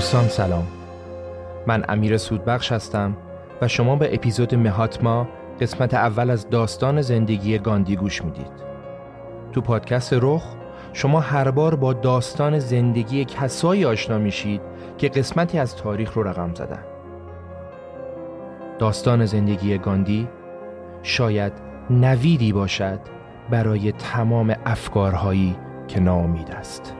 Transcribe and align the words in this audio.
دوستان 0.00 0.28
سلام. 0.28 0.66
من 1.66 1.84
امیر 1.88 2.16
سودبخش 2.16 2.72
هستم 2.72 3.16
و 3.62 3.68
شما 3.68 3.96
به 3.96 4.14
اپیزود 4.14 4.54
مهاتما 4.54 5.28
قسمت 5.60 5.94
اول 5.94 6.30
از 6.30 6.50
داستان 6.50 7.02
زندگی 7.02 7.58
گاندی 7.58 7.96
گوش 7.96 8.24
می‌دید. 8.24 8.52
تو 9.52 9.60
پادکست 9.60 10.12
رخ 10.12 10.42
شما 10.92 11.20
هر 11.20 11.50
بار 11.50 11.74
با 11.74 11.92
داستان 11.92 12.58
زندگی 12.58 13.24
کسایی 13.24 13.84
آشنا 13.84 14.18
میشید 14.18 14.60
که 14.98 15.08
قسمتی 15.08 15.58
از 15.58 15.76
تاریخ 15.76 16.12
رو 16.12 16.22
رقم 16.22 16.54
زدن. 16.54 16.84
داستان 18.78 19.26
زندگی 19.26 19.78
گاندی 19.78 20.28
شاید 21.02 21.52
نویدی 21.90 22.52
باشد 22.52 23.00
برای 23.50 23.92
تمام 23.92 24.56
افکارهایی 24.66 25.56
که 25.88 26.00
ناامید 26.00 26.50
است. 26.50 26.94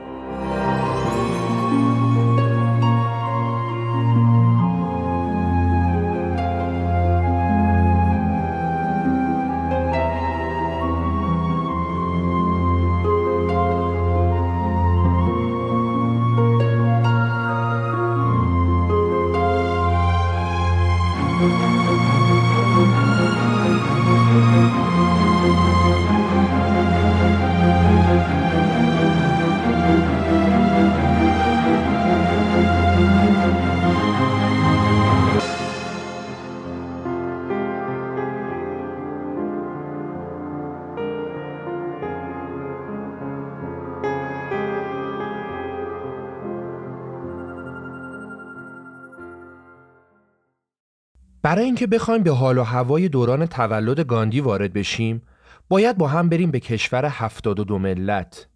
برای 51.61 51.69
اینکه 51.69 51.87
بخوایم 51.87 52.23
به 52.23 52.31
حال 52.31 52.57
و 52.57 52.63
هوای 52.63 53.09
دوران 53.09 53.45
تولد 53.45 53.99
گاندی 53.99 54.41
وارد 54.41 54.73
بشیم 54.73 55.21
باید 55.69 55.97
با 55.97 56.07
هم 56.07 56.29
بریم 56.29 56.51
به 56.51 56.59
کشور 56.59 57.05
72 57.05 57.79
ملت. 57.79 58.47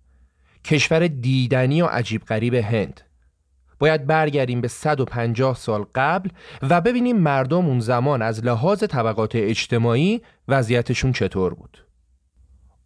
کشور 0.63 1.07
دیدنی 1.07 1.81
و 1.81 1.85
عجیب 1.85 2.21
غریب 2.25 2.53
هند. 2.53 3.01
باید 3.79 4.07
برگردیم 4.07 4.61
به 4.61 4.67
150 4.67 5.55
سال 5.55 5.85
قبل 5.95 6.29
و 6.69 6.81
ببینیم 6.81 7.17
مردم 7.17 7.65
اون 7.65 7.79
زمان 7.79 8.21
از 8.21 8.45
لحاظ 8.45 8.83
طبقات 8.83 9.35
اجتماعی 9.35 10.21
وضعیتشون 10.47 11.11
چطور 11.11 11.53
بود. 11.53 11.85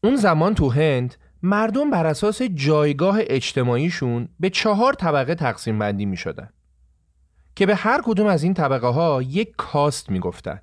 اون 0.04 0.16
زمان 0.16 0.56
تو 0.56 0.70
هند 0.70 1.16
مردم 1.44 1.90
بر 1.90 2.06
اساس 2.06 2.42
جایگاه 2.42 3.18
اجتماعیشون 3.20 4.30
به 4.40 4.50
چهار 4.50 4.94
طبقه 4.94 5.36
تقسیم 5.36 5.80
بندی 5.80 6.06
می 6.06 6.18
شدن. 6.18 6.50
که 7.60 7.66
به 7.66 7.76
هر 7.76 8.02
کدوم 8.04 8.28
از 8.28 8.44
این 8.44 8.54
طبقه 8.54 8.88
ها 8.88 9.22
یک 9.22 9.54
کاست 9.58 10.10
می 10.10 10.20
گفتن. 10.20 10.62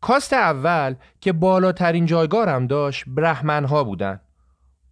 کاست 0.00 0.32
اول 0.32 0.94
که 1.20 1.32
بالاترین 1.32 2.06
جایگاه 2.06 2.48
هم 2.48 2.66
داشت 2.66 3.04
برهمن 3.06 3.64
ها 3.64 3.84
بودن. 3.84 4.20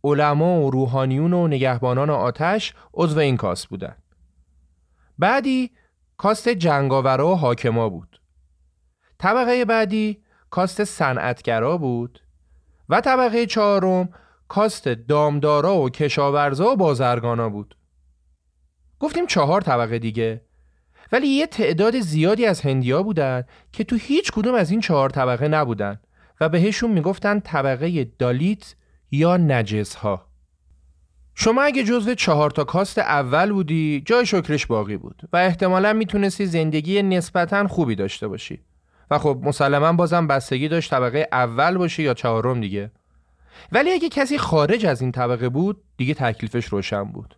علما 0.04 0.60
و 0.60 0.70
روحانیون 0.70 1.32
و 1.32 1.46
نگهبانان 1.48 2.10
آتش 2.10 2.74
عضو 2.94 3.18
این 3.18 3.36
کاست 3.36 3.68
بودن. 3.68 3.96
بعدی 5.18 5.70
کاست 6.16 6.48
جنگاورا 6.48 7.28
و 7.28 7.34
حاکما 7.38 7.88
بود. 7.88 8.20
طبقه 9.18 9.64
بعدی 9.64 10.22
کاست 10.50 10.84
صنعتگرا 10.84 11.76
بود 11.78 12.20
و 12.88 13.00
طبقه 13.00 13.46
چهارم 13.46 14.08
کاست 14.48 14.88
دامدارا 14.88 15.78
و 15.78 15.90
کشاورزا 15.90 16.72
و 16.72 16.76
بازرگانا 16.76 17.48
بود. 17.48 17.76
گفتیم 18.98 19.26
چهار 19.26 19.60
طبقه 19.60 19.98
دیگه 19.98 20.51
ولی 21.12 21.26
یه 21.26 21.46
تعداد 21.46 22.00
زیادی 22.00 22.46
از 22.46 22.60
هندیا 22.60 23.02
بودن 23.02 23.44
که 23.72 23.84
تو 23.84 23.96
هیچ 23.96 24.32
کدوم 24.32 24.54
از 24.54 24.70
این 24.70 24.80
چهار 24.80 25.10
طبقه 25.10 25.48
نبودن 25.48 26.00
و 26.40 26.48
بهشون 26.48 26.90
می‌گفتن 26.90 27.40
طبقه 27.40 28.04
دالیت 28.04 28.74
یا 29.10 29.36
نجس 29.36 29.94
ها 29.94 30.26
شما 31.34 31.62
اگه 31.62 31.84
جزو 31.84 32.14
چهار 32.14 32.50
تا 32.50 32.64
کاست 32.64 32.98
اول 32.98 33.52
بودی 33.52 34.02
جای 34.06 34.26
شکرش 34.26 34.66
باقی 34.66 34.96
بود 34.96 35.22
و 35.32 35.36
احتمالا 35.36 35.92
می‌تونستی 35.92 36.46
زندگی 36.46 37.02
نسبتا 37.02 37.66
خوبی 37.68 37.94
داشته 37.94 38.28
باشی. 38.28 38.60
و 39.10 39.18
خب 39.18 39.40
مسلما 39.42 39.92
بازم 39.92 40.26
بستگی 40.26 40.68
داشت 40.68 40.90
طبقه 40.90 41.28
اول 41.32 41.78
باشه 41.78 42.02
یا 42.02 42.14
چهارم 42.14 42.60
دیگه. 42.60 42.90
ولی 43.72 43.90
اگه 43.90 44.08
کسی 44.08 44.38
خارج 44.38 44.86
از 44.86 45.02
این 45.02 45.12
طبقه 45.12 45.48
بود 45.48 45.82
دیگه 45.96 46.14
تکلیفش 46.14 46.64
روشن 46.64 47.04
بود. 47.04 47.34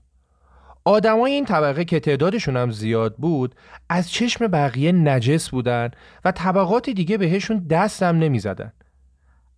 آدمای 0.84 1.32
این 1.32 1.44
طبقه 1.44 1.84
که 1.84 2.00
تعدادشون 2.00 2.56
هم 2.56 2.70
زیاد 2.70 3.16
بود 3.16 3.54
از 3.88 4.10
چشم 4.10 4.46
بقیه 4.46 4.92
نجس 4.92 5.50
بودن 5.50 5.90
و 6.24 6.32
طبقات 6.32 6.90
دیگه 6.90 7.18
بهشون 7.18 7.66
دستم 7.70 8.16
نمی‌زدن. 8.16 8.72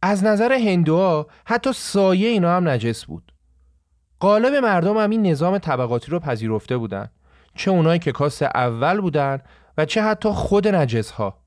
از 0.02 0.24
نظر 0.24 0.52
هندوها 0.52 1.26
حتی 1.44 1.72
سایه 1.72 2.28
اینا 2.28 2.56
هم 2.56 2.68
نجس 2.68 3.04
بود. 3.04 3.32
قالب 4.20 4.54
مردم 4.54 4.96
هم 4.96 5.10
این 5.10 5.26
نظام 5.26 5.58
طبقاتی 5.58 6.10
رو 6.10 6.20
پذیرفته 6.20 6.76
بودن. 6.76 7.08
چه 7.54 7.70
اونایی 7.70 7.98
که 7.98 8.12
کاست 8.12 8.42
اول 8.42 9.00
بودن 9.00 9.38
و 9.78 9.84
چه 9.84 10.02
حتی 10.02 10.28
خود 10.28 10.68
نجس 10.68 11.10
ها 11.10 11.38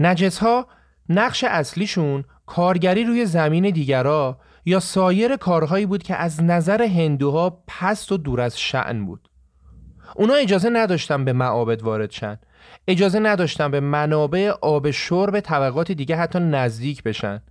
نجس 0.00 0.38
ها 0.38 0.66
نقش 1.08 1.44
اصلیشون 1.44 2.24
کارگری 2.46 3.04
روی 3.04 3.26
زمین 3.26 3.70
دیگرا 3.70 4.40
یا 4.68 4.80
سایر 4.80 5.36
کارهایی 5.36 5.86
بود 5.86 6.02
که 6.02 6.16
از 6.16 6.42
نظر 6.42 6.82
هندوها 6.82 7.62
پست 7.66 8.12
و 8.12 8.16
دور 8.16 8.40
از 8.40 8.60
شعن 8.60 9.04
بود. 9.04 9.28
اونا 10.16 10.34
اجازه 10.34 10.70
نداشتن 10.70 11.24
به 11.24 11.32
معابد 11.32 11.82
وارد 11.82 12.10
شن. 12.10 12.38
اجازه 12.88 13.18
نداشتن 13.18 13.70
به 13.70 13.80
منابع 13.80 14.50
آب 14.62 14.90
شرب 14.90 15.40
طبقات 15.40 15.92
دیگه 15.92 16.16
حتی 16.16 16.38
نزدیک 16.38 17.02
بشن. 17.02 17.42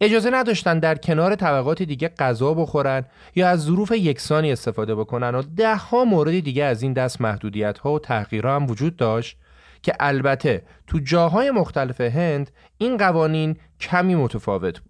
اجازه 0.00 0.30
نداشتن 0.30 0.78
در 0.78 0.94
کنار 0.94 1.34
طبقات 1.34 1.82
دیگه 1.82 2.08
غذا 2.08 2.54
بخورن 2.54 3.04
یا 3.34 3.48
از 3.48 3.62
ظروف 3.62 3.90
یکسانی 3.90 4.52
استفاده 4.52 4.94
بکنن 4.94 5.34
و 5.34 5.42
ده 5.42 5.76
ها 5.76 6.04
مورد 6.04 6.40
دیگه 6.40 6.64
از 6.64 6.82
این 6.82 6.92
دست 6.92 7.20
محدودیت 7.20 7.78
ها 7.78 7.92
و 7.92 7.98
تحقیرها 7.98 8.56
هم 8.56 8.66
وجود 8.70 8.96
داشت 8.96 9.36
که 9.82 9.92
البته 10.00 10.62
تو 10.86 10.98
جاهای 10.98 11.50
مختلف 11.50 12.00
هند 12.00 12.50
این 12.78 12.96
قوانین 12.96 13.56
کمی 13.80 14.14
متفاوت 14.14 14.80
بود. 14.80 14.89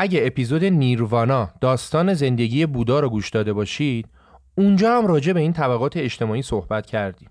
اگه 0.00 0.20
اپیزود 0.22 0.64
نیروانا 0.64 1.50
داستان 1.60 2.14
زندگی 2.14 2.66
بودا 2.66 3.00
رو 3.00 3.10
گوش 3.10 3.30
داده 3.30 3.52
باشید 3.52 4.08
اونجا 4.54 4.98
هم 4.98 5.06
راجع 5.06 5.32
به 5.32 5.40
این 5.40 5.52
طبقات 5.52 5.96
اجتماعی 5.96 6.42
صحبت 6.42 6.86
کردیم. 6.86 7.30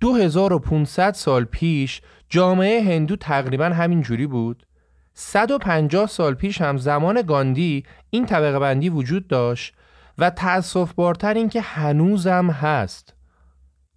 2500 0.00 1.14
سال 1.14 1.44
پیش 1.44 2.02
جامعه 2.28 2.82
هندو 2.82 3.16
تقریبا 3.16 3.64
همین 3.64 4.02
جوری 4.02 4.26
بود. 4.26 4.66
150 5.14 6.06
سال 6.06 6.34
پیش 6.34 6.60
هم 6.60 6.76
زمان 6.76 7.22
گاندی 7.22 7.84
این 8.10 8.26
طبقه 8.26 8.58
بندی 8.58 8.88
وجود 8.88 9.28
داشت 9.28 9.74
و 10.18 10.30
تأصف 10.30 10.92
بارتر 10.92 11.34
این 11.34 11.48
که 11.48 11.60
هنوزم 11.60 12.50
هست. 12.50 13.14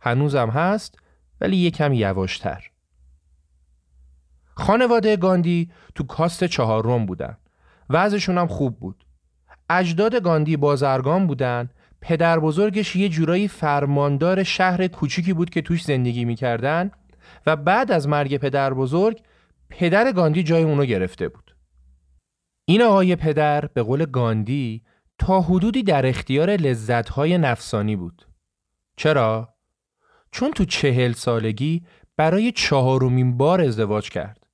هنوزم 0.01 0.49
هست 0.49 0.99
ولی 1.41 1.57
یکم 1.57 1.93
یواشتر. 1.93 2.71
خانواده 4.45 5.17
گاندی 5.17 5.71
تو 5.95 6.03
کاست 6.03 6.43
چهارم 6.43 7.05
بودن. 7.05 7.37
وضعشون 7.89 8.37
هم 8.37 8.47
خوب 8.47 8.79
بود. 8.79 9.05
اجداد 9.69 10.15
گاندی 10.15 10.57
بازرگان 10.57 11.27
بودن. 11.27 11.69
پدر 12.01 12.39
بزرگش 12.39 12.95
یه 12.95 13.09
جورایی 13.09 13.47
فرماندار 13.47 14.43
شهر 14.43 14.87
کوچیکی 14.87 15.33
بود 15.33 15.49
که 15.49 15.61
توش 15.61 15.83
زندگی 15.83 16.25
می‌کردن 16.25 16.91
و 17.45 17.55
بعد 17.55 17.91
از 17.91 18.07
مرگ 18.07 18.37
پدر 18.37 18.73
بزرگ 18.73 19.21
پدر 19.69 20.11
گاندی 20.11 20.43
جای 20.43 20.63
اونو 20.63 20.85
گرفته 20.85 21.27
بود. 21.27 21.55
این 22.65 22.81
آقای 22.81 23.15
پدر 23.15 23.65
به 23.65 23.83
قول 23.83 24.05
گاندی 24.05 24.83
تا 25.19 25.41
حدودی 25.41 25.83
در 25.83 26.05
اختیار 26.05 26.49
لذتهای 26.49 27.37
نفسانی 27.37 27.95
بود. 27.95 28.27
چرا؟ 28.97 29.53
چون 30.31 30.51
تو 30.51 30.65
چهل 30.65 31.11
سالگی 31.11 31.83
برای 32.17 32.51
چهارمین 32.51 33.37
بار 33.37 33.61
ازدواج 33.61 34.09
کرد. 34.09 34.47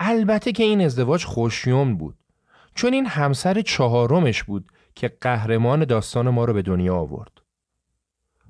البته 0.00 0.52
که 0.52 0.62
این 0.62 0.80
ازدواج 0.80 1.24
خوشیوم 1.24 1.96
بود. 1.96 2.23
چون 2.74 2.92
این 2.92 3.06
همسر 3.06 3.60
چهارمش 3.60 4.42
بود 4.42 4.72
که 4.94 5.08
قهرمان 5.20 5.84
داستان 5.84 6.30
ما 6.30 6.44
رو 6.44 6.52
به 6.52 6.62
دنیا 6.62 6.96
آورد. 6.96 7.40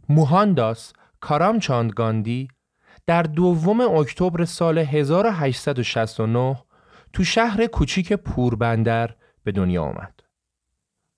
موهانداس 0.09 0.93
کارامچاند 1.21 1.93
گاندی 1.93 2.49
در 3.06 3.23
دوم 3.23 3.81
اکتبر 3.81 4.44
سال 4.44 4.79
1869 4.79 6.56
تو 7.12 7.25
شهر 7.25 7.67
کوچیک 7.67 8.12
پوربندر 8.12 9.15
به 9.44 9.53
دنیا 9.53 9.82
آمد. 9.82 10.21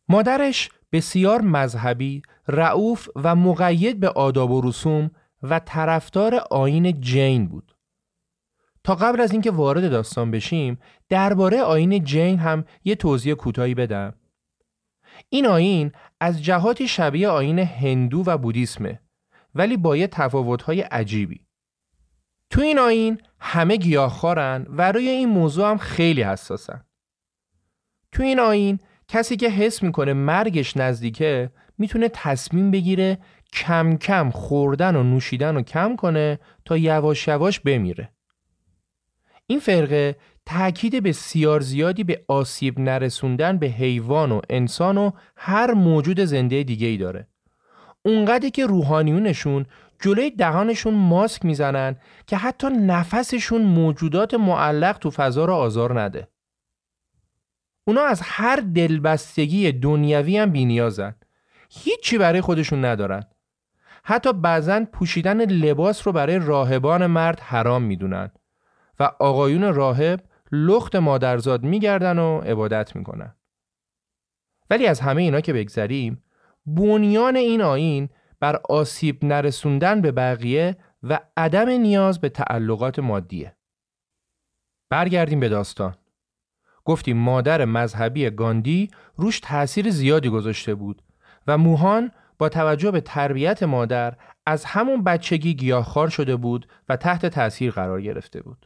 مادرش 0.08 0.70
بسیار 0.92 1.40
مذهبی، 1.40 2.22
رعوف 2.48 3.08
و 3.16 3.36
مقید 3.36 4.00
به 4.00 4.08
آداب 4.08 4.50
و 4.50 4.60
رسوم 4.60 5.10
و 5.42 5.58
طرفدار 5.58 6.34
آین 6.50 7.00
جین 7.00 7.48
بود. 7.48 7.75
تا 8.86 8.94
قبل 8.94 9.20
از 9.20 9.32
اینکه 9.32 9.50
وارد 9.50 9.90
داستان 9.90 10.30
بشیم 10.30 10.78
درباره 11.08 11.62
آین 11.62 12.04
جین 12.04 12.38
هم 12.38 12.64
یه 12.84 12.94
توضیح 12.94 13.34
کوتاهی 13.34 13.74
بدم. 13.74 14.14
این 15.28 15.46
آین 15.46 15.92
از 16.20 16.44
جهاتی 16.44 16.88
شبیه 16.88 17.28
آین 17.28 17.58
هندو 17.58 18.22
و 18.26 18.38
بودیسمه 18.38 19.00
ولی 19.54 19.76
با 19.76 19.96
یه 19.96 20.06
تفاوت‌های 20.06 20.80
عجیبی. 20.80 21.46
تو 22.50 22.60
این 22.60 22.78
آین 22.78 23.20
همه 23.40 23.76
گیاهخوارن 23.76 24.66
و 24.68 24.92
روی 24.92 25.08
این 25.08 25.28
موضوع 25.28 25.70
هم 25.70 25.78
خیلی 25.78 26.22
حساسن. 26.22 26.84
تو 28.12 28.22
این 28.22 28.40
آین 28.40 28.78
کسی 29.08 29.36
که 29.36 29.48
حس 29.50 29.82
می‌کنه 29.82 30.12
مرگش 30.12 30.76
نزدیکه 30.76 31.50
می‌تونه 31.78 32.08
تصمیم 32.08 32.70
بگیره 32.70 33.18
کم 33.52 33.96
کم 33.96 34.30
خوردن 34.30 34.96
و 34.96 35.02
نوشیدن 35.02 35.54
رو 35.54 35.62
کم 35.62 35.96
کنه 35.96 36.38
تا 36.64 36.76
یواش 36.76 37.28
یواش 37.28 37.60
بمیره. 37.60 38.15
این 39.46 39.60
فرقه 39.60 40.16
تاکید 40.46 41.02
بسیار 41.02 41.60
زیادی 41.60 42.04
به 42.04 42.24
آسیب 42.28 42.80
نرسوندن 42.80 43.58
به 43.58 43.66
حیوان 43.66 44.32
و 44.32 44.40
انسان 44.50 44.98
و 44.98 45.10
هر 45.36 45.72
موجود 45.72 46.20
زنده 46.20 46.62
دیگه 46.62 46.86
ای 46.86 46.96
داره. 46.96 47.28
اونقدری 48.04 48.50
که 48.50 48.66
روحانیونشون 48.66 49.66
جلوی 50.00 50.30
دهانشون 50.30 50.94
ماسک 50.94 51.44
می‌زنن 51.44 51.96
که 52.26 52.36
حتی 52.36 52.68
نفسشون 52.68 53.62
موجودات 53.62 54.34
معلق 54.34 54.98
تو 54.98 55.10
فضا 55.10 55.44
را 55.44 55.56
آزار 55.56 56.00
نده. 56.00 56.28
اونا 57.88 58.02
از 58.02 58.20
هر 58.24 58.56
دلبستگی 58.56 59.72
دنیوی 59.72 60.38
هم 60.38 60.50
بینیازن. 60.50 61.14
هیچی 61.70 62.18
برای 62.18 62.40
خودشون 62.40 62.84
ندارن. 62.84 63.22
حتی 64.04 64.32
بعضا 64.32 64.84
پوشیدن 64.92 65.44
لباس 65.44 66.06
رو 66.06 66.12
برای 66.12 66.38
راهبان 66.38 67.06
مرد 67.06 67.40
حرام 67.40 67.82
می‌دونن 67.82 68.30
و 69.00 69.10
آقایون 69.20 69.74
راهب 69.74 70.20
لخت 70.52 70.96
مادرزاد 70.96 71.62
میگردن 71.62 72.18
و 72.18 72.38
عبادت 72.38 72.96
می‌کنن. 72.96 73.34
ولی 74.70 74.86
از 74.86 75.00
همه 75.00 75.22
اینا 75.22 75.40
که 75.40 75.52
بگذریم 75.52 76.22
بنیان 76.66 77.36
این 77.36 77.62
آین 77.62 78.08
بر 78.40 78.60
آسیب 78.68 79.24
نرسوندن 79.24 80.00
به 80.00 80.12
بقیه 80.12 80.76
و 81.02 81.20
عدم 81.36 81.68
نیاز 81.68 82.20
به 82.20 82.28
تعلقات 82.28 82.98
مادیه. 82.98 83.56
برگردیم 84.90 85.40
به 85.40 85.48
داستان. 85.48 85.96
گفتیم 86.84 87.16
مادر 87.16 87.64
مذهبی 87.64 88.30
گاندی 88.30 88.90
روش 89.16 89.40
تأثیر 89.40 89.90
زیادی 89.90 90.28
گذاشته 90.28 90.74
بود 90.74 91.02
و 91.46 91.58
موهان 91.58 92.10
با 92.38 92.48
توجه 92.48 92.90
به 92.90 93.00
تربیت 93.00 93.62
مادر 93.62 94.16
از 94.46 94.64
همون 94.64 95.04
بچگی 95.04 95.54
گیاهخوار 95.54 96.08
شده 96.08 96.36
بود 96.36 96.68
و 96.88 96.96
تحت 96.96 97.26
تأثیر 97.26 97.70
قرار 97.70 98.02
گرفته 98.02 98.42
بود. 98.42 98.65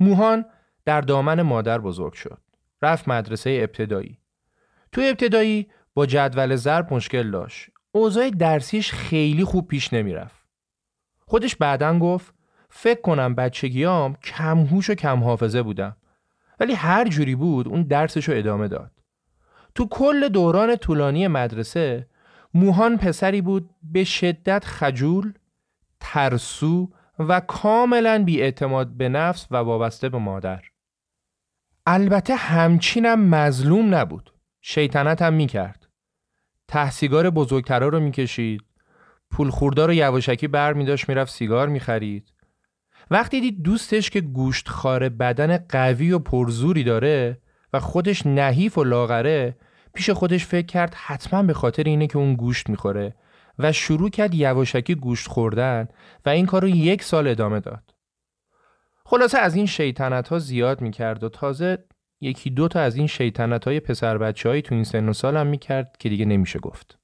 موهان 0.00 0.44
در 0.84 1.00
دامن 1.00 1.42
مادر 1.42 1.78
بزرگ 1.78 2.12
شد. 2.12 2.38
رفت 2.82 3.08
مدرسه 3.08 3.58
ابتدایی. 3.62 4.18
تو 4.92 5.00
ابتدایی 5.04 5.68
با 5.94 6.06
جدول 6.06 6.56
ضرب 6.56 6.94
مشکل 6.94 7.30
داشت. 7.30 7.70
اوضاع 7.92 8.30
درسیش 8.30 8.92
خیلی 8.92 9.44
خوب 9.44 9.68
پیش 9.68 9.92
نمی‌رفت. 9.92 10.46
خودش 11.18 11.56
بعدا 11.56 11.98
گفت 11.98 12.34
فکر 12.70 13.00
کنم 13.00 13.34
بچگیام 13.34 14.16
کمهوش 14.16 14.90
و 14.90 14.94
کم 14.94 15.24
حافظه 15.24 15.62
بودم. 15.62 15.96
ولی 16.60 16.72
هر 16.72 17.08
جوری 17.08 17.34
بود 17.34 17.68
اون 17.68 17.82
درسشو 17.82 18.32
ادامه 18.34 18.68
داد. 18.68 18.90
تو 19.74 19.88
کل 19.88 20.28
دوران 20.28 20.76
طولانی 20.76 21.28
مدرسه 21.28 22.08
موهان 22.54 22.96
پسری 22.96 23.40
بود 23.40 23.70
به 23.82 24.04
شدت 24.04 24.64
خجول، 24.64 25.32
ترسو 26.00 26.90
و 27.18 27.40
کاملا 27.40 28.22
بیاعتماد 28.24 28.88
به 28.88 29.08
نفس 29.08 29.46
و 29.50 29.56
وابسته 29.56 30.08
به 30.08 30.18
مادر. 30.18 30.62
البته 31.86 32.34
همچینم 32.34 33.20
مظلوم 33.20 33.94
نبود. 33.94 34.32
شیطنت 34.60 35.22
هم 35.22 35.34
می‌کرد. 35.34 35.88
تحسیگار 36.68 37.30
بزرگترا 37.30 37.88
رو 37.88 38.00
می‌کشید. 38.00 38.62
پول 39.30 39.50
خوردار 39.50 39.88
رو 39.88 39.94
یواشکی 39.94 40.48
بر 40.48 40.72
میداشت 40.72 41.08
می‌رفت 41.08 41.32
سیگار 41.32 41.68
می‌خرید. 41.68 42.32
وقتی 43.10 43.40
دید 43.40 43.62
دوستش 43.62 44.10
که 44.10 44.20
گوشت 44.20 44.68
خار 44.68 45.08
بدن 45.08 45.56
قوی 45.56 46.12
و 46.12 46.18
پرزوری 46.18 46.84
داره 46.84 47.40
و 47.72 47.80
خودش 47.80 48.26
نحیف 48.26 48.78
و 48.78 48.84
لاغره 48.84 49.56
پیش 49.94 50.10
خودش 50.10 50.46
فکر 50.46 50.66
کرد 50.66 50.94
حتما 50.94 51.42
به 51.42 51.54
خاطر 51.54 51.82
اینه 51.82 52.06
که 52.06 52.18
اون 52.18 52.34
گوشت 52.34 52.70
می‌خوره. 52.70 53.14
و 53.58 53.72
شروع 53.72 54.10
کرد 54.10 54.34
یواشکی 54.34 54.94
گوشت 54.94 55.28
خوردن 55.28 55.88
و 56.26 56.28
این 56.28 56.46
کار 56.46 56.62
رو 56.62 56.68
یک 56.68 57.02
سال 57.02 57.28
ادامه 57.28 57.60
داد 57.60 57.94
خلاصه 59.04 59.38
از 59.38 59.54
این 59.54 59.66
شیطنت 59.66 60.28
ها 60.28 60.38
زیاد 60.38 60.80
می‌کرد 60.80 61.24
و 61.24 61.28
تازه 61.28 61.84
یکی 62.20 62.50
دو 62.50 62.68
تا 62.68 62.80
از 62.80 62.96
این 62.96 63.06
شیطنت 63.06 63.64
های 63.64 63.80
پسر 63.80 64.18
بچه 64.18 64.48
های 64.48 64.62
تو 64.62 64.74
این 64.74 64.84
سن 64.84 65.08
و 65.08 65.12
سال 65.12 65.36
هم 65.36 65.46
می‌کرد 65.46 65.96
که 65.98 66.08
دیگه 66.08 66.24
نمیشه 66.24 66.58
گفت. 66.58 66.98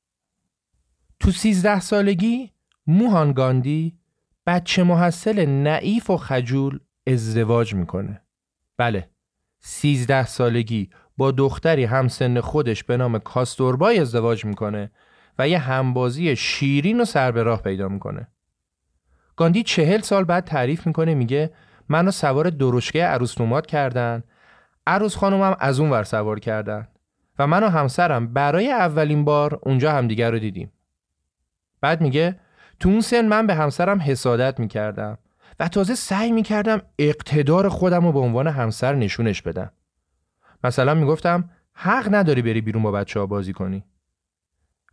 تو 1.20 1.30
سیزده 1.30 1.80
سالگی 1.80 2.50
موهان 2.86 3.32
گاندی 3.32 3.98
بچه 4.46 4.82
محصل 4.82 5.46
نعیف 5.46 6.10
و 6.10 6.16
خجول 6.16 6.80
ازدواج 7.06 7.74
می‌کنه. 7.74 8.22
بله 8.76 9.10
سیزده 9.60 10.26
سالگی 10.26 10.90
با 11.16 11.30
دختری 11.30 11.84
همسن 11.84 12.40
خودش 12.40 12.84
به 12.84 12.96
نام 12.96 13.18
کاستوربای 13.18 13.98
ازدواج 13.98 14.44
می‌کنه 14.44 14.90
و 15.38 15.48
یه 15.48 15.58
همبازی 15.58 16.36
شیرین 16.36 17.00
و 17.00 17.04
سر 17.04 17.32
به 17.32 17.42
راه 17.42 17.62
پیدا 17.62 17.88
می‌کنه. 17.88 18.28
گاندی 19.36 19.62
چهل 19.62 20.00
سال 20.00 20.24
بعد 20.24 20.44
تعریف 20.44 20.86
می‌کنه 20.86 21.14
میگه 21.14 21.50
منو 21.88 22.10
سوار 22.10 22.50
درشکه 22.50 23.04
عروس 23.04 23.40
نوماد 23.40 23.66
کردن. 23.66 24.22
عروس 24.86 25.16
خانومم 25.16 25.56
از 25.60 25.80
اون 25.80 25.90
ور 25.90 26.02
سوار 26.02 26.40
کردن. 26.40 26.88
و 27.38 27.46
من 27.46 27.64
و 27.64 27.68
همسرم 27.68 28.32
برای 28.32 28.70
اولین 28.70 29.24
بار 29.24 29.58
اونجا 29.62 29.92
همدیگر 29.92 30.30
رو 30.30 30.38
دیدیم. 30.38 30.72
بعد 31.80 32.00
میگه 32.00 32.40
تو 32.80 32.88
اون 32.88 33.00
سن 33.00 33.26
من 33.28 33.46
به 33.46 33.54
همسرم 33.54 34.00
حسادت 34.00 34.60
می‌کردم 34.60 35.18
و 35.60 35.68
تازه 35.68 35.94
سعی 35.94 36.32
می‌کردم 36.32 36.82
اقتدار 36.98 37.68
خودم 37.68 38.06
رو 38.06 38.12
به 38.12 38.18
عنوان 38.18 38.46
همسر 38.46 38.94
نشونش 38.94 39.42
بدم. 39.42 39.72
مثلا 40.64 40.94
می‌گفتم 40.94 41.50
حق 41.72 42.14
نداری 42.14 42.42
بری 42.42 42.60
بیرون 42.60 42.82
با 42.82 42.90
بچه 42.90 43.20
ها 43.20 43.26
بازی 43.26 43.52
کنی. 43.52 43.84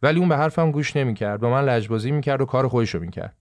ولی 0.01 0.19
اون 0.19 0.29
به 0.29 0.37
حرفم 0.37 0.71
گوش 0.71 0.95
نمی‌کرد 0.95 1.41
با 1.41 1.49
من 1.49 1.65
لجبازی 1.65 2.11
می‌کرد 2.11 2.41
و 2.41 2.45
کار 2.45 2.67
خودش 2.67 2.89
رو 2.95 2.99
می‌کرد 3.01 3.35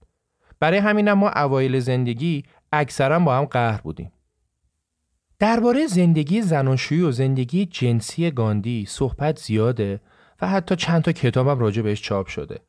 برای 0.59 0.77
همینم 0.77 1.13
ما 1.13 1.29
اوایل 1.29 1.79
زندگی 1.79 2.43
اکثرا 2.71 3.19
با 3.19 3.37
هم 3.37 3.45
قهر 3.45 3.81
بودیم 3.81 4.11
درباره 5.39 5.87
زندگی 5.87 6.41
زناشویی 6.41 7.01
و 7.01 7.11
زندگی 7.11 7.65
جنسی 7.65 8.31
گاندی 8.31 8.85
صحبت 8.87 9.39
زیاده 9.39 10.01
و 10.41 10.47
حتی 10.47 10.75
چند 10.75 11.01
تا 11.01 11.11
کتابم 11.11 11.59
راجع 11.59 11.81
بهش 11.81 12.01
چاپ 12.01 12.27
شده 12.27 12.59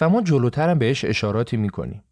و 0.00 0.08
ما 0.08 0.22
جلوترم 0.22 0.78
بهش 0.78 1.04
اشاراتی 1.04 1.56
می‌کنیم. 1.56 2.04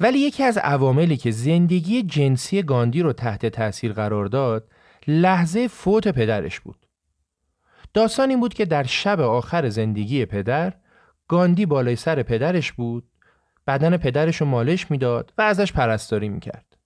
ولی 0.00 0.18
یکی 0.18 0.42
از 0.42 0.58
عواملی 0.58 1.16
که 1.16 1.30
زندگی 1.30 2.02
جنسی 2.02 2.62
گاندی 2.62 3.02
رو 3.02 3.12
تحت 3.12 3.46
تاثیر 3.46 3.92
قرار 3.92 4.26
داد 4.26 4.68
لحظه 5.06 5.68
فوت 5.68 6.08
پدرش 6.08 6.60
بود. 6.60 6.81
داستان 7.94 8.30
این 8.30 8.40
بود 8.40 8.54
که 8.54 8.64
در 8.64 8.82
شب 8.82 9.20
آخر 9.20 9.68
زندگی 9.68 10.26
پدر 10.26 10.74
گاندی 11.28 11.66
بالای 11.66 11.96
سر 11.96 12.22
پدرش 12.22 12.72
بود 12.72 13.08
بدن 13.66 13.96
پدرش 13.96 14.36
رو 14.36 14.46
مالش 14.46 14.90
می‌داد 14.90 15.32
و 15.38 15.42
ازش 15.42 15.72
پرستاری 15.72 16.28
می‌کرد. 16.28 16.76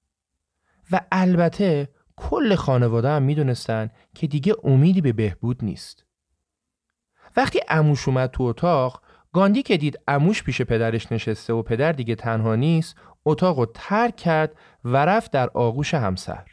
و 0.90 1.00
البته 1.12 1.88
کل 2.16 2.54
خانواده 2.54 3.08
هم 3.08 3.22
می‌دونستن 3.22 3.90
که 4.14 4.26
دیگه 4.26 4.54
امیدی 4.64 5.00
به 5.00 5.12
بهبود 5.12 5.64
نیست. 5.64 6.04
وقتی 7.36 7.60
اموش 7.68 8.08
اومد 8.08 8.30
تو 8.30 8.42
اتاق 8.42 9.02
گاندی 9.32 9.62
که 9.62 9.76
دید 9.76 9.98
اموش 10.08 10.42
پیش 10.42 10.62
پدرش 10.62 11.12
نشسته 11.12 11.52
و 11.52 11.62
پدر 11.62 11.92
دیگه 11.92 12.14
تنها 12.14 12.54
نیست 12.54 12.96
اتاق 13.24 13.58
رو 13.58 13.66
ترک 13.74 14.16
کرد 14.16 14.56
و 14.84 14.96
رفت 14.96 15.30
در 15.30 15.48
آغوش 15.54 15.94
همسر. 15.94 16.44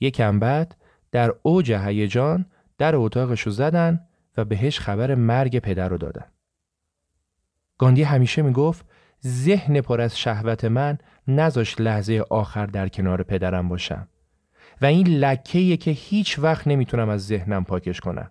یکم 0.00 0.38
بعد 0.38 0.76
در 1.12 1.34
اوج 1.42 1.72
هیجان 1.72 2.46
در 2.78 2.96
اتاقش 2.96 3.40
رو 3.40 3.52
زدن 3.52 4.06
و 4.36 4.44
بهش 4.44 4.78
خبر 4.78 5.14
مرگ 5.14 5.58
پدر 5.58 5.88
رو 5.88 5.98
دادن. 5.98 6.26
گاندی 7.78 8.02
همیشه 8.02 8.42
می‌گفت 8.42 8.86
ذهن 9.26 9.80
پر 9.80 10.00
از 10.00 10.18
شهوت 10.18 10.64
من 10.64 10.98
نذاش 11.28 11.80
لحظه 11.80 12.24
آخر 12.30 12.66
در 12.66 12.88
کنار 12.88 13.22
پدرم 13.22 13.68
باشم. 13.68 14.08
و 14.80 14.86
این 14.86 15.08
لکه 15.08 15.76
که 15.76 15.90
هیچ 15.90 16.38
وقت 16.38 16.66
نمی‌تونم 16.66 17.08
از 17.08 17.26
ذهنم 17.26 17.64
پاکش 17.64 18.00
کنم. 18.00 18.30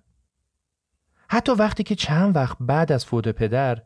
حتی 1.30 1.52
وقتی 1.52 1.84
که 1.84 1.96
چند 1.96 2.36
وقت 2.36 2.58
بعد 2.60 2.92
از 2.92 3.06
فوت 3.06 3.28
پدر 3.28 3.82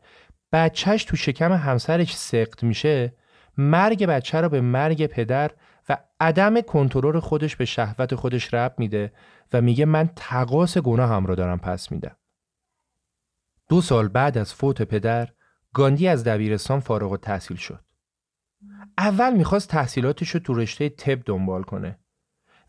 بچهش 0.52 1.04
تو 1.04 1.16
شکم 1.16 1.52
همسرش 1.52 2.16
سقط 2.16 2.62
میشه 2.62 3.14
مرگ 3.58 4.06
بچه 4.06 4.40
رو 4.40 4.48
به 4.48 4.60
مرگ 4.60 5.06
پدر 5.06 5.50
و 5.88 5.96
عدم 6.20 6.60
کنترل 6.60 7.20
خودش 7.20 7.56
به 7.56 7.64
شهوت 7.64 8.14
خودش 8.14 8.54
رب 8.54 8.74
میده 8.78 9.12
و 9.52 9.60
میگه 9.60 9.84
من 9.84 10.10
تقاس 10.16 10.78
گناه 10.78 11.10
هم 11.10 11.26
رو 11.26 11.34
دارم 11.34 11.58
پس 11.58 11.92
میدم. 11.92 12.16
دو 13.68 13.80
سال 13.80 14.08
بعد 14.08 14.38
از 14.38 14.54
فوت 14.54 14.82
پدر 14.82 15.28
گاندی 15.72 16.08
از 16.08 16.24
دبیرستان 16.24 16.80
فارغ 16.80 17.12
التحصیل 17.12 17.56
شد. 17.56 17.84
اول 18.98 19.36
می‌خواست 19.36 19.68
تحصیلاتش 19.68 20.28
رو 20.30 20.40
تو 20.40 20.54
رشته 20.54 20.88
تب 20.88 21.22
دنبال 21.24 21.62
کنه 21.62 21.98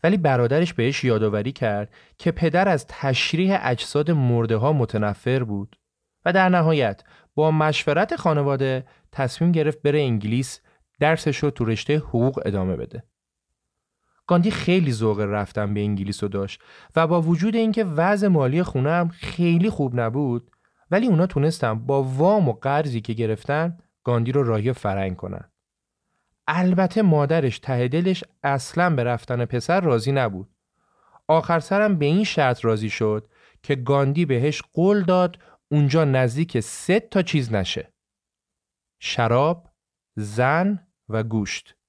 ولی 0.04 0.16
برادرش 0.16 0.74
بهش 0.74 1.04
یادآوری 1.04 1.52
کرد 1.52 1.94
که 2.18 2.30
پدر 2.30 2.68
از 2.68 2.86
تشریح 2.88 3.58
اجساد 3.62 4.10
مرده 4.10 4.56
ها 4.56 4.72
متنفر 4.72 5.44
بود 5.44 5.76
و 6.24 6.32
در 6.32 6.48
نهایت 6.48 7.02
با 7.34 7.50
مشورت 7.50 8.16
خانواده 8.16 8.86
تصمیم 9.12 9.52
گرفت 9.52 9.82
بره 9.82 10.00
انگلیس 10.00 10.60
درسش 11.00 11.36
رو 11.36 11.50
تو 11.50 11.64
رشته 11.64 11.96
حقوق 11.96 12.42
ادامه 12.46 12.76
بده. 12.76 13.04
گاندی 14.30 14.50
خیلی 14.50 14.92
ذوق 14.92 15.20
رفتن 15.20 15.74
به 15.74 15.80
انگلیس 15.80 16.22
رو 16.22 16.28
داشت 16.28 16.62
و 16.96 17.06
با 17.06 17.22
وجود 17.22 17.56
اینکه 17.56 17.84
وضع 17.84 18.28
مالی 18.28 18.62
خونه 18.62 18.90
هم 18.90 19.08
خیلی 19.08 19.70
خوب 19.70 20.00
نبود 20.00 20.50
ولی 20.90 21.06
اونا 21.06 21.26
تونستن 21.26 21.74
با 21.74 22.02
وام 22.02 22.48
و 22.48 22.52
قرضی 22.52 23.00
که 23.00 23.12
گرفتن 23.12 23.78
گاندی 24.04 24.32
رو 24.32 24.42
راهی 24.42 24.72
فرنگ 24.72 25.16
کنن. 25.16 25.50
البته 26.46 27.02
مادرش 27.02 27.58
ته 27.58 27.88
دلش 27.88 28.24
اصلا 28.42 28.90
به 28.90 29.04
رفتن 29.04 29.44
پسر 29.44 29.80
راضی 29.80 30.12
نبود. 30.12 30.48
آخر 31.28 31.60
سرم 31.60 31.98
به 31.98 32.06
این 32.06 32.24
شرط 32.24 32.64
راضی 32.64 32.90
شد 32.90 33.28
که 33.62 33.74
گاندی 33.74 34.24
بهش 34.24 34.62
قول 34.72 35.02
داد 35.02 35.38
اونجا 35.68 36.04
نزدیک 36.04 36.60
سه 36.60 37.00
تا 37.00 37.22
چیز 37.22 37.52
نشه. 37.52 37.92
شراب، 39.00 39.68
زن 40.16 40.86
و 41.08 41.22
گوشت. 41.22 41.79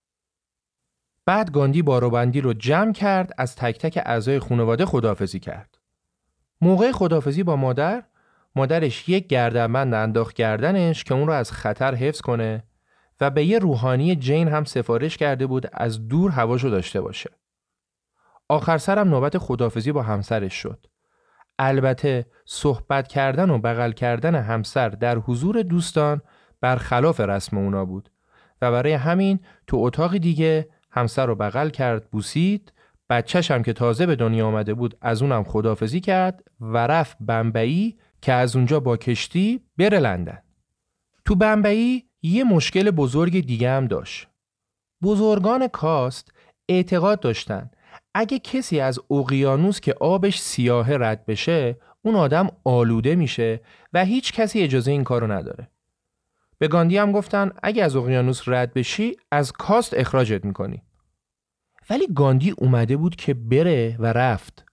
بعد 1.25 1.51
گاندی 1.51 1.82
باروبندی 1.82 2.42
رو 2.42 2.54
جمع 2.54 2.94
کرد 2.94 3.34
از 3.38 3.56
تک 3.56 3.78
تک 3.78 4.04
اعضای 4.06 4.40
خانواده 4.40 4.86
خدافزی 4.86 5.40
کرد. 5.40 5.78
موقع 6.62 6.92
خدافزی 6.92 7.44
با 7.44 7.56
مادر 7.56 8.04
مادرش 8.56 9.10
یک 9.10 9.28
گردنبند 9.28 9.94
انداخت 9.94 10.36
گردنش 10.36 11.04
که 11.04 11.13
اون 11.13 11.28
رو 11.28 11.34
از 11.34 11.51
خطر 11.51 11.96
حفظ 11.96 12.22
کنه 12.22 12.63
و 13.22 13.30
به 13.30 13.46
یه 13.46 13.60
روحانی 13.60 14.16
جین 14.16 14.48
هم 14.48 14.63
سفارش 14.63 15.18
کرده 15.18 15.48
بود 15.48 15.68
از 15.74 16.08
دور 16.08 16.32
هواشو 16.32 16.70
داشته 16.70 17.01
باشه. 17.01 17.30
آخر 18.50 18.78
سرم 18.78 19.10
نوبت 19.10 19.38
خدافزی 19.38 19.92
با 19.92 20.01
همسرش 20.01 20.54
شد. 20.54 20.86
البته 21.60 22.25
صحبت 22.46 23.08
کردن 23.08 23.50
و 23.50 23.58
بغل 23.58 23.92
کردن 23.92 24.36
همسر 24.36 24.90
در 24.90 25.18
حضور 25.18 25.62
دوستان 25.62 26.22
برخلاف 26.62 27.20
رسم 27.20 27.58
اونا 27.58 27.86
بود 27.86 28.12
و 28.62 28.72
برای 28.72 28.94
همین 28.94 29.40
تو 29.68 29.78
اتاق 29.78 30.18
دیگه 30.18 30.70
همسر 30.91 31.25
رو 31.25 31.36
بغل 31.36 31.69
کرد 31.69 32.10
بوسید 32.12 32.74
بچهش 33.10 33.51
هم 33.51 33.63
که 33.63 33.74
تازه 33.74 34.05
به 34.05 34.15
دنیا 34.15 34.48
آمده 34.48 34.74
بود 34.74 34.98
از 35.01 35.21
اونم 35.21 35.43
خدافزی 35.43 36.00
کرد 36.00 36.43
و 36.60 36.77
رفت 36.77 37.17
بمبئی 37.19 37.98
که 38.21 38.33
از 38.33 38.55
اونجا 38.55 38.79
با 38.79 38.98
کشتی 38.98 39.62
بره 39.77 40.00
لندن. 40.00 40.41
تو 41.25 41.36
بمبئی 41.36 42.03
یه 42.21 42.43
مشکل 42.43 42.91
بزرگ 42.91 43.45
دیگه 43.45 43.71
هم 43.71 43.88
داشت. 43.88 44.27
بزرگان 45.03 45.67
کاست 45.67 46.31
اعتقاد 46.69 47.19
داشتن 47.19 47.71
اگه 48.13 48.39
کسی 48.39 48.79
از 48.79 49.00
اقیانوس 49.12 49.79
که 49.79 49.93
آبش 50.00 50.39
سیاه 50.39 50.98
رد 50.98 51.25
بشه 51.25 51.77
اون 52.01 52.15
آدم 52.15 52.48
آلوده 52.63 53.15
میشه 53.15 53.62
و 53.93 54.05
هیچ 54.05 54.33
کسی 54.33 54.62
اجازه 54.62 54.91
این 54.91 55.03
کارو 55.03 55.31
نداره. 55.31 55.67
به 56.62 56.68
گاندی 56.68 56.98
هم 56.98 57.12
گفتن 57.12 57.51
اگه 57.63 57.84
از 57.84 57.96
اقیانوس 57.96 58.41
رد 58.48 58.74
بشی 58.74 59.18
از 59.32 59.51
کاست 59.51 59.94
اخراجت 59.94 60.46
می‌کنی. 60.46 60.84
ولی 61.89 62.08
گاندی 62.15 62.51
اومده 62.51 62.98
بود 62.98 63.15
که 63.15 63.34
بره 63.34 63.96
و 64.00 64.06
رفت. 64.06 64.65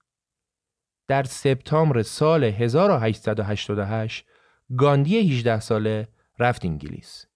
در 1.09 1.23
سپتامبر 1.23 2.03
سال 2.03 2.45
1888 2.45 4.27
گاندی 4.79 5.19
18 5.19 5.61
ساله 5.61 6.09
رفت 6.39 6.65
انگلیس. 6.65 7.27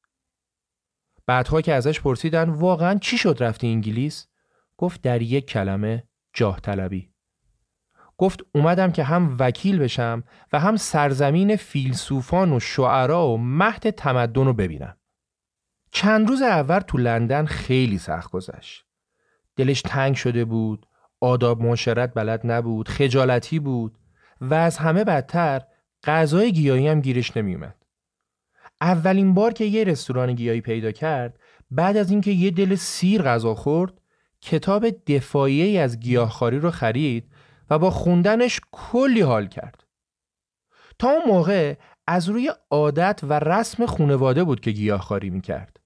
بعدها 1.26 1.60
که 1.60 1.74
ازش 1.74 2.00
پرسیدن 2.00 2.50
واقعا 2.50 2.98
چی 2.98 3.18
شد 3.18 3.36
رفتی 3.40 3.66
انگلیس؟ 3.66 4.26
گفت 4.76 5.02
در 5.02 5.22
یک 5.22 5.46
کلمه 5.46 6.04
جاه 6.32 6.60
طلبی. 6.60 7.11
گفت 8.22 8.40
اومدم 8.54 8.92
که 8.92 9.04
هم 9.04 9.36
وکیل 9.38 9.78
بشم 9.78 10.24
و 10.52 10.60
هم 10.60 10.76
سرزمین 10.76 11.56
فیلسوفان 11.56 12.52
و 12.52 12.60
شعرا 12.60 13.28
و 13.28 13.38
مهد 13.38 13.90
تمدن 13.90 14.44
رو 14.44 14.52
ببینم. 14.52 14.96
چند 15.90 16.28
روز 16.28 16.42
اول 16.42 16.78
تو 16.78 16.98
لندن 16.98 17.44
خیلی 17.44 17.98
سخت 17.98 18.30
گذشت. 18.30 18.84
دلش 19.56 19.82
تنگ 19.82 20.14
شده 20.14 20.44
بود، 20.44 20.86
آداب 21.20 21.62
معاشرت 21.62 22.14
بلد 22.14 22.40
نبود، 22.44 22.88
خجالتی 22.88 23.58
بود 23.58 23.98
و 24.40 24.54
از 24.54 24.78
همه 24.78 25.04
بدتر 25.04 25.62
غذای 26.04 26.52
گیاهی 26.52 26.88
هم 26.88 27.00
گیرش 27.00 27.36
نمیومد. 27.36 27.76
اولین 28.80 29.34
بار 29.34 29.52
که 29.52 29.64
یه 29.64 29.84
رستوران 29.84 30.34
گیاهی 30.34 30.60
پیدا 30.60 30.92
کرد 30.92 31.38
بعد 31.70 31.96
از 31.96 32.10
اینکه 32.10 32.30
یه 32.30 32.50
دل 32.50 32.74
سیر 32.74 33.22
غذا 33.22 33.54
خورد 33.54 34.00
کتاب 34.40 34.86
دفاعی 35.06 35.78
از 35.78 36.00
گیاهخواری 36.00 36.58
رو 36.58 36.70
خرید 36.70 37.31
و 37.72 37.78
با 37.78 37.90
خوندنش 37.90 38.60
کلی 38.72 39.20
حال 39.20 39.46
کرد. 39.46 39.84
تا 40.98 41.08
اون 41.08 41.22
موقع 41.26 41.74
از 42.06 42.28
روی 42.28 42.52
عادت 42.70 43.20
و 43.22 43.38
رسم 43.38 43.86
خونواده 43.86 44.44
بود 44.44 44.60
که 44.60 44.70
گیاهخواری 44.70 45.30
می‌کرد. 45.30 45.80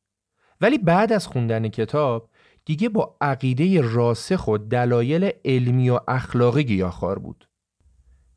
ولی 0.61 0.79
بعد 0.79 1.13
از 1.13 1.27
خوندن 1.27 1.69
کتاب 1.69 2.31
دیگه 2.65 2.89
با 2.89 3.17
عقیده 3.21 3.81
راسخ 3.81 4.49
و 4.49 4.59
دلایل 4.59 5.31
علمی 5.45 5.91
و 5.91 6.01
اخلاقی 6.09 6.65
گیاهخوار 6.65 7.19
بود. 7.19 7.49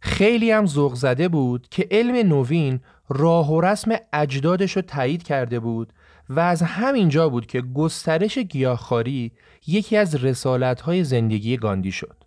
خیلی 0.02 0.52
هم 0.52 0.66
ذوق 0.66 0.96
زده 0.96 1.28
بود 1.28 1.68
که 1.72 1.88
علم 1.92 2.16
نوین 2.16 2.80
راه 3.10 3.52
و 3.52 3.62
رسم 3.62 3.96
اجدادش 4.14 4.72
رو 4.72 4.82
تایید 4.82 5.24
کرده 5.24 5.60
بود 5.60 5.94
و 6.30 6.40
از 6.40 6.62
همینجا 6.62 7.30
بود 7.30 7.46
که 7.46 7.62
گسترش 7.62 8.38
گیاهخواری 8.38 9.32
یکی 9.68 9.98
از 9.98 10.16
رسالت‌های 10.16 11.04
زندگی 11.04 11.58
گاندی 11.58 11.92
شد. 11.92 12.19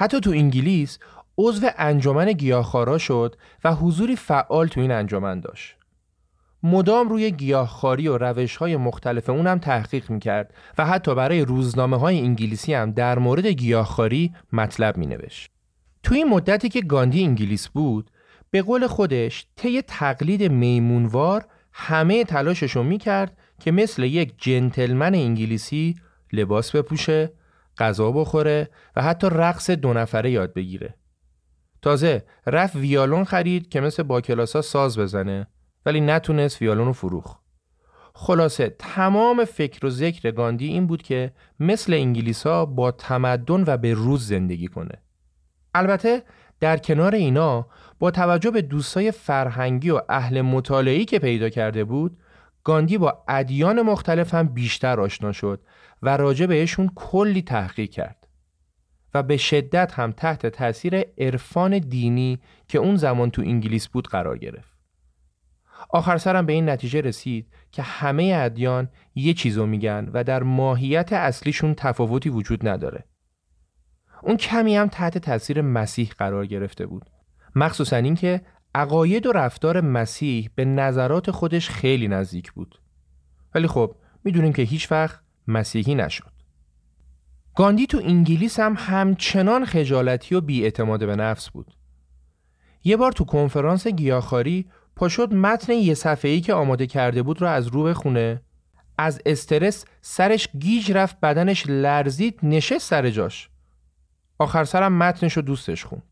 حتی 0.00 0.20
تو 0.20 0.30
انگلیس 0.30 0.98
عضو 1.38 1.66
انجمن 1.78 2.32
گیاهخوارا 2.32 2.98
شد 2.98 3.36
و 3.64 3.74
حضوری 3.74 4.16
فعال 4.16 4.68
تو 4.68 4.80
این 4.80 4.90
انجمن 4.90 5.40
داشت. 5.40 5.76
مدام 6.62 7.08
روی 7.08 7.30
گیاهخواری 7.30 8.08
و 8.08 8.18
روش‌های 8.18 8.76
مختلف 8.76 9.30
اونم 9.30 9.58
تحقیق 9.58 10.10
می‌کرد 10.10 10.54
و 10.78 10.86
حتی 10.86 11.14
برای 11.14 11.44
روزنامه 11.44 11.96
های 11.96 12.20
انگلیسی 12.20 12.74
هم 12.74 12.90
در 12.90 13.18
مورد 13.18 13.46
گیاهخواری 13.46 14.32
مطلب 14.52 14.98
مینوشت. 14.98 15.50
تو 16.02 16.14
این 16.14 16.28
مدتی 16.28 16.68
که 16.68 16.80
گاندی 16.80 17.24
انگلیس 17.24 17.68
بود 17.68 18.10
به 18.50 18.62
قول 18.62 18.86
خودش 18.86 19.46
طی 19.56 19.82
تقلید 19.82 20.52
میمونوار 20.52 21.44
همه 21.72 22.24
تلاششو 22.24 22.82
می‌کرد 22.82 23.36
که 23.58 23.70
مثل 23.70 24.02
یک 24.02 24.32
جنتلمن 24.38 25.14
انگلیسی 25.14 25.94
لباس 26.32 26.76
بپوشه، 26.76 27.32
غذا 27.80 28.12
بخوره 28.12 28.70
و 28.96 29.02
حتی 29.02 29.26
رقص 29.30 29.70
دو 29.70 29.92
نفره 29.92 30.30
یاد 30.30 30.54
بگیره. 30.54 30.94
تازه 31.82 32.24
رفت 32.46 32.76
ویالون 32.76 33.24
خرید 33.24 33.68
که 33.68 33.80
مثل 33.80 34.02
با 34.02 34.20
کلاسا 34.20 34.62
ساز 34.62 34.98
بزنه 34.98 35.46
ولی 35.86 36.00
نتونست 36.00 36.62
ویالون 36.62 36.86
رو 36.86 36.92
فروخ. 36.92 37.36
خلاصه 38.14 38.76
تمام 38.78 39.44
فکر 39.44 39.86
و 39.86 39.90
ذکر 39.90 40.30
گاندی 40.30 40.66
این 40.68 40.86
بود 40.86 41.02
که 41.02 41.32
مثل 41.60 41.92
انگلیسا 41.92 42.66
با 42.66 42.90
تمدن 42.90 43.64
و 43.66 43.76
به 43.76 43.94
روز 43.94 44.26
زندگی 44.26 44.68
کنه. 44.68 44.94
البته 45.74 46.22
در 46.60 46.76
کنار 46.76 47.14
اینا 47.14 47.66
با 47.98 48.10
توجه 48.10 48.50
به 48.50 48.62
دوستای 48.62 49.10
فرهنگی 49.10 49.90
و 49.90 50.00
اهل 50.08 50.40
مطالعی 50.40 51.04
که 51.04 51.18
پیدا 51.18 51.48
کرده 51.48 51.84
بود 51.84 52.18
گاندی 52.64 52.98
با 52.98 53.24
ادیان 53.28 53.82
مختلف 53.82 54.34
هم 54.34 54.48
بیشتر 54.48 55.00
آشنا 55.00 55.32
شد 55.32 55.60
و 56.02 56.16
راجع 56.16 56.46
بهشون 56.46 56.90
کلی 56.94 57.42
تحقیق 57.42 57.90
کرد 57.90 58.28
و 59.14 59.22
به 59.22 59.36
شدت 59.36 59.92
هم 59.92 60.12
تحت 60.12 60.46
تاثیر 60.46 61.04
عرفان 61.18 61.78
دینی 61.78 62.38
که 62.68 62.78
اون 62.78 62.96
زمان 62.96 63.30
تو 63.30 63.42
انگلیس 63.42 63.88
بود 63.88 64.08
قرار 64.08 64.38
گرفت. 64.38 64.80
آخر 65.90 66.18
سرم 66.18 66.46
به 66.46 66.52
این 66.52 66.68
نتیجه 66.68 67.00
رسید 67.00 67.52
که 67.72 67.82
همه 67.82 68.32
ادیان 68.36 68.88
یه 69.14 69.34
چیزو 69.34 69.66
میگن 69.66 70.10
و 70.12 70.24
در 70.24 70.42
ماهیت 70.42 71.12
اصلیشون 71.12 71.74
تفاوتی 71.74 72.28
وجود 72.28 72.68
نداره. 72.68 73.04
اون 74.22 74.36
کمی 74.36 74.76
هم 74.76 74.88
تحت 74.88 75.18
تاثیر 75.18 75.62
مسیح 75.62 76.10
قرار 76.18 76.46
گرفته 76.46 76.86
بود. 76.86 77.10
مخصوصا 77.54 77.96
اینکه 77.96 78.40
عقاید 78.74 79.26
و 79.26 79.32
رفتار 79.32 79.80
مسیح 79.80 80.50
به 80.54 80.64
نظرات 80.64 81.30
خودش 81.30 81.70
خیلی 81.70 82.08
نزدیک 82.08 82.52
بود. 82.52 82.80
ولی 83.54 83.66
خب 83.66 83.96
می‌دونیم 84.24 84.52
که 84.52 84.62
هیچ 84.62 84.92
وقت 84.92 85.20
مسیحی 85.50 85.94
نشد. 85.94 86.32
گاندی 87.56 87.86
تو 87.86 88.00
انگلیس 88.04 88.60
هم 88.60 88.74
همچنان 88.78 89.64
خجالتی 89.64 90.34
و 90.34 90.40
بیاعتماد 90.40 91.06
به 91.06 91.16
نفس 91.16 91.50
بود. 91.50 91.74
یه 92.84 92.96
بار 92.96 93.12
تو 93.12 93.24
کنفرانس 93.24 93.86
گیاهخواری 93.86 94.66
پاشد 94.96 95.34
متن 95.34 95.72
یه 95.72 95.94
صفحه‌ای 95.94 96.40
که 96.40 96.54
آماده 96.54 96.86
کرده 96.86 97.22
بود 97.22 97.40
رو 97.40 97.48
از 97.48 97.66
رو 97.66 97.82
بخونه. 97.82 98.40
از 98.98 99.20
استرس 99.26 99.84
سرش 100.00 100.48
گیج 100.58 100.92
رفت 100.92 101.20
بدنش 101.20 101.64
لرزید 101.68 102.38
نشست 102.42 102.90
سر 102.90 103.10
جاش. 103.10 103.48
آخر 104.38 104.64
سرم 104.64 104.92
متنش 104.92 105.32
رو 105.32 105.42
دوستش 105.42 105.84
خوند. 105.84 106.02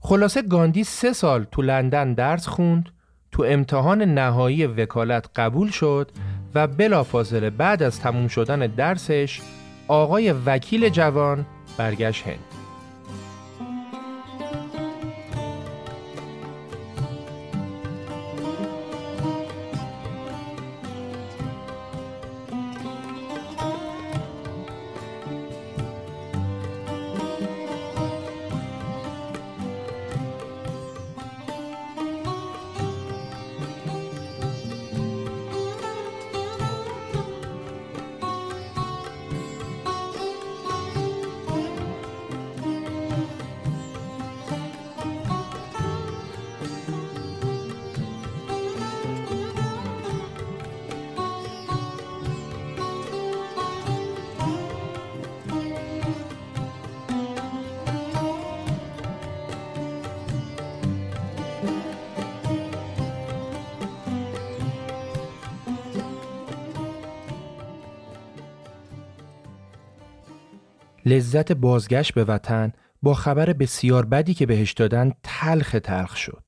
خلاصه 0.00 0.42
گاندی 0.42 0.84
سه 0.84 1.12
سال 1.12 1.44
تو 1.44 1.62
لندن 1.62 2.14
درس 2.14 2.46
خوند 2.46 2.88
تو 3.32 3.42
امتحان 3.42 4.02
نهایی 4.02 4.66
وکالت 4.66 5.28
قبول 5.36 5.70
شد 5.70 6.10
و 6.54 6.66
بلافاصله 6.66 7.50
بعد 7.50 7.82
از 7.82 8.00
تموم 8.00 8.28
شدن 8.28 8.58
درسش 8.58 9.40
آقای 9.88 10.32
وکیل 10.32 10.88
جوان 10.88 11.46
برگشت 11.78 12.26
هند. 12.26 12.57
لذت 71.18 71.52
بازگشت 71.52 72.14
به 72.14 72.24
وطن 72.24 72.72
با 73.02 73.14
خبر 73.14 73.52
بسیار 73.52 74.04
بدی 74.04 74.34
که 74.34 74.46
بهش 74.46 74.72
دادن 74.72 75.12
تلخ 75.22 75.76
تلخ 75.82 76.16
شد. 76.16 76.44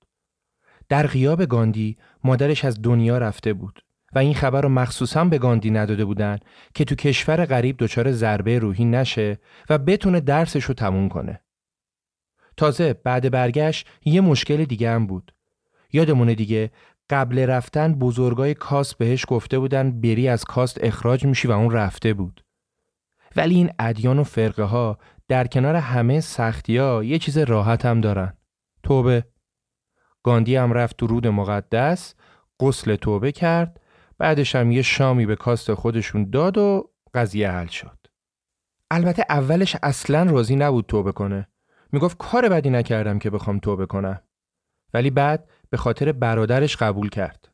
در 0.88 1.06
غیاب 1.06 1.44
گاندی 1.44 1.96
مادرش 2.24 2.64
از 2.64 2.82
دنیا 2.82 3.18
رفته 3.18 3.52
بود 3.52 3.84
و 4.14 4.18
این 4.18 4.34
خبر 4.34 4.60
رو 4.60 4.68
مخصوصا 4.68 5.24
به 5.24 5.38
گاندی 5.38 5.70
نداده 5.70 6.04
بودن 6.04 6.38
که 6.74 6.84
تو 6.84 6.94
کشور 6.94 7.44
غریب 7.44 7.76
دچار 7.78 8.12
ضربه 8.12 8.58
روحی 8.58 8.84
نشه 8.84 9.38
و 9.70 9.78
بتونه 9.78 10.20
درسش 10.20 10.64
رو 10.64 10.74
تموم 10.74 11.08
کنه. 11.08 11.40
تازه 12.56 12.92
بعد 12.92 13.30
برگشت 13.30 13.88
یه 14.04 14.20
مشکل 14.20 14.64
دیگه 14.64 14.90
هم 14.90 15.06
بود. 15.06 15.34
یادمونه 15.92 16.34
دیگه 16.34 16.70
قبل 17.10 17.38
رفتن 17.38 17.94
بزرگای 17.94 18.54
کاست 18.54 18.98
بهش 18.98 19.24
گفته 19.28 19.58
بودن 19.58 20.00
بری 20.00 20.28
از 20.28 20.44
کاست 20.44 20.78
اخراج 20.80 21.24
میشی 21.24 21.48
و 21.48 21.52
اون 21.52 21.70
رفته 21.70 22.14
بود. 22.14 22.44
ولی 23.36 23.54
این 23.54 23.70
ادیان 23.78 24.18
و 24.18 24.24
فرقه 24.24 24.62
ها 24.62 24.98
در 25.28 25.46
کنار 25.46 25.76
همه 25.76 26.20
سختی 26.20 26.76
ها 26.76 27.04
یه 27.04 27.18
چیز 27.18 27.38
راحت 27.38 27.86
هم 27.86 28.00
دارن. 28.00 28.32
توبه. 28.82 29.24
گاندی 30.22 30.56
هم 30.56 30.72
رفت 30.72 30.96
تو 30.96 31.06
رود 31.06 31.26
مقدس 31.26 32.14
غسل 32.60 32.96
توبه 32.96 33.32
کرد 33.32 33.80
بعدش 34.18 34.54
هم 34.56 34.72
یه 34.72 34.82
شامی 34.82 35.26
به 35.26 35.36
کاست 35.36 35.74
خودشون 35.74 36.30
داد 36.30 36.58
و 36.58 36.90
قضیه 37.14 37.50
حل 37.50 37.66
شد. 37.66 38.06
البته 38.90 39.24
اولش 39.28 39.76
اصلا 39.82 40.22
راضی 40.22 40.56
نبود 40.56 40.86
توبه 40.86 41.12
کنه. 41.12 41.48
می‌گفت 41.92 42.16
کار 42.18 42.48
بدی 42.48 42.70
نکردم 42.70 43.18
که 43.18 43.30
بخوام 43.30 43.58
توبه 43.58 43.86
کنم. 43.86 44.22
ولی 44.94 45.10
بعد 45.10 45.48
به 45.70 45.76
خاطر 45.76 46.12
برادرش 46.12 46.76
قبول 46.76 47.08
کرد. 47.08 47.48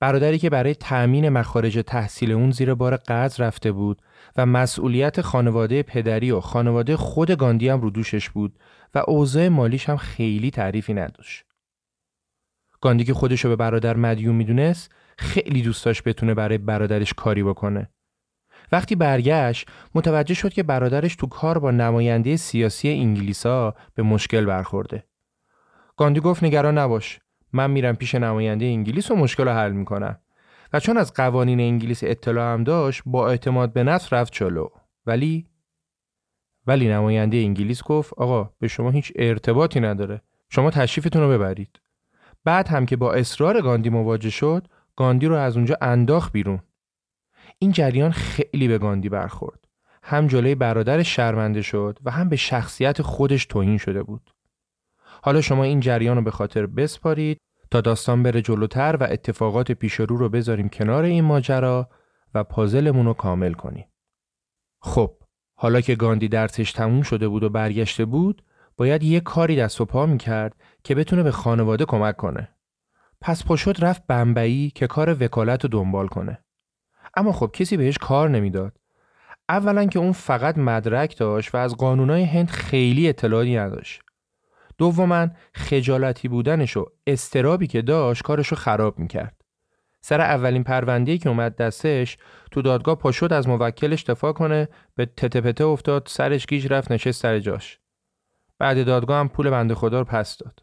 برادری 0.00 0.38
که 0.38 0.50
برای 0.50 0.74
تأمین 0.74 1.28
مخارج 1.28 1.82
تحصیل 1.86 2.32
اون 2.32 2.50
زیر 2.50 2.74
بار 2.74 2.96
قرض 2.96 3.40
رفته 3.40 3.72
بود 3.72 4.02
و 4.36 4.46
مسئولیت 4.46 5.20
خانواده 5.20 5.82
پدری 5.82 6.30
و 6.30 6.40
خانواده 6.40 6.96
خود 6.96 7.30
گاندی 7.30 7.68
هم 7.68 7.80
رو 7.80 7.90
دوشش 7.90 8.30
بود 8.30 8.58
و 8.94 9.02
اوضاع 9.08 9.48
مالیش 9.48 9.88
هم 9.88 9.96
خیلی 9.96 10.50
تعریفی 10.50 10.94
نداشت. 10.94 11.44
گاندی 12.80 13.04
که 13.04 13.14
خودشو 13.14 13.48
به 13.48 13.56
برادر 13.56 13.96
مدیون 13.96 14.34
می‌دونست 14.34 14.94
خیلی 15.18 15.62
دوست 15.62 16.02
بتونه 16.02 16.34
برای 16.34 16.58
برادرش 16.58 17.14
کاری 17.14 17.42
بکنه. 17.42 17.90
وقتی 18.72 18.94
برگشت 18.94 19.68
متوجه 19.94 20.34
شد 20.34 20.52
که 20.52 20.62
برادرش 20.62 21.16
تو 21.16 21.26
کار 21.26 21.58
با 21.58 21.70
نماینده 21.70 22.36
سیاسی 22.36 22.88
انگلیسا 22.88 23.74
به 23.94 24.02
مشکل 24.02 24.44
برخورده. 24.44 25.04
گاندی 25.96 26.20
گفت 26.20 26.44
نگران 26.44 26.78
نباش 26.78 27.20
من 27.52 27.70
میرم 27.70 27.96
پیش 27.96 28.14
نماینده 28.14 28.64
انگلیس 28.64 29.10
و 29.10 29.16
مشکل 29.16 29.44
رو 29.44 29.50
حل 29.50 29.72
می‌کنم 29.72 30.18
و 30.74 30.80
چون 30.80 30.96
از 30.96 31.12
قوانین 31.14 31.60
انگلیس 31.60 32.04
اطلاع 32.04 32.52
هم 32.52 32.64
داشت 32.64 33.02
با 33.06 33.28
اعتماد 33.28 33.72
به 33.72 33.82
نفس 33.84 34.12
رفت 34.12 34.32
جلو. 34.32 34.68
ولی 35.06 35.46
ولی 36.66 36.88
نماینده 36.88 37.36
انگلیس 37.36 37.82
گفت 37.82 38.14
آقا 38.14 38.50
به 38.58 38.68
شما 38.68 38.90
هیچ 38.90 39.12
ارتباطی 39.16 39.80
نداره. 39.80 40.22
شما 40.48 40.70
تشریفتون 40.70 41.22
رو 41.22 41.28
ببرید. 41.28 41.80
بعد 42.44 42.68
هم 42.68 42.86
که 42.86 42.96
با 42.96 43.12
اصرار 43.12 43.60
گاندی 43.60 43.90
مواجه 43.90 44.30
شد 44.30 44.66
گاندی 44.96 45.26
رو 45.26 45.34
از 45.34 45.56
اونجا 45.56 45.76
انداخت 45.80 46.32
بیرون. 46.32 46.60
این 47.58 47.72
جریان 47.72 48.10
خیلی 48.10 48.68
به 48.68 48.78
گاندی 48.78 49.08
برخورد. 49.08 49.64
هم 50.02 50.26
جلوی 50.26 50.54
برادرش 50.54 51.16
شرمنده 51.16 51.62
شد 51.62 51.98
و 52.04 52.10
هم 52.10 52.28
به 52.28 52.36
شخصیت 52.36 53.02
خودش 53.02 53.46
توهین 53.46 53.78
شده 53.78 54.02
بود. 54.02 54.34
حالا 55.22 55.40
شما 55.40 55.64
این 55.64 55.80
جریان 55.80 56.16
رو 56.16 56.22
به 56.22 56.30
خاطر 56.30 56.66
بسپارید 56.66 57.38
تا 57.74 57.80
داستان 57.80 58.22
بره 58.22 58.42
جلوتر 58.42 58.96
و 59.00 59.06
اتفاقات 59.10 59.72
پیش 59.72 59.94
رو 59.94 60.16
رو 60.16 60.28
بذاریم 60.28 60.68
کنار 60.68 61.04
این 61.04 61.24
ماجرا 61.24 61.88
و 62.34 62.44
پازلمون 62.44 63.06
رو 63.06 63.14
کامل 63.14 63.52
کنیم. 63.52 63.86
خب 64.80 65.16
حالا 65.54 65.80
که 65.80 65.94
گاندی 65.94 66.28
درسش 66.28 66.72
تموم 66.72 67.02
شده 67.02 67.28
بود 67.28 67.42
و 67.42 67.48
برگشته 67.48 68.04
بود 68.04 68.42
باید 68.76 69.02
یه 69.02 69.20
کاری 69.20 69.56
دست 69.56 69.80
و 69.80 69.84
پا 69.84 70.06
می‌کرد 70.06 70.56
که 70.84 70.94
بتونه 70.94 71.22
به 71.22 71.30
خانواده 71.30 71.84
کمک 71.84 72.16
کنه. 72.16 72.48
پس 73.20 73.44
پاشد 73.44 73.84
رفت 73.84 74.06
بمبئی 74.06 74.72
که 74.74 74.86
کار 74.86 75.24
وکالت 75.24 75.62
رو 75.64 75.68
دنبال 75.68 76.08
کنه. 76.08 76.44
اما 77.16 77.32
خب 77.32 77.50
کسی 77.52 77.76
بهش 77.76 77.98
کار 77.98 78.30
نمی‌داد. 78.30 78.76
اولا 79.48 79.86
که 79.86 79.98
اون 79.98 80.12
فقط 80.12 80.58
مدرک 80.58 81.16
داشت 81.16 81.54
و 81.54 81.58
از 81.58 81.76
قانونای 81.76 82.24
هند 82.24 82.50
خیلی 82.50 83.08
اطلاعی 83.08 83.56
نداشت. 83.56 84.03
دوما 84.78 85.28
خجالتی 85.54 86.28
بودنش 86.28 86.76
و 86.76 86.86
استرابی 87.06 87.66
که 87.66 87.82
داشت 87.82 88.22
کارش 88.22 88.48
رو 88.48 88.56
خراب 88.56 88.98
می‌کرد. 88.98 89.44
سر 90.00 90.20
اولین 90.20 90.64
پرونده 90.64 91.18
که 91.18 91.28
اومد 91.28 91.56
دستش 91.56 92.16
تو 92.50 92.62
دادگاه 92.62 92.94
پاشد 92.94 93.32
از 93.32 93.48
موکلش 93.48 94.02
دفاع 94.02 94.32
کنه 94.32 94.68
به 94.94 95.06
تته 95.06 95.64
افتاد 95.64 96.06
سرش 96.10 96.46
گیج 96.46 96.72
رفت 96.72 96.92
نشست 96.92 97.22
سر 97.22 97.38
جاش. 97.38 97.78
بعد 98.58 98.86
دادگاه 98.86 99.20
هم 99.20 99.28
پول 99.28 99.50
بنده 99.50 99.74
خدا 99.74 99.98
رو 99.98 100.04
پس 100.04 100.38
داد. 100.38 100.62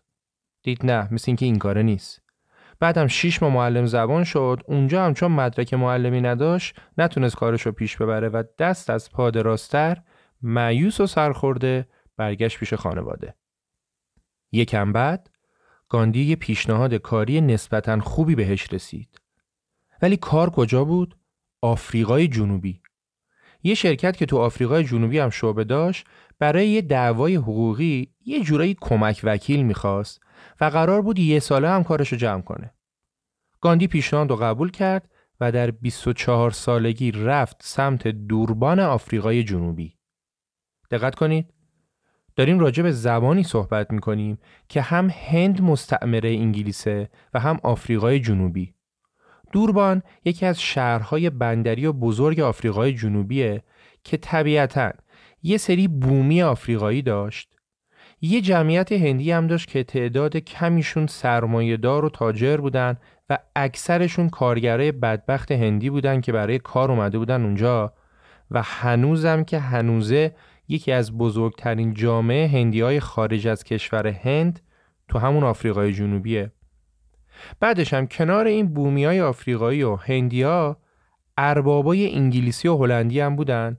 دید 0.64 0.86
نه 0.86 1.08
مثل 1.12 1.24
اینکه 1.28 1.46
این 1.46 1.58
کاره 1.60 1.84
نیست. 1.84 2.22
بعدم 2.80 3.08
شیش 3.08 3.44
ماه 3.44 3.54
معلم 3.54 3.86
زبان 3.86 4.24
شد 4.24 4.62
اونجا 4.66 5.06
هم 5.06 5.14
چون 5.14 5.32
مدرک 5.32 5.74
معلمی 5.74 6.22
نداشت 6.22 6.76
نتونست 6.98 7.36
کارش 7.36 7.62
رو 7.62 7.72
پیش 7.72 7.98
ببره 7.98 8.30
و 8.30 8.44
دست 8.60 8.90
از 8.90 9.12
پا 9.12 9.30
راستر 9.30 10.02
معیوس 10.42 11.00
و 11.00 11.08
سرخورده 11.08 11.88
برگشت 12.18 12.60
پیش 12.60 12.74
خانواده. 12.74 13.36
یکم 14.52 14.92
بعد 14.94 15.30
گاندی 15.90 16.36
پیشنهاد 16.36 16.94
کاری 16.94 17.42
نسبتا 17.42 18.00
خوبی 18.00 18.36
بهش 18.36 18.74
رسید 18.74 19.22
ولی 20.02 20.18
کار 20.18 20.50
کجا 20.50 20.84
بود؟ 20.84 21.18
آفریقای 21.62 22.28
جنوبی 22.28 22.82
یه 23.64 23.74
شرکت 23.74 24.18
که 24.18 24.26
تو 24.26 24.38
آفریقای 24.38 24.84
جنوبی 24.84 25.20
هم 25.20 25.30
شعبه 25.30 25.64
داشت 25.64 26.06
برای 26.40 26.70
یه 26.70 26.82
دعوای 26.82 27.36
حقوقی 27.36 28.14
یه 28.26 28.44
جورایی 28.44 28.78
کمک 28.82 29.22
وکیل 29.24 29.64
می‌خواست 29.64 30.22
و 30.62 30.66
قرار 30.66 31.02
بود 31.02 31.20
یه 31.20 31.40
ساله 31.40 31.70
هم 31.70 31.84
کارشو 31.84 32.16
جمع 32.16 32.42
کنه. 32.42 32.74
گاندی 33.62 33.88
پیشنهاد 33.88 34.30
رو 34.30 34.36
قبول 34.36 34.72
کرد 34.72 35.12
و 35.40 35.52
در 35.52 35.72
24 35.72 36.52
سالگی 36.52 37.12
رفت 37.12 37.58
سمت 37.64 38.08
دوربان 38.08 38.80
آفریقای 38.80 39.44
جنوبی. 39.44 39.98
دقت 40.92 41.16
کنید 41.16 41.54
داریم 42.42 42.60
راجع 42.60 42.84
به 42.84 42.92
زبانی 42.92 43.44
صحبت 43.44 43.92
می‌کنیم 43.92 44.38
که 44.70 44.82
هم 44.82 45.10
هند 45.10 45.62
مستعمره 45.62 46.30
انگلیسه 46.30 47.10
و 47.34 47.40
هم 47.40 47.60
آفریقای 47.64 48.20
جنوبی. 48.20 48.74
دوربان 49.52 50.04
یکی 50.26 50.46
از 50.46 50.62
شهرهای 50.62 51.30
بندری 51.30 51.86
و 51.86 51.94
بزرگ 51.94 52.40
آفریقای 52.40 52.94
جنوبیه 52.94 53.64
که 54.04 54.18
طبیعتاً 54.18 54.92
یه 55.44 55.58
سری 55.58 55.88
بومی 55.88 56.42
آفریقایی 56.42 57.02
داشت 57.02 57.58
یه 58.22 58.42
جمعیت 58.42 58.92
هندی 58.92 59.32
هم 59.32 59.48
داشت 59.48 59.70
که 59.70 59.84
تعداد 59.84 60.38
کمیشون 60.38 61.08
دار 61.82 62.06
و 62.06 62.10
تاجر 62.10 62.58
بودن 62.58 62.98
و 63.30 63.38
اکثرشون 63.56 64.30
کارگرای 64.30 64.92
بدبخت 64.92 65.52
هندی 65.52 65.90
بودن 65.90 66.22
که 66.22 66.32
برای 66.32 66.60
کار 66.60 66.92
اومده 66.92 67.18
بودن 67.18 67.44
اونجا 67.44 67.94
و 68.52 68.62
هنوزم 68.62 69.44
که 69.44 69.60
هنوزه 69.60 70.36
یکی 70.72 70.92
از 70.92 71.18
بزرگترین 71.18 71.94
جامعه 71.94 72.48
هندی 72.48 72.82
های 72.82 73.00
خارج 73.00 73.48
از 73.48 73.64
کشور 73.64 74.08
هند 74.08 74.60
تو 75.08 75.20
همون 75.20 75.44
آفریقای 75.44 75.94
جنوبیه 75.94 76.52
بعدش 77.60 77.94
هم 77.94 78.08
کنار 78.08 78.46
این 78.46 78.74
بومی 78.74 79.06
های 79.06 79.22
آفریقایی 79.22 79.84
و 79.84 79.96
هندی 79.96 80.42
ها 80.42 80.78
اربابای 81.38 82.16
انگلیسی 82.16 82.68
و 82.68 82.78
هلندی 82.78 83.20
هم 83.20 83.36
بودن 83.36 83.78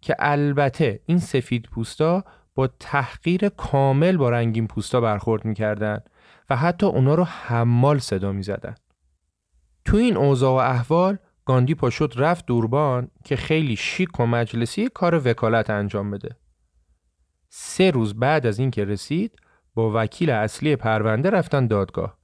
که 0.00 0.16
البته 0.18 1.00
این 1.06 1.18
سفید 1.18 1.62
پوستا 1.62 2.24
با 2.54 2.66
تحقیر 2.66 3.48
کامل 3.48 4.16
با 4.16 4.30
رنگین 4.30 4.66
پوستا 4.66 5.00
برخورد 5.00 5.44
می‌کردن 5.44 6.00
و 6.50 6.56
حتی 6.56 6.86
اونا 6.86 7.14
رو 7.14 7.24
حمال 7.24 7.98
صدا 7.98 8.32
می‌زدن. 8.32 8.74
تو 9.84 9.96
این 9.96 10.16
اوضاع 10.16 10.52
و 10.52 10.70
احوال 10.70 11.18
گاندی 11.44 11.74
پاشد 11.74 12.12
رفت 12.16 12.46
دوربان 12.46 13.08
که 13.24 13.36
خیلی 13.36 13.76
شیک 13.76 14.20
و 14.20 14.26
مجلسی 14.26 14.88
کار 14.88 15.28
وکالت 15.28 15.70
انجام 15.70 16.10
بده. 16.10 16.36
سه 17.48 17.90
روز 17.90 18.14
بعد 18.14 18.46
از 18.46 18.58
اینکه 18.58 18.84
رسید 18.84 19.36
با 19.74 19.92
وکیل 19.94 20.30
اصلی 20.30 20.76
پرونده 20.76 21.30
رفتن 21.30 21.66
دادگاه. 21.66 22.18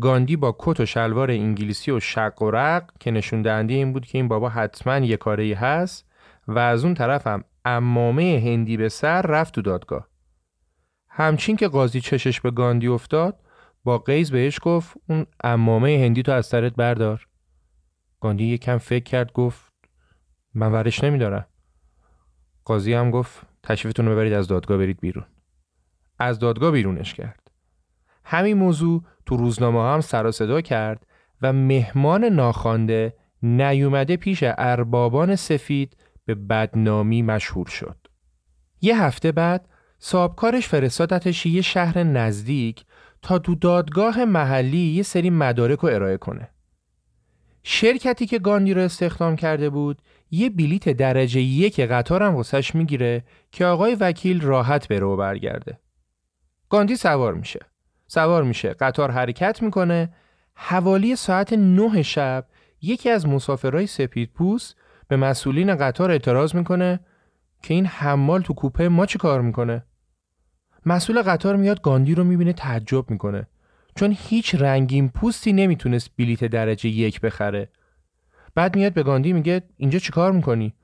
گاندی 0.00 0.36
با 0.36 0.56
کت 0.58 0.80
و 0.80 0.86
شلوار 0.86 1.30
انگلیسی 1.30 1.90
و 1.90 2.00
شق 2.00 2.42
و 2.42 2.50
رق 2.50 2.90
که 3.00 3.10
نشون 3.10 3.42
دهنده 3.42 3.74
این 3.74 3.92
بود 3.92 4.06
که 4.06 4.18
این 4.18 4.28
بابا 4.28 4.48
حتما 4.48 5.06
یه 5.06 5.16
کاری 5.16 5.52
هست 5.52 6.06
و 6.48 6.58
از 6.58 6.84
اون 6.84 6.94
طرفم 6.94 7.44
امامه 7.64 8.42
هندی 8.44 8.76
به 8.76 8.88
سر 8.88 9.22
رفت 9.22 9.54
تو 9.54 9.62
دادگاه 9.62 10.08
همچین 11.08 11.56
که 11.56 11.68
قاضی 11.68 12.00
چشش 12.00 12.40
به 12.40 12.50
گاندی 12.50 12.88
افتاد 12.88 13.40
با 13.84 13.98
قیز 13.98 14.30
بهش 14.30 14.58
گفت 14.62 14.96
اون 15.08 15.26
امامه 15.44 16.00
هندی 16.04 16.22
تو 16.22 16.32
از 16.32 16.46
سرت 16.46 16.74
بردار 16.74 17.26
گاندی 18.22 18.44
یکم 18.44 18.78
فکر 18.78 19.04
کرد 19.04 19.32
گفت 19.32 19.72
من 20.54 20.72
ورش 20.72 21.04
نمیدارم 21.04 21.46
قاضی 22.64 22.92
هم 22.92 23.10
گفت 23.10 23.46
تشریفتون 23.62 24.06
رو 24.06 24.12
ببرید 24.12 24.32
از 24.32 24.48
دادگاه 24.48 24.78
برید 24.78 25.00
بیرون 25.00 25.24
از 26.18 26.38
دادگاه 26.38 26.70
بیرونش 26.70 27.14
کرد 27.14 27.50
همین 28.24 28.56
موضوع 28.56 29.02
تو 29.26 29.36
روزنامه 29.36 29.92
هم 29.92 30.00
سر 30.00 30.30
صدا 30.30 30.60
کرد 30.60 31.06
و 31.42 31.52
مهمان 31.52 32.24
ناخوانده 32.24 33.14
نیومده 33.42 34.16
پیش 34.16 34.44
اربابان 34.46 35.36
سفید 35.36 35.96
به 36.24 36.34
بدنامی 36.34 37.22
مشهور 37.22 37.66
شد. 37.66 37.96
یه 38.80 39.02
هفته 39.02 39.32
بعد 39.32 39.68
صابکارش 39.98 40.68
فرستادتش 40.68 41.46
یه 41.46 41.62
شهر 41.62 42.02
نزدیک 42.02 42.84
تا 43.22 43.38
دو 43.38 43.54
دادگاه 43.54 44.24
محلی 44.24 44.78
یه 44.78 45.02
سری 45.02 45.30
مدارک 45.30 45.78
رو 45.78 45.88
ارائه 45.88 46.16
کنه. 46.16 46.48
شرکتی 47.62 48.26
که 48.26 48.38
گاندی 48.38 48.74
رو 48.74 48.80
استخدام 48.80 49.36
کرده 49.36 49.70
بود 49.70 50.02
یه 50.30 50.50
بلیت 50.50 50.88
درجه 50.88 51.40
یک 51.40 51.80
قطار 51.80 52.22
هم 52.22 52.34
واسش 52.34 52.74
می‌گیره 52.74 53.24
که 53.52 53.64
آقای 53.64 53.94
وکیل 53.94 54.40
راحت 54.40 54.88
بره 54.88 55.04
و 55.04 55.16
برگرده. 55.16 55.78
گاندی 56.68 56.96
سوار 56.96 57.34
میشه. 57.34 57.60
سوار 58.06 58.42
میشه. 58.42 58.68
قطار 58.68 59.10
حرکت 59.10 59.62
می‌کنه. 59.62 60.14
حوالی 60.54 61.16
ساعت 61.16 61.52
نه 61.52 62.02
شب 62.02 62.46
یکی 62.82 63.10
از 63.10 63.26
مسافرهای 63.26 63.86
سپید 63.86 64.32
پوست 64.32 64.76
به 65.08 65.16
مسئولین 65.16 65.76
قطار 65.76 66.10
اعتراض 66.10 66.54
می‌کنه 66.54 67.00
که 67.62 67.74
این 67.74 67.86
حمال 67.86 68.42
تو 68.42 68.54
کوپه 68.54 68.88
ما 68.88 69.06
چی 69.06 69.18
کار 69.18 69.40
می‌کنه 69.40 69.84
مسئول 70.86 71.22
قطار 71.22 71.56
میاد 71.56 71.80
گاندی 71.80 72.14
رو 72.14 72.24
می‌بینه 72.24 72.52
تعجب 72.52 73.10
می‌کنه 73.10 73.46
چون 73.94 74.16
هیچ 74.18 74.54
رنگین 74.54 75.08
پوستی 75.08 75.52
نمی‌تونست 75.52 76.10
بلیت 76.18 76.44
درجه 76.44 76.88
یک 76.88 77.20
بخره. 77.20 77.68
بعد 78.54 78.76
میاد 78.76 78.92
به 78.92 79.02
گاندی 79.02 79.32
میگه 79.32 79.62
اینجا 79.76 79.98
چیکار 79.98 80.32
می‌کنی؟ 80.32 80.74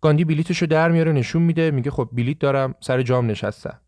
گاندی 0.00 0.24
بلیتشو 0.24 0.66
در 0.66 0.90
میاره 0.90 1.12
نشون 1.12 1.42
میده 1.42 1.70
میگه 1.70 1.90
خب 1.90 2.08
بلیت 2.12 2.38
دارم 2.38 2.74
سر 2.80 3.02
جام 3.02 3.30
نشستم. 3.30 3.80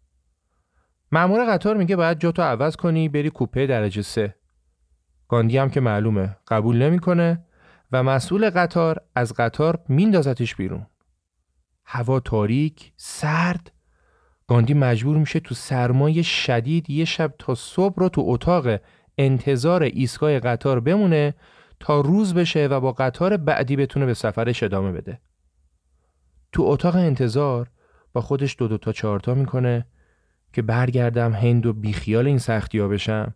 مأمور 1.12 1.54
قطار 1.54 1.76
میگه 1.76 1.96
باید 1.96 2.18
جاتو 2.18 2.42
عوض 2.42 2.76
کنی 2.76 3.08
بری 3.08 3.30
کوپه 3.30 3.66
درجه 3.66 4.02
سه. 4.02 4.34
گاندی 5.28 5.58
هم 5.58 5.70
که 5.70 5.80
معلومه 5.80 6.36
قبول 6.48 6.82
نمی‌کنه 6.82 7.44
و 7.92 8.02
مسئول 8.02 8.50
قطار 8.50 9.00
از 9.14 9.32
قطار 9.32 9.84
میندازتش 9.88 10.54
بیرون. 10.54 10.86
هوا 11.84 12.20
تاریک 12.20 12.92
سرد 12.96 13.72
گاندی 14.46 14.74
مجبور 14.74 15.16
میشه 15.16 15.40
تو 15.40 15.54
سرمایه 15.54 16.22
شدید 16.22 16.90
یه 16.90 17.04
شب 17.04 17.34
تا 17.38 17.54
صبح 17.54 17.94
رو 17.96 18.08
تو 18.08 18.22
اتاق 18.24 18.80
انتظار 19.18 19.82
ایستگاه 19.82 20.38
قطار 20.38 20.80
بمونه 20.80 21.34
تا 21.80 22.00
روز 22.00 22.34
بشه 22.34 22.66
و 22.66 22.80
با 22.80 22.92
قطار 22.92 23.36
بعدی 23.36 23.76
بتونه 23.76 24.06
به 24.06 24.14
سفرش 24.14 24.62
ادامه 24.62 24.92
بده 24.92 25.20
تو 26.52 26.62
اتاق 26.62 26.96
انتظار 26.96 27.70
با 28.12 28.20
خودش 28.20 28.56
دو 28.58 28.68
دو 28.68 28.78
تا 28.78 28.92
چهارتا 28.92 29.34
می‌کنه 29.34 29.86
که 30.52 30.62
برگردم 30.62 31.32
هند 31.32 31.66
و 31.66 31.72
بیخیال 31.72 32.26
این 32.26 32.38
سختی 32.38 32.78
ها 32.78 32.88
بشم 32.88 33.34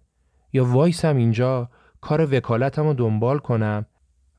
یا 0.53 0.64
وایسم 0.64 1.16
اینجا 1.16 1.71
کار 2.01 2.35
وکالتم 2.35 2.87
رو 2.87 2.94
دنبال 2.94 3.38
کنم 3.38 3.87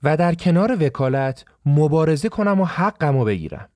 و 0.04 0.18
در 0.18 0.36
کنار 0.36 0.78
وکالت 0.86 1.46
مبارزه 1.66 2.30
کنم 2.30 2.62
و 2.62 2.66
حقم 2.66 3.18
رو 3.18 3.26
بگیرم. 3.26 3.70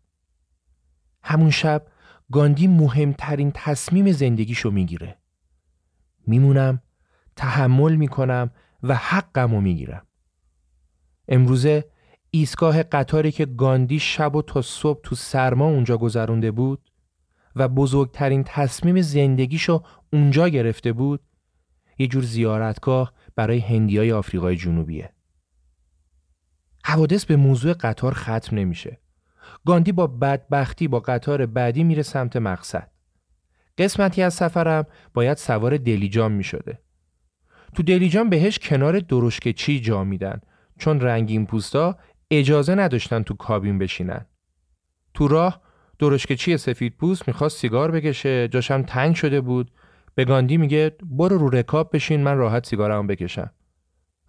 همون 1.24 1.50
شب 1.50 1.86
گاندی 2.34 2.68
مهمترین 2.68 3.52
تصمیم 3.56 4.12
زندگیشو 4.12 4.72
می‌گیره. 4.72 5.18
میمونم، 6.28 6.82
تحمل 7.36 7.96
می‌کنم 7.96 8.52
و 8.84 8.96
حقم 8.96 9.52
رو 9.52 9.62
می‌گیرم. 9.62 10.08
امروزه 11.28 11.86
ایستگاه 12.30 12.84
قطاری 12.84 13.32
که 13.32 13.46
گاندی 13.46 14.00
شب 14.00 14.36
و 14.36 14.42
تا 14.42 14.62
صبح 14.62 15.02
تو 15.04 15.16
سرما 15.16 15.66
اونجا 15.66 15.98
گذرونده 15.98 16.52
بود 16.52 16.92
و 17.56 17.68
بزرگترین 17.68 18.44
تصمیم 18.44 19.02
زندگیشو 19.02 19.84
اونجا 20.14 20.50
گرفته 20.50 20.94
بود 20.94 21.22
یه 21.98 22.08
جور 22.08 22.24
زیارتگاه 22.24 23.14
برای 23.36 23.60
هندیای 23.60 24.12
آفریقای 24.12 24.56
جنوبیه. 24.56 25.14
حوادث 26.86 27.26
به 27.26 27.36
موضوع 27.36 27.74
قطار 27.74 28.14
ختم 28.14 28.58
نمیشه. 28.58 29.03
گاندی 29.66 29.92
با 29.92 30.08
بدبختی 30.08 30.88
با 30.88 31.00
قطار 31.00 31.46
بعدی 31.46 31.84
میره 31.84 32.02
سمت 32.02 32.38
مقصد. 32.38 32.90
قسمتی 33.78 34.22
از 34.22 34.34
سفرم 34.34 34.86
باید 35.14 35.38
سوار 35.38 35.78
دلیجان 35.78 36.32
می 36.32 36.44
شده. 36.44 36.80
تو 37.76 37.84
دلیجان 37.84 38.30
بهش 38.30 38.60
کنار 38.60 39.00
درشکچی 39.00 39.80
جا 39.80 40.04
میدن 40.04 40.42
چون 40.80 41.02
رنگین 41.02 41.46
پوستا 41.46 41.98
اجازه 42.32 42.76
نداشتن 42.76 43.24
تو 43.24 43.34
کابین 43.34 43.78
بشینن. 43.78 44.26
تو 45.14 45.28
راه 45.28 45.62
درشکچی 46.00 46.58
سفید 46.58 46.98
پوست 46.98 47.28
می‌خواست 47.28 47.58
سیگار 47.58 47.92
بکشه 47.92 48.48
جاشم 48.48 48.82
تنگ 48.82 49.16
شده 49.16 49.42
بود 49.42 49.72
به 50.16 50.26
گاندی 50.26 50.58
میگه 50.58 50.96
برو 51.04 51.38
رو 51.38 51.50
رکاب 51.50 51.90
بشین 51.94 52.24
من 52.24 52.38
راحت 52.38 52.66
سیگارمو 52.66 53.08
بکشم 53.08 53.52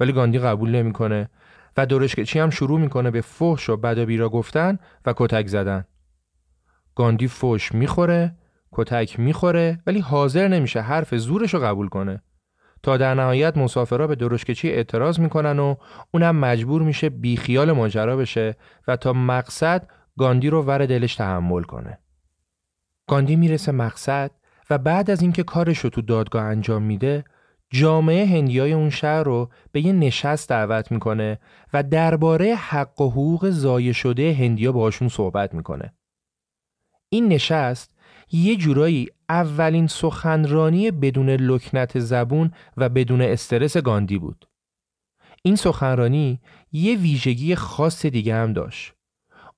ولی 0.01 0.13
گاندی 0.13 0.39
قبول 0.39 0.71
نمی‌کنه 0.71 1.31
و 1.77 1.87
درشکچی 1.87 2.39
هم 2.39 2.51
شروع 2.51 2.81
می‌کنه 2.81 3.11
به 3.11 3.21
فحش 3.21 3.71
و 3.71 3.77
بد 3.77 3.99
و 3.99 4.07
بیرا 4.07 4.29
گفتن 4.29 4.79
و 5.07 5.15
کتک 5.17 5.47
زدن 5.47 5.85
گاندی 6.95 7.29
فحش 7.29 7.73
می‌خوره 7.73 8.37
کتک 8.73 9.21
می‌خوره 9.21 9.81
ولی 9.87 10.01
حاضر 10.01 10.49
نمیشه 10.49 10.81
حرف 10.81 11.15
زورش 11.15 11.55
رو 11.55 11.61
قبول 11.61 11.89
کنه 11.89 12.23
تا 12.83 12.97
در 12.97 13.15
نهایت 13.15 13.57
مسافرها 13.57 14.07
به 14.07 14.15
درشکچی 14.15 14.71
اعتراض 14.71 15.21
می‌کنن 15.21 15.59
و 15.59 15.75
اونم 16.11 16.37
مجبور 16.37 16.83
میشه 16.83 17.09
بیخیال 17.09 17.73
ماجرا 17.73 18.17
بشه 18.17 18.57
و 18.89 18.97
تا 18.97 19.13
مقصد 19.13 19.89
گاندی 20.19 20.51
رو 20.51 20.63
ور 20.63 20.87
دلش 20.87 21.15
تحمل 21.15 21.63
کنه. 21.63 21.99
گاندی 23.07 23.37
می‌رسه 23.37 23.73
مقصد 23.73 24.31
و 24.71 24.79
بعد 24.79 25.11
از 25.11 25.23
اینکه 25.23 25.43
کارش 25.43 25.79
رو 25.79 25.91
تو 25.91 26.03
دادگاه 26.03 26.45
انجام 26.45 26.83
میده 26.83 27.25
جامعه 27.75 28.27
هندیای 28.27 28.73
اون 28.73 28.91
شهر 28.91 29.23
رو 29.23 29.51
به 29.73 29.81
یه 29.81 29.93
نشست 29.93 30.49
دعوت 30.49 30.93
می‌کنه 30.93 31.39
و 31.73 31.83
درباره 31.83 32.55
حق 32.55 33.01
و 33.01 33.11
حقوق 33.11 33.51
ضایع 33.51 33.93
شده 33.93 34.33
هندیا 34.33 34.73
باشون 34.73 35.09
صحبت 35.09 35.55
می‌کنه. 35.55 35.95
این 37.09 37.29
نشست 37.29 37.95
یه 38.33 38.57
جورایی 38.57 39.09
اولین 39.29 39.87
سخنرانی 39.87 40.91
بدون 40.91 41.31
لکنت 41.31 41.99
زبون 41.99 42.51
و 42.77 42.89
بدون 42.89 43.21
استرس 43.21 43.77
گاندی 43.77 44.19
بود. 44.19 44.49
این 45.43 45.57
سخنرانی 45.57 46.41
یه 46.73 46.97
ویژگی 46.97 47.55
خاص 47.55 48.07
دیگه 48.07 48.35
هم 48.35 48.53
داشت. 48.53 48.93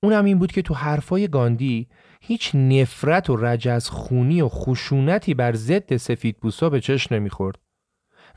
اونم 0.03 0.25
این 0.25 0.39
بود 0.39 0.51
که 0.51 0.61
تو 0.61 0.73
حرفای 0.73 1.27
گاندی 1.27 1.87
هیچ 2.21 2.55
نفرت 2.55 3.29
و 3.29 3.35
رجز 3.35 3.89
خونی 3.89 4.41
و 4.41 4.49
خشونتی 4.49 5.33
بر 5.33 5.53
ضد 5.53 5.97
سفید 5.97 6.37
بوسا 6.37 6.69
به 6.69 6.81
چشم 6.81 7.15
نمی‌خورد 7.15 7.66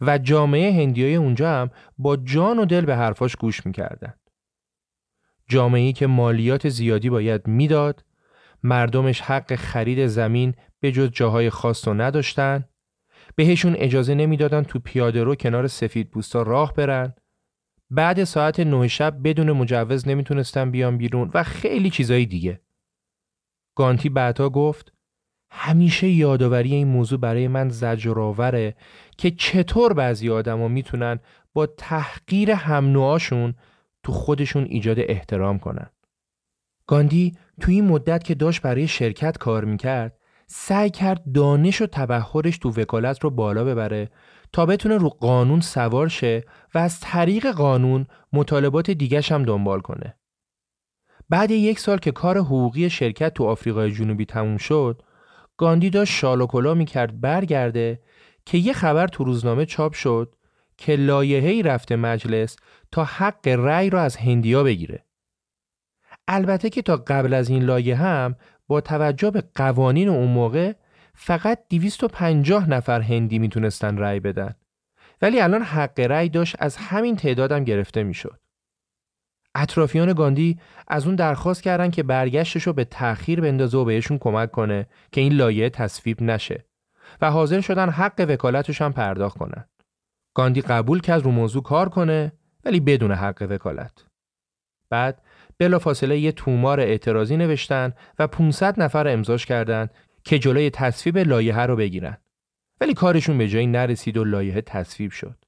و 0.00 0.18
جامعه 0.18 0.72
هندیای 0.72 1.14
اونجا 1.14 1.50
هم 1.50 1.70
با 1.98 2.16
جان 2.16 2.58
و 2.58 2.64
دل 2.64 2.84
به 2.84 2.96
حرفاش 2.96 3.36
گوش 3.36 3.66
می‌کردن. 3.66 4.14
جامعه‌ای 5.48 5.92
که 5.92 6.06
مالیات 6.06 6.68
زیادی 6.68 7.10
باید 7.10 7.46
می‌داد، 7.46 8.04
مردمش 8.62 9.20
حق 9.20 9.54
خرید 9.54 10.06
زمین 10.06 10.54
به 10.80 10.92
جز 10.92 11.10
جاهای 11.10 11.50
خاص 11.50 11.88
رو 11.88 11.94
نداشتن، 11.94 12.64
بهشون 13.36 13.74
اجازه 13.78 14.14
نمی‌دادن 14.14 14.62
تو 14.62 14.78
پیاده 14.78 15.22
رو 15.22 15.34
کنار 15.34 15.66
سفید 15.66 16.10
بوستا 16.10 16.42
راه 16.42 16.74
برن 16.74 17.14
بعد 17.90 18.24
ساعت 18.24 18.60
نه 18.60 18.88
شب 18.88 19.16
بدون 19.24 19.52
مجوز 19.52 20.08
نمی‌تونستم 20.08 20.70
بیام 20.70 20.98
بیرون 20.98 21.30
و 21.34 21.42
خیلی 21.42 21.90
چیزایی 21.90 22.26
دیگه. 22.26 22.60
گانتی 23.74 24.08
بعدها 24.08 24.48
گفت 24.48 24.92
همیشه 25.50 26.08
یادآوری 26.08 26.74
این 26.74 26.88
موضوع 26.88 27.18
برای 27.18 27.48
من 27.48 27.68
زجرآوره 27.68 28.74
که 29.18 29.30
چطور 29.30 29.92
بعضی 29.92 30.30
آدما 30.30 30.68
می‌تونن 30.68 31.18
با 31.52 31.66
تحقیر 31.66 32.50
هم 32.50 33.54
تو 34.02 34.12
خودشون 34.12 34.64
ایجاد 34.64 34.96
احترام 35.00 35.58
کنن. 35.58 35.90
گاندی 36.86 37.32
تو 37.60 37.70
این 37.70 37.84
مدت 37.84 38.24
که 38.24 38.34
داشت 38.34 38.62
برای 38.62 38.88
شرکت 38.88 39.38
کار 39.38 39.64
می‌کرد 39.64 40.16
سعی 40.46 40.90
کرد 40.90 41.32
دانش 41.32 41.82
و 41.82 41.86
تبهرش 41.86 42.58
تو 42.58 42.70
وکالت 42.70 43.20
رو 43.20 43.30
بالا 43.30 43.64
ببره 43.64 44.10
تا 44.52 44.66
بتونه 44.66 44.96
رو 44.96 45.08
قانون 45.08 45.60
سوار 45.60 46.08
شه 46.08 46.44
و 46.74 46.78
از 46.78 47.00
طریق 47.00 47.46
قانون 47.46 48.06
مطالبات 48.32 48.90
دیگش 48.90 49.32
هم 49.32 49.42
دنبال 49.42 49.80
کنه. 49.80 50.14
بعد 51.28 51.50
یک 51.50 51.78
سال 51.78 51.98
که 51.98 52.12
کار 52.12 52.38
حقوقی 52.38 52.90
شرکت 52.90 53.34
تو 53.34 53.44
آفریقای 53.44 53.92
جنوبی 53.92 54.24
تموم 54.24 54.56
شد، 54.56 55.02
گاندی 55.60 55.90
داشت 55.90 56.12
شال 56.12 56.40
و 56.40 56.46
کلا 56.46 56.74
می‌کرد 56.74 57.20
برگرده 57.20 58.00
که 58.46 58.58
یه 58.58 58.72
خبر 58.72 59.06
تو 59.06 59.24
روزنامه 59.24 59.66
چاپ 59.66 59.92
شد 59.92 60.34
که 60.76 60.96
لایحه‌ای 60.96 61.62
رفته 61.62 61.96
مجلس 61.96 62.56
تا 62.92 63.04
حق 63.04 63.48
رأی 63.48 63.90
را 63.90 64.00
از 64.02 64.16
هندیا 64.16 64.62
بگیره. 64.62 65.04
البته 66.28 66.70
که 66.70 66.82
تا 66.82 66.96
قبل 66.96 67.34
از 67.34 67.50
این 67.50 67.62
لایه 67.62 67.96
هم 67.96 68.34
با 68.68 68.80
توجه 68.80 69.30
به 69.30 69.42
قوانین 69.54 70.08
اون 70.08 70.28
موقع 70.28 70.72
فقط 71.14 71.58
250 71.70 72.70
نفر 72.70 73.00
هندی 73.00 73.38
می‌تونستن 73.38 73.98
رأی 73.98 74.20
بدن 74.20 74.54
ولی 75.22 75.40
الان 75.40 75.62
حق 75.62 76.00
رأی 76.00 76.28
داشت 76.28 76.56
از 76.58 76.76
همین 76.76 77.16
تعدادم 77.16 77.64
گرفته 77.64 78.02
می‌شد 78.02 78.40
اطرافیان 79.54 80.12
گاندی 80.12 80.60
از 80.88 81.06
اون 81.06 81.14
درخواست 81.14 81.62
کردن 81.62 81.90
که 81.90 82.02
برگشتش 82.02 82.62
رو 82.62 82.72
به 82.72 82.84
تأخیر 82.84 83.40
بندازه 83.40 83.78
و 83.78 83.84
بهشون 83.84 84.18
کمک 84.18 84.50
کنه 84.50 84.86
که 85.12 85.20
این 85.20 85.32
لایه 85.32 85.70
تصویب 85.70 86.22
نشه 86.22 86.64
و 87.20 87.30
حاضر 87.30 87.60
شدن 87.60 87.90
حق 87.90 88.26
وکالتش 88.28 88.82
هم 88.82 88.92
پرداخت 88.92 89.38
کنن. 89.38 89.64
گاندی 90.34 90.60
قبول 90.60 91.00
کرد 91.00 91.22
رو 91.22 91.30
موضوع 91.30 91.62
کار 91.62 91.88
کنه 91.88 92.32
ولی 92.64 92.80
بدون 92.80 93.12
حق 93.12 93.46
وکالت. 93.50 94.04
بعد 94.90 95.22
بلافاصله 95.58 96.18
یه 96.18 96.32
تومار 96.32 96.80
اعتراضی 96.80 97.36
نوشتن 97.36 97.92
و 98.18 98.26
500 98.26 98.82
نفر 98.82 99.08
امضاش 99.08 99.46
کردند 99.46 99.90
که 100.24 100.38
جلوی 100.38 100.70
تصویب 100.70 101.18
لایحه 101.18 101.66
رو 101.66 101.76
بگیرن 101.76 102.16
ولی 102.80 102.94
کارشون 102.94 103.38
به 103.38 103.48
جایی 103.48 103.66
نرسید 103.66 104.16
و 104.16 104.24
لایحه 104.24 104.60
تصویب 104.60 105.10
شد 105.10 105.44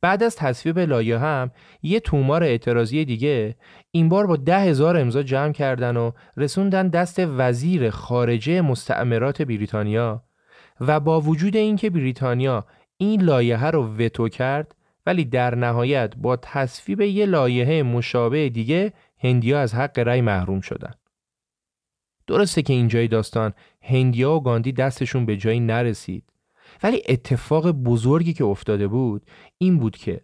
بعد 0.00 0.22
از 0.22 0.36
تصویب 0.36 0.78
لایحه 0.78 1.18
هم 1.18 1.50
یه 1.82 2.00
تومار 2.00 2.42
اعتراضی 2.42 3.04
دیگه 3.04 3.56
این 3.90 4.08
بار 4.08 4.26
با 4.26 4.36
ده 4.36 4.60
هزار 4.60 4.96
امضا 4.96 5.22
جمع 5.22 5.52
کردن 5.52 5.96
و 5.96 6.10
رسوندن 6.36 6.88
دست 6.88 7.16
وزیر 7.18 7.90
خارجه 7.90 8.60
مستعمرات 8.60 9.42
بریتانیا 9.42 10.24
و 10.80 11.00
با 11.00 11.20
وجود 11.20 11.56
اینکه 11.56 11.90
بریتانیا 11.90 12.66
این 12.96 13.22
لایحه 13.22 13.70
رو 13.70 13.96
وتو 13.96 14.28
کرد 14.28 14.74
ولی 15.06 15.24
در 15.24 15.54
نهایت 15.54 16.14
با 16.16 16.36
تصویب 16.36 17.00
یه 17.00 17.26
لایحه 17.26 17.82
مشابه 17.82 18.48
دیگه 18.48 18.92
هندیا 19.18 19.60
از 19.60 19.74
حق 19.74 19.98
رأی 19.98 20.20
محروم 20.20 20.60
شدند. 20.60 20.98
درسته 22.26 22.62
که 22.62 22.72
اینجای 22.72 23.08
داستان 23.08 23.52
هندیا 23.82 24.32
و 24.32 24.42
گاندی 24.42 24.72
دستشون 24.72 25.26
به 25.26 25.36
جایی 25.36 25.60
نرسید 25.60 26.24
ولی 26.82 27.02
اتفاق 27.08 27.70
بزرگی 27.70 28.32
که 28.32 28.44
افتاده 28.44 28.88
بود 28.88 29.22
این 29.58 29.78
بود 29.78 29.96
که 29.96 30.20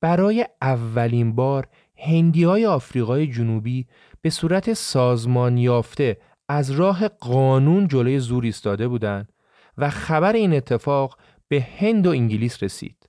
برای 0.00 0.46
اولین 0.62 1.34
بار 1.34 1.68
هندیای 1.96 2.66
آفریقای 2.66 3.26
جنوبی 3.26 3.86
به 4.22 4.30
صورت 4.30 4.72
سازمان 4.72 5.58
یافته 5.58 6.16
از 6.48 6.70
راه 6.70 7.08
قانون 7.08 7.88
جلوی 7.88 8.18
زور 8.18 8.44
ایستاده 8.44 8.88
بودند 8.88 9.32
و 9.78 9.90
خبر 9.90 10.32
این 10.32 10.54
اتفاق 10.54 11.18
به 11.48 11.66
هند 11.78 12.06
و 12.06 12.10
انگلیس 12.10 12.62
رسید. 12.62 13.08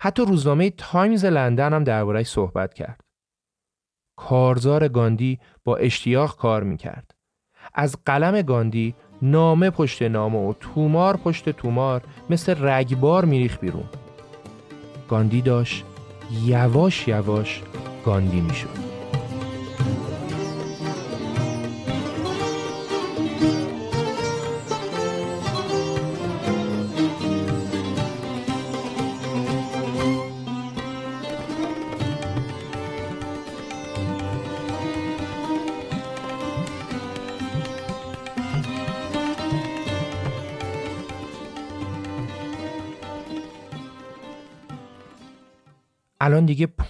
حتی 0.00 0.22
روزنامه 0.22 0.70
تایمز 0.70 1.24
لندن 1.24 1.72
هم 1.72 1.84
دربارهش 1.84 2.28
صحبت 2.28 2.74
کرد. 2.74 3.00
کارزار 4.16 4.88
گاندی 4.88 5.38
با 5.64 5.76
اشتیاق 5.76 6.36
کار 6.36 6.62
می‌کرد. 6.62 7.14
از 7.74 7.96
قلم 8.06 8.42
گاندی 8.42 8.94
نامه 9.22 9.70
پشت 9.70 10.02
نامه 10.02 10.38
و 10.38 10.52
تومار 10.60 11.16
پشت 11.16 11.48
تومار 11.48 12.02
مثل 12.30 12.54
رگبار 12.58 13.24
میریخ 13.24 13.58
بیرون 13.58 13.84
گاندی 15.08 15.42
داشت 15.42 15.84
یواش 16.44 17.08
یواش 17.08 17.62
گاندی 18.04 18.40
می‌شد. 18.40 18.97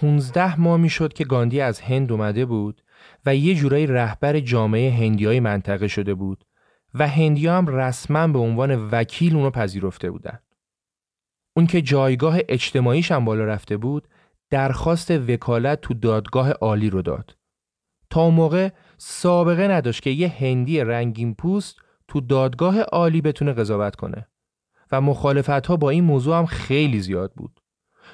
15 0.01 0.59
ماه 0.59 0.77
می‌شد 0.77 1.13
که 1.13 1.23
گاندی 1.23 1.61
از 1.61 1.81
هند 1.81 2.11
اومده 2.11 2.45
بود 2.45 2.81
و 3.25 3.35
یه 3.35 3.55
جورایی 3.55 3.87
رهبر 3.87 4.39
جامعه 4.39 4.91
هندیای 4.91 5.39
منطقه 5.39 5.87
شده 5.87 6.13
بود 6.13 6.45
و 6.93 7.07
هندی 7.07 7.47
هم 7.47 7.67
رسما 7.67 8.27
به 8.27 8.39
عنوان 8.39 8.89
وکیل 8.91 9.35
اونو 9.35 9.49
پذیرفته 9.49 10.11
بودن. 10.11 10.39
اون 11.55 11.67
که 11.67 11.81
جایگاه 11.81 12.37
اجتماعیش 12.49 13.11
هم 13.11 13.25
بالا 13.25 13.45
رفته 13.45 13.77
بود 13.77 14.07
درخواست 14.49 15.11
وکالت 15.11 15.81
تو 15.81 15.93
دادگاه 15.93 16.51
عالی 16.51 16.89
رو 16.89 17.01
داد. 17.01 17.37
تا 18.09 18.21
اون 18.21 18.33
موقع 18.33 18.69
سابقه 18.97 19.67
نداشت 19.67 20.03
که 20.03 20.09
یه 20.09 20.35
هندی 20.39 20.79
رنگین 20.79 21.35
پوست 21.35 21.75
تو 22.07 22.21
دادگاه 22.21 22.81
عالی 22.81 23.21
بتونه 23.21 23.53
قضاوت 23.53 23.95
کنه 23.95 24.27
و 24.91 25.01
مخالفت 25.01 25.65
ها 25.67 25.77
با 25.77 25.89
این 25.89 26.03
موضوع 26.03 26.37
هم 26.37 26.45
خیلی 26.45 26.99
زیاد 26.99 27.33
بود. 27.33 27.58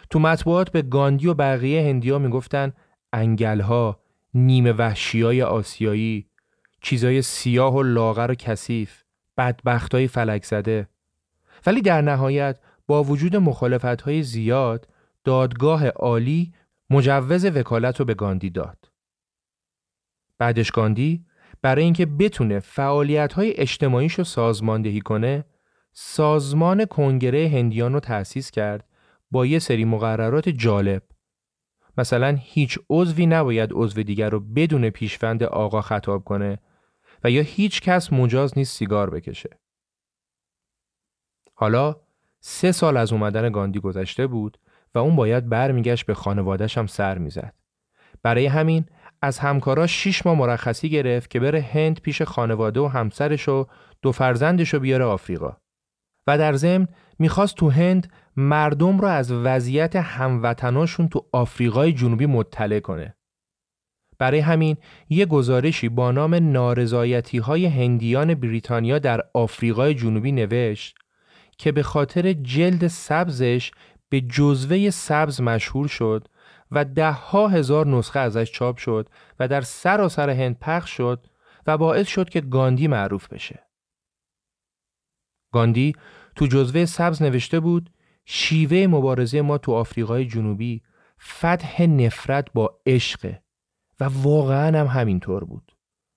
تو 0.10 0.20
مطبوعات 0.20 0.70
به 0.70 0.82
گاندی 0.82 1.28
و 1.28 1.34
بقیه 1.34 1.82
هندیا 1.82 2.20
می‌گفتن 2.20 2.74
انگل 3.14 3.62
ها، 3.62 4.00
نیمه 4.34 4.72
وحشی 4.72 5.22
های 5.22 5.42
آسیایی، 5.42 6.28
چیزای 6.82 7.22
سیاه 7.22 7.76
و 7.76 7.84
لاغر 7.84 8.32
و 8.32 8.36
کثیف، 8.36 9.04
بدبخت 9.38 9.96
های 9.96 10.08
فلک 10.08 10.46
زده. 10.46 10.88
ولی 11.66 11.82
در 11.82 12.02
نهایت 12.02 12.60
با 12.88 13.04
وجود 13.04 13.36
مخالفت 13.36 14.02
های 14.02 14.24
زیاد 14.24 14.88
دادگاه 15.24 15.88
عالی 15.88 16.54
مجوز 16.90 17.46
وکالت 17.46 18.00
رو 18.00 18.06
به 18.06 18.14
گاندی 18.14 18.50
داد. 18.50 18.92
بعدش 20.38 20.72
گاندی 20.72 21.26
برای 21.62 21.84
اینکه 21.84 22.06
بتونه 22.06 22.60
فعالیت 22.60 23.34
های 23.34 23.54
اجتماعیش 23.58 24.14
رو 24.14 24.24
سازماندهی 24.24 25.02
کنه 25.02 25.46
سازمان 25.94 26.86
کنگره 26.86 27.50
هندیان 27.54 27.94
رو 27.94 28.00
تأسیس 28.00 28.52
کرد 28.52 28.84
با 29.32 29.46
یه 29.46 29.60
سری 29.60 29.86
مقررات 29.86 30.50
جالب 30.50 31.04
مثلا 31.98 32.38
هیچ 32.42 32.80
عضوی 32.90 33.26
نباید 33.26 33.70
عضو 33.74 34.04
دیگر 34.04 34.30
رو 34.30 34.40
بدون 34.40 34.90
پیشوند 34.90 35.44
آقا 35.44 35.82
خطاب 35.82 36.24
کنه 36.24 36.60
و 37.24 37.32
یا 37.32 37.42
هیچ 37.42 37.82
کس 37.82 38.14
مجاز 38.14 38.58
نیست 38.58 38.78
سیگار 38.78 39.10
بکشه. 39.10 39.50
حالا 41.54 41.96
سه 42.40 42.72
سال 42.72 42.98
از 42.98 43.14
اومدن 43.14 43.52
گاندی 43.52 43.80
گذشته 43.80 44.28
بود 44.28 44.58
و 44.96 45.00
اون 45.00 45.16
باید 45.16 45.50
برمیگشت 45.50 46.06
به 46.06 46.14
خانوادش 46.14 46.78
هم 46.78 46.88
سر 46.88 47.18
می‌زد. 47.18 47.54
برای 48.24 48.46
همین 48.46 48.86
از 49.22 49.40
همکاراش 49.40 49.92
شیش 50.04 50.26
ماه 50.26 50.38
مرخصی 50.38 50.90
گرفت 50.90 51.30
که 51.30 51.40
بره 51.40 51.62
هند 51.62 52.02
پیش 52.02 52.22
خانواده 52.22 52.80
و 52.80 52.88
همسرش 52.88 53.50
و 53.50 53.66
دو 54.02 54.12
فرزندش 54.12 54.74
رو 54.74 54.80
بیاره 54.80 55.06
آفریقا. 55.06 55.58
و 56.28 56.38
در 56.38 56.54
ضمن 56.54 56.88
می‌خواست 57.20 57.56
تو 57.56 57.70
هند 57.70 58.12
مردم 58.38 59.00
رو 59.00 59.08
از 59.08 59.32
وضعیت 59.32 59.96
هموطناشون 59.96 61.08
تو 61.08 61.26
آفریقای 61.32 61.94
جنوبی 61.94 62.26
مطلع 62.26 62.80
کنه. 62.80 63.16
برای 64.18 64.40
همین 64.40 64.78
یه 65.10 65.26
گزارشی 65.26 65.90
با 65.90 66.12
نام 66.12 66.36
نارضایتی 66.36 67.38
های 67.38 67.66
هندیان 67.66 68.34
بریتانیا 68.34 69.00
در 69.00 69.22
آفریقای 69.34 69.94
جنوبی 69.94 70.32
نوشت 70.32 70.98
که 71.58 71.72
به 71.72 71.84
خاطر 71.84 72.34
جلد 72.34 72.88
سبزش 72.88 73.72
به 74.10 74.22
جزوه 74.22 74.90
سبز 74.90 75.42
مشهور 75.42 75.88
شد 75.88 76.28
و 76.72 76.86
ده 76.86 77.12
ها 77.12 77.48
هزار 77.48 77.88
نسخه 77.88 78.20
ازش 78.20 78.52
چاپ 78.52 78.78
شد 78.78 79.10
و 79.40 79.48
در 79.48 79.62
سراسر 79.62 80.30
هند 80.30 80.60
پخش 80.60 80.98
شد 80.98 81.26
و 81.68 81.78
باعث 81.78 82.08
شد 82.08 82.30
که 82.30 82.42
گاندی 82.42 82.88
معروف 82.88 83.28
بشه. 83.28 83.68
گاندی 85.54 85.94
تو 86.36 86.48
جزوه 86.48 86.86
سبز 86.86 87.22
نوشته 87.22 87.60
بود 87.60 87.90
شیوه 88.26 88.88
مبارزه 88.88 89.42
ما 89.42 89.58
تو 89.58 89.72
آفریقای 89.72 90.26
جنوبی 90.26 90.82
فتح 91.22 91.82
نفرت 91.82 92.54
با 92.54 92.80
عشق 92.86 93.36
و 94.00 94.04
واقعا 94.04 94.80
هم 94.80 94.88
همینطور 94.88 95.44
بود. 95.44 95.76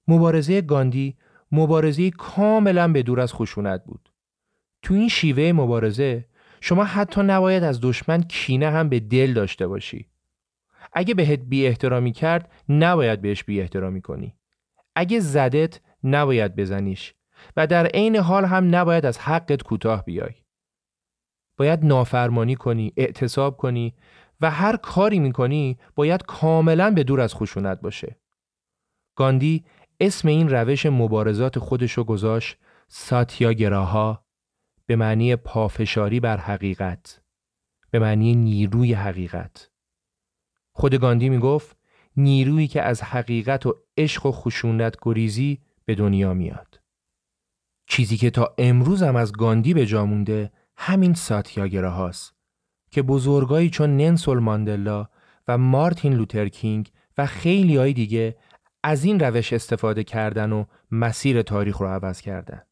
مبارزه 0.09 0.61
گاندی 0.61 1.17
مبارزه 1.53 2.11
کاملا 2.11 2.93
به 2.93 3.03
دور 3.03 3.21
از 3.21 3.33
خشونت 3.33 3.85
بود. 3.85 4.13
تو 4.83 4.95
این 4.95 5.09
شیوه 5.09 5.53
مبارزه 5.53 6.25
شما 6.61 6.85
حتی 6.85 7.23
نباید 7.23 7.63
از 7.63 7.81
دشمن 7.83 8.23
کینه 8.23 8.71
هم 8.71 8.89
به 8.89 9.01
دل 9.01 9.33
داشته 9.33 9.67
باشی. 9.67 10.09
اگه 10.93 11.15
بهت 11.15 11.41
بی 11.41 11.67
احترامی 11.67 12.13
کرد 12.13 12.53
نباید 12.69 13.23
بهش 13.23 13.45
بی 13.45 13.61
احترامی 13.61 14.03
کنی. 14.03 14.35
اگه 14.97 15.21
زدت 15.21 15.81
نباید 16.05 16.57
بزنیش 16.57 17.15
و 17.57 17.67
در 17.67 17.87
عین 17.87 18.17
حال 18.17 18.45
هم 18.45 18.75
نباید 18.75 19.07
از 19.07 19.19
حقت 19.19 19.63
کوتاه 19.63 20.05
بیای. 20.05 20.35
باید 21.59 21.85
نافرمانی 21.85 22.55
کنی، 22.55 22.93
اعتصاب 22.97 23.57
کنی 23.57 23.95
و 24.41 24.51
هر 24.51 24.77
کاری 24.77 25.19
می‌کنی 25.19 25.79
باید 25.95 26.23
کاملا 26.23 26.91
به 26.91 27.05
دور 27.05 27.21
از 27.21 27.35
خشونت 27.35 27.81
باشه. 27.81 28.17
گاندی 29.17 29.65
اسم 30.01 30.29
این 30.29 30.49
روش 30.49 30.87
مبارزات 30.87 31.59
خودشو 31.59 32.05
گذاشت 32.05 32.57
ساتیاگراها 32.89 34.25
به 34.87 34.97
معنی 34.97 35.37
پافشاری 35.37 36.21
بر 36.21 36.37
حقیقت 36.37 37.23
به 37.91 37.99
معنی 37.99 38.35
نیروی 38.35 38.93
حقیقت 38.93 39.71
خود 40.73 40.95
گاندی 40.95 41.29
می‌گفت 41.29 41.77
نیرویی 42.17 42.69
که 42.69 42.83
از 42.83 43.03
حقیقت 43.03 43.67
و 43.67 43.75
عشق 43.97 44.27
و 44.27 44.33
خشونت 44.33 44.97
گریزی 45.03 45.61
به 45.85 45.95
دنیا 45.95 46.35
میاد 46.35 46.81
چیزی 47.87 48.17
که 48.17 48.31
تا 48.31 48.55
امروز 48.59 49.03
هم 49.03 49.17
از 49.17 49.33
گاندی 49.33 49.75
به 49.75 49.87
جا 49.87 50.05
مونده 50.07 50.53
همین 50.81 51.15
ساتیاگره 51.15 51.89
هاست 51.89 52.35
که 52.91 53.03
بزرگایی 53.03 53.71
چون 53.71 53.97
ننسول 53.97 54.39
ماندلا 54.39 55.07
و 55.49 55.59
مارتین 55.59 56.13
لوترکینگ 56.13 56.91
و 57.19 57.27
خیلی 57.27 57.77
های 57.77 57.93
دیگه 57.93 58.37
از 58.83 59.05
این 59.05 59.21
روش 59.21 59.53
استفاده 59.53 60.05
کردن 60.05 60.53
و 60.53 60.65
مسیر 60.91 61.43
تاریخ 61.43 61.77
رو 61.77 61.87
عوض 61.87 62.21
کردن. 62.21 62.63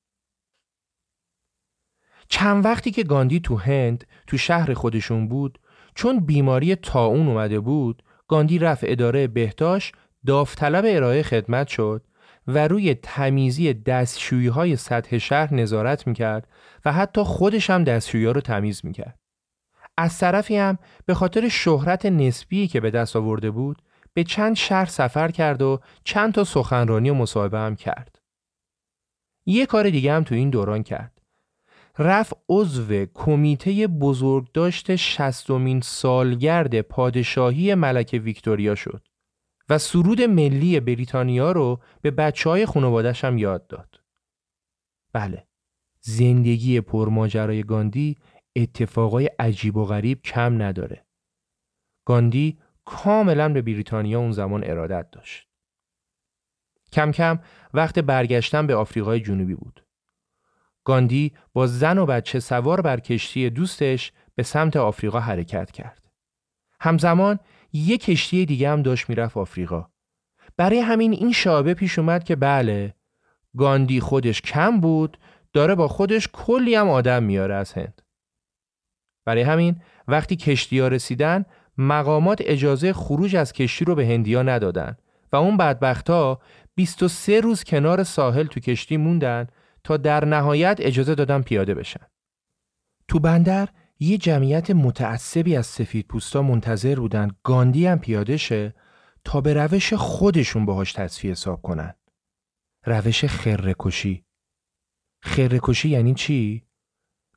چند 2.28 2.64
وقتی 2.64 2.90
که 2.90 3.02
گاندی 3.02 3.40
تو 3.40 3.56
هند 3.56 4.06
تو 4.26 4.38
شهر 4.38 4.74
خودشون 4.74 5.28
بود 5.28 5.58
چون 5.94 6.20
بیماری 6.20 6.74
تاون 6.74 7.28
اومده 7.28 7.60
بود 7.60 8.02
گاندی 8.28 8.58
رفت 8.58 8.84
اداره 8.86 9.26
بهداشت 9.26 9.94
داوطلب 10.26 10.84
ارائه 10.88 11.22
خدمت 11.22 11.68
شد 11.68 12.04
و 12.46 12.68
روی 12.68 12.94
تمیزی 12.94 13.74
دستشویی 13.74 14.48
های 14.48 14.76
سطح 14.76 15.18
شهر 15.18 15.54
نظارت 15.54 16.06
می‌کرد 16.06 16.48
و 16.84 16.92
حتی 16.92 17.22
خودش 17.22 17.70
هم 17.70 17.84
دستشویی 17.84 18.26
رو 18.26 18.40
تمیز 18.40 18.80
می‌کرد. 18.84 19.18
از 19.98 20.18
طرفی 20.18 20.56
هم 20.56 20.78
به 21.06 21.14
خاطر 21.14 21.48
شهرت 21.48 22.06
نسبی 22.06 22.68
که 22.68 22.80
به 22.80 22.90
دست 22.90 23.16
آورده 23.16 23.50
بود 23.50 23.82
به 24.14 24.24
چند 24.24 24.56
شهر 24.56 24.86
سفر 24.86 25.30
کرد 25.30 25.62
و 25.62 25.80
چند 26.04 26.34
تا 26.34 26.44
سخنرانی 26.44 27.10
و 27.10 27.14
مصاحبه 27.14 27.58
هم 27.58 27.76
کرد. 27.76 28.18
یه 29.46 29.66
کار 29.66 29.90
دیگه 29.90 30.12
هم 30.12 30.24
تو 30.24 30.34
این 30.34 30.50
دوران 30.50 30.82
کرد. 30.82 31.22
رفت 31.98 32.32
عضو 32.48 33.06
کمیته 33.14 33.86
بزرگداشت 33.86 34.96
شستمین 34.96 35.80
سالگرد 35.80 36.80
پادشاهی 36.80 37.74
ملکه 37.74 38.18
ویکتوریا 38.18 38.74
شد 38.74 39.02
و 39.68 39.78
سرود 39.78 40.22
ملی 40.22 40.80
بریتانیا 40.80 41.52
رو 41.52 41.80
به 42.02 42.10
بچه 42.10 42.50
های 42.50 42.66
خانوادش 42.66 43.24
هم 43.24 43.38
یاد 43.38 43.66
داد. 43.66 44.02
بله، 45.12 45.46
زندگی 46.00 46.80
پرماجرای 46.80 47.62
گاندی 47.62 48.16
اتفاقای 48.56 49.30
عجیب 49.38 49.76
و 49.76 49.84
غریب 49.84 50.22
کم 50.22 50.62
نداره. 50.62 51.06
گاندی 52.04 52.58
کاملا 52.84 53.48
به 53.48 53.62
بریتانیا 53.62 54.18
اون 54.18 54.32
زمان 54.32 54.64
ارادت 54.64 55.10
داشت. 55.10 55.48
کم 56.92 57.12
کم 57.12 57.38
وقت 57.74 57.98
برگشتن 57.98 58.66
به 58.66 58.74
آفریقای 58.74 59.20
جنوبی 59.20 59.54
بود. 59.54 59.86
گاندی 60.84 61.32
با 61.52 61.66
زن 61.66 61.98
و 61.98 62.06
بچه 62.06 62.40
سوار 62.40 62.80
بر 62.80 63.00
کشتی 63.00 63.50
دوستش 63.50 64.12
به 64.34 64.42
سمت 64.42 64.76
آفریقا 64.76 65.20
حرکت 65.20 65.70
کرد. 65.70 66.10
همزمان 66.80 67.38
یک 67.76 68.04
کشتی 68.04 68.46
دیگه 68.46 68.70
هم 68.70 68.82
داشت 68.82 69.08
می‌رفت 69.08 69.36
آفریقا. 69.36 69.86
برای 70.56 70.78
همین 70.78 71.12
این 71.12 71.32
شابه 71.32 71.74
پیش 71.74 71.98
اومد 71.98 72.24
که 72.24 72.36
بله 72.36 72.94
گاندی 73.56 74.00
خودش 74.00 74.42
کم 74.42 74.80
بود 74.80 75.18
داره 75.52 75.74
با 75.74 75.88
خودش 75.88 76.28
کلی 76.32 76.74
هم 76.74 76.88
آدم 76.88 77.22
میاره 77.22 77.54
از 77.54 77.72
هند. 77.72 78.02
برای 79.26 79.42
همین 79.42 79.80
وقتی 80.08 80.36
کشتی 80.36 80.78
ها 80.78 80.88
رسیدن 80.88 81.44
مقامات 81.78 82.42
اجازه 82.44 82.92
خروج 82.92 83.36
از 83.36 83.52
کشتی 83.52 83.84
رو 83.84 83.94
به 83.94 84.06
هندیا 84.06 84.42
ندادن 84.42 84.96
و 85.32 85.36
اون 85.36 85.56
بدبخت 85.56 86.10
ها 86.10 86.40
23 86.74 87.40
روز 87.40 87.64
کنار 87.64 88.02
ساحل 88.02 88.46
تو 88.46 88.60
کشتی 88.60 88.96
موندن 88.96 89.46
تا 89.84 89.96
در 89.96 90.24
نهایت 90.24 90.76
اجازه 90.80 91.14
دادن 91.14 91.42
پیاده 91.42 91.74
بشن. 91.74 92.06
تو 93.08 93.18
بندر 93.18 93.68
یه 93.98 94.18
جمعیت 94.18 94.70
متعصبی 94.70 95.56
از 95.56 95.66
سفید 95.66 96.06
پوستا 96.06 96.42
منتظر 96.42 96.94
بودن 96.94 97.30
گاندی 97.42 97.86
هم 97.86 97.98
پیاده 97.98 98.36
شه 98.36 98.74
تا 99.24 99.40
به 99.40 99.54
روش 99.54 99.94
خودشون 99.94 100.66
باهاش 100.66 100.92
تصفیه 100.92 101.30
حساب 101.30 101.62
کنن. 101.62 101.94
روش 102.84 103.24
خرکشی. 103.24 104.24
خرکشی 105.20 105.88
یعنی 105.88 106.14
چی؟ 106.14 106.66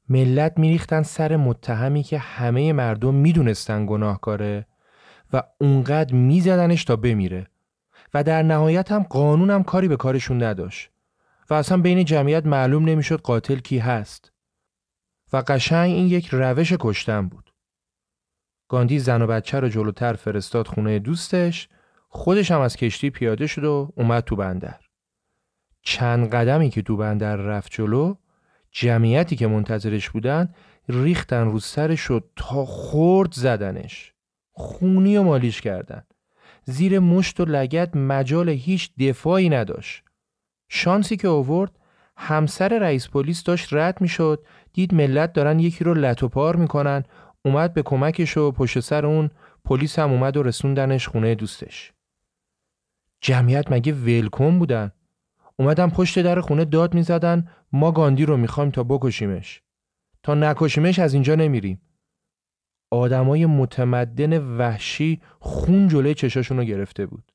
ملت 0.10 0.58
میریختن 0.58 1.04
سر 1.04 1.36
متهمی 1.36 2.04
که 2.04 2.18
همه 2.18 2.74
مردم 2.74 3.16
می‌دونستن 3.16 3.86
گناهکاره 3.86 4.66
و 5.34 5.44
اونقدر 5.62 6.16
میزدنش 6.16 6.84
تا 6.84 6.96
بمیره 6.96 7.48
و 8.14 8.24
در 8.24 8.44
نهایت 8.44 8.92
هم 8.92 9.04
قانون 9.04 9.50
هم 9.50 9.64
کاری 9.64 9.88
به 9.88 9.96
کارشون 9.96 10.44
نداشت 10.44 10.90
و 11.50 11.54
اصلا 11.54 11.78
بین 11.78 12.06
جمعیت 12.06 12.46
معلوم 12.46 12.86
نمی‌شد 12.86 13.22
قاتل 13.22 13.60
کی 13.60 13.78
هست 13.78 14.32
و 15.34 15.44
قشنگ 15.48 15.92
این 15.92 16.08
یک 16.08 16.28
روش 16.32 16.74
کشتن 16.80 17.28
بود. 17.28 17.54
گاندی 18.68 19.00
زن 19.00 19.22
و 19.22 19.28
بچه 19.28 19.60
رو 19.60 19.70
جلوتر 19.70 20.14
فرستاد 20.14 20.68
خونه 20.68 21.00
دوستش 21.00 21.70
خودش 22.10 22.52
هم 22.52 22.62
از 22.62 22.76
کشتی 22.76 23.10
پیاده 23.10 23.48
شد 23.48 23.64
و 23.64 23.94
اومد 23.96 24.24
تو 24.24 24.36
بندر. 24.36 24.80
چند 25.82 26.30
قدمی 26.30 26.70
که 26.70 26.82
تو 26.82 26.98
بندر 26.98 27.36
رفت 27.36 27.72
جلو 27.72 28.16
جمعیتی 28.72 29.36
که 29.36 29.48
منتظرش 29.48 30.10
بودن 30.10 30.54
ریختن 30.90 31.46
رو 31.46 31.60
سرش 31.60 32.12
و 32.12 32.20
تا 32.36 32.66
خورد 32.66 33.34
زدنش. 33.34 34.14
خونی 34.52 35.18
و 35.18 35.24
مالیش 35.24 35.62
کردن. 35.62 36.04
زیر 36.64 37.00
مشت 37.00 37.40
و 37.40 37.46
لگت 37.46 37.96
مجال 37.96 38.50
هیچ 38.50 38.92
دفاعی 39.00 39.50
نداشت. 39.50 40.04
شانسی 40.70 41.18
که 41.18 41.28
آورد 41.28 41.79
همسر 42.22 42.80
رئیس 42.80 43.10
پلیس 43.10 43.44
داشت 43.44 43.74
رد 43.74 44.02
می‌شد. 44.02 44.46
دید 44.74 44.94
ملت 44.94 45.34
دارن 45.34 45.60
یکی 45.60 45.84
رو 45.84 45.94
لط 45.94 46.24
و 46.24 46.28
پار 46.28 46.56
می‌کنن. 46.56 47.04
اومد 47.46 47.74
به 47.74 47.82
کمکش 47.82 48.38
و 48.38 48.52
پشت 48.52 48.80
سر 48.80 49.06
اون 49.06 49.30
پلیس 49.66 50.00
هم 50.00 50.12
اومد 50.12 50.38
و 50.38 50.44
رسوندنش 50.44 51.08
خونه 51.08 51.36
دوستش. 51.36 51.94
جمعیت 53.22 53.72
مگه 53.72 53.94
ولکن 53.94 54.60
بودن؟ 54.60 54.92
اومدن 55.60 55.90
پشت 55.90 56.20
در 56.20 56.42
خونه 56.42 56.66
داد 56.66 56.94
می‌زدن. 56.94 57.48
ما 57.72 57.92
گاندی 57.92 58.26
رو 58.26 58.38
می‌خوایم 58.38 58.72
تا 58.72 58.84
بکشیمش. 58.84 59.62
تا 60.24 60.34
نکشیمش 60.34 61.00
از 61.00 61.14
اینجا 61.14 61.36
نمیریم. 61.36 61.82
آدمای 62.92 63.46
متمدن 63.46 64.58
وحشی 64.58 65.22
خون 65.40 65.88
جلوی 65.88 66.14
چشاشون 66.14 66.58
رو 66.58 66.64
گرفته 66.64 67.06
بود. 67.06 67.32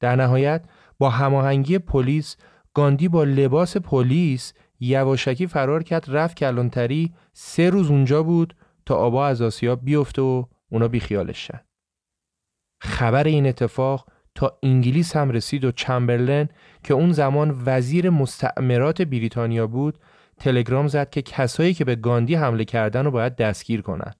در 0.00 0.16
نهایت 0.16 0.64
با 0.98 1.10
هماهنگی 1.10 1.78
پلیس 1.78 2.36
گاندی 2.76 3.08
با 3.08 3.24
لباس 3.24 3.76
پلیس 3.76 4.52
یواشکی 4.80 5.46
فرار 5.46 5.82
کرد 5.82 6.04
رفت 6.08 6.36
کلانتری 6.36 7.12
سه 7.32 7.70
روز 7.70 7.90
اونجا 7.90 8.22
بود 8.22 8.56
تا 8.86 8.94
آبا 8.94 9.26
از 9.26 9.42
آسیا 9.42 9.76
بیفته 9.76 10.22
و 10.22 10.44
اونا 10.70 10.88
بیخیالش 10.88 11.46
شن. 11.46 11.60
خبر 12.80 13.24
این 13.24 13.46
اتفاق 13.46 14.06
تا 14.34 14.58
انگلیس 14.62 15.16
هم 15.16 15.30
رسید 15.30 15.64
و 15.64 15.72
چمبرلن 15.72 16.48
که 16.84 16.94
اون 16.94 17.12
زمان 17.12 17.62
وزیر 17.66 18.10
مستعمرات 18.10 19.02
بریتانیا 19.02 19.66
بود 19.66 19.98
تلگرام 20.38 20.88
زد 20.88 21.10
که 21.10 21.22
کسایی 21.22 21.74
که 21.74 21.84
به 21.84 21.94
گاندی 21.94 22.34
حمله 22.34 22.64
کردن 22.64 23.04
رو 23.04 23.10
باید 23.10 23.36
دستگیر 23.36 23.80
کنن. 23.80 24.12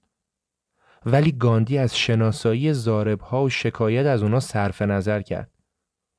ولی 1.07 1.32
گاندی 1.32 1.78
از 1.78 1.98
شناسایی 1.98 2.72
زاربها 2.72 3.44
و 3.44 3.48
شکایت 3.48 4.07
از 4.07 4.22
اونا 4.22 4.40
صرف 4.40 4.82
نظر 4.82 5.22
کرد. 5.22 5.50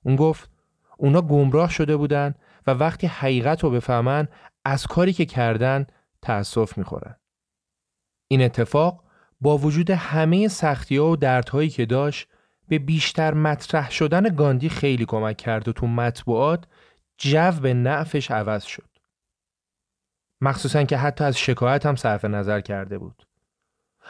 اون 0.05 0.15
گفت 0.15 0.56
اونا 0.97 1.21
گمراه 1.21 1.69
شده 1.69 1.97
بودن 1.97 2.35
و 2.67 2.71
وقتی 2.71 3.07
حقیقت 3.07 3.63
رو 3.63 3.69
بفهمن 3.69 4.27
از 4.65 4.87
کاری 4.87 5.13
که 5.13 5.25
کردن 5.25 5.87
تأسف 6.21 6.77
می‌خورن. 6.77 7.15
این 8.27 8.41
اتفاق 8.41 9.03
با 9.41 9.57
وجود 9.57 9.89
همه 9.89 10.47
سختی 10.47 10.97
ها 10.97 11.09
و 11.09 11.15
دردهایی 11.15 11.69
که 11.69 11.85
داشت 11.85 12.27
به 12.67 12.79
بیشتر 12.79 13.33
مطرح 13.33 13.91
شدن 13.91 14.35
گاندی 14.35 14.69
خیلی 14.69 15.05
کمک 15.05 15.37
کرد 15.37 15.67
و 15.67 15.73
تو 15.73 15.87
مطبوعات 15.87 16.65
جو 17.17 17.51
به 17.51 17.73
نعفش 17.73 18.31
عوض 18.31 18.63
شد. 18.63 18.89
مخصوصا 20.41 20.83
که 20.83 20.97
حتی 20.97 21.23
از 21.23 21.37
شکایت 21.37 21.85
هم 21.85 21.95
صرف 21.95 22.25
نظر 22.25 22.61
کرده 22.61 22.97
بود. 22.97 23.27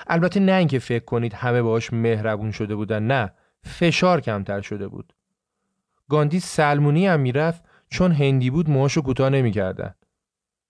البته 0.07 0.39
نه 0.39 0.51
اینکه 0.51 0.79
فکر 0.79 1.05
کنید 1.05 1.33
همه 1.33 1.61
باش 1.61 1.93
مهربون 1.93 2.51
شده 2.51 2.75
بودن 2.75 3.03
نه 3.03 3.33
فشار 3.63 4.21
کمتر 4.21 4.61
شده 4.61 4.87
بود. 4.87 5.13
گاندی 6.09 6.39
سلمونی 6.39 7.07
هم 7.07 7.19
می‌رفت 7.19 7.63
چون 7.89 8.11
هندی 8.11 8.49
بود 8.49 8.69
موهاشو 8.69 9.01
کوتاه 9.01 9.29
نمی‌کردن. 9.29 9.95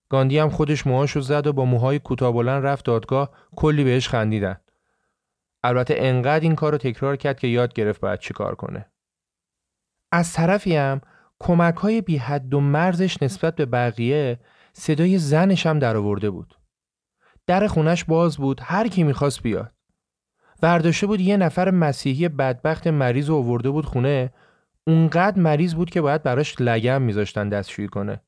گاندی 0.10 0.40
هم 0.40 0.50
خودش 0.50 0.88
موهاشو 0.88 1.22
زد 1.22 1.48
و 1.48 1.54
با 1.54 1.66
موهای 1.66 2.00
کوتاه 2.00 2.34
بلند 2.34 2.66
رفت 2.66 2.86
دادگاه 2.86 3.32
کلی 3.56 3.84
بهش 3.84 4.10
خندیدن. 4.10 4.58
البته 5.64 5.96
انقدر 5.98 6.44
این 6.44 6.56
کار 6.56 6.72
رو 6.72 6.78
تکرار 6.78 7.16
کرد 7.16 7.40
که 7.40 7.48
یاد 7.48 7.74
گرفت 7.74 8.02
باید 8.02 8.20
چی 8.20 8.34
کار 8.34 8.56
کنه. 8.56 8.86
از 10.12 10.34
طرفی 10.34 10.76
هم 10.76 11.02
کمک 11.40 11.76
های 11.76 12.02
بی 12.02 12.18
حد 12.18 12.54
و 12.54 12.60
مرزش 12.60 13.24
نسبت 13.24 13.56
به 13.56 13.66
بقیه 13.66 14.40
صدای 14.74 15.18
زنش 15.18 15.66
هم 15.66 15.80
در 15.80 15.98
آورده 15.98 16.30
بود. 16.30 16.60
در 17.48 17.68
خونش 17.68 18.04
باز 18.04 18.38
بود 18.38 18.62
هر 18.64 18.88
کی 18.88 19.04
می‌خواست 19.04 19.44
بیاد. 19.44 19.74
ورداشته 20.62 21.08
بود 21.08 21.22
یه 21.22 21.38
نفر 21.38 21.72
مسیحی 21.72 22.30
بدبخت 22.30 22.88
مریض 22.88 23.30
آورده 23.30 23.70
بود 23.70 23.86
خونه 23.86 24.34
اونقدر 24.88 25.40
مریض 25.40 25.76
بود 25.76 25.90
که 25.90 26.02
باید 26.02 26.24
براش 26.24 26.56
لگم 26.60 27.02
میذاشتن 27.02 27.50
دستشویی 27.50 27.88
کنه. 27.88 28.22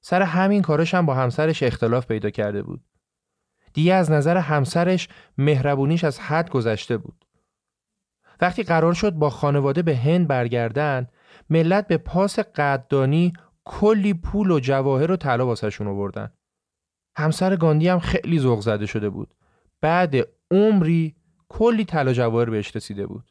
سر 0.00 0.22
همین 0.22 0.62
کارش 0.62 0.94
هم 0.94 1.06
با 1.06 1.14
همسرش 1.14 1.62
اختلاف 1.62 2.06
پیدا 2.06 2.30
کرده 2.30 2.62
بود. 2.62 2.84
دیگه 3.72 3.94
از 3.94 4.10
نظر 4.10 4.36
همسرش 4.36 5.08
مهربونیش 5.38 6.04
از 6.04 6.20
حد 6.20 6.50
گذشته 6.50 6.96
بود. 6.96 7.24
وقتی 8.40 8.62
قرار 8.62 8.92
شد 8.92 9.12
با 9.12 9.30
خانواده 9.30 9.82
به 9.82 9.96
هند 9.96 10.28
برگردن 10.28 11.06
ملت 11.50 11.86
به 11.86 11.96
پاس 11.96 12.38
قدردانی 12.38 13.32
کلی 13.64 14.14
پول 14.14 14.50
و 14.50 14.60
جواهر 14.60 15.12
و 15.12 15.16
طلا 15.16 15.46
واسهشون 15.46 15.86
آوردن. 15.86 16.32
همسر 17.16 17.56
گاندی 17.56 17.88
هم 17.88 17.98
خیلی 17.98 18.38
ذوق 18.38 18.60
زده 18.60 18.86
شده 18.86 19.10
بود. 19.10 19.34
بعد 19.80 20.14
عمری 20.50 21.16
کلی 21.48 21.84
طلا 21.84 22.12
جواهر 22.12 22.50
بهش 22.50 22.76
رسیده 22.76 23.06
بود. 23.06 23.30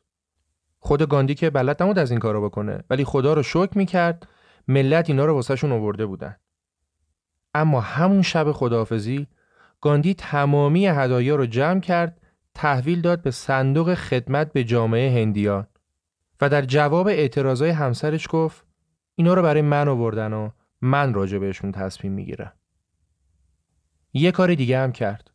خود 0.80 1.10
گاندی 1.10 1.36
که 1.36 1.50
بلد 1.50 1.84
نمود 1.84 2.00
از 2.00 2.12
این 2.12 2.20
کارو 2.20 2.46
بکنه 2.46 2.84
ولی 2.90 3.06
خدا 3.06 3.34
رو 3.34 3.44
شکر 3.44 3.78
می‌کرد 3.78 4.28
ملت 4.68 5.10
اینا 5.10 5.26
رو 5.26 5.34
واسهشون 5.34 5.72
آورده 5.72 6.06
بودن. 6.06 6.36
اما 7.54 7.82
همون 7.82 8.22
شب 8.22 8.52
خداحافظی 8.52 9.28
گاندی 9.82 10.14
تمامی 10.14 10.88
هدایا 10.88 11.36
رو 11.36 11.46
جمع 11.46 11.80
کرد 11.80 12.22
تحویل 12.54 13.02
داد 13.02 13.22
به 13.22 13.32
صندوق 13.32 13.94
خدمت 13.94 14.54
به 14.54 14.64
جامعه 14.64 15.22
هندیان 15.22 15.68
و 16.42 16.50
در 16.50 16.62
جواب 16.62 17.08
اعتراضای 17.08 17.70
همسرش 17.70 18.28
گفت 18.30 18.66
اینا 19.16 19.34
رو 19.34 19.42
برای 19.42 19.62
من 19.62 19.88
آوردن 19.88 20.34
و 20.34 20.50
من 20.82 21.14
راجع 21.14 21.38
بهشون 21.38 21.72
تصمیم 21.72 22.14
می‌گیرم. 22.14 22.54
یه 24.14 24.32
کار 24.32 24.56
دیگه 24.56 24.80
هم 24.80 24.92
کرد. 24.92 25.32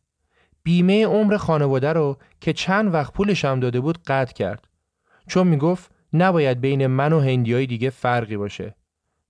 بیمه 0.63 1.05
عمر 1.05 1.37
خانواده 1.37 1.93
رو 1.93 2.17
که 2.41 2.53
چند 2.53 2.93
وقت 2.93 3.13
پولش 3.13 3.45
هم 3.45 3.59
داده 3.59 3.79
بود 3.79 4.03
قطع 4.07 4.33
کرد. 4.33 4.67
چون 5.27 5.47
می‌گفت 5.47 5.91
نباید 6.13 6.61
بین 6.61 6.87
من 6.87 7.13
و 7.13 7.19
هندیای 7.19 7.65
دیگه 7.65 7.89
فرقی 7.89 8.37
باشه. 8.37 8.75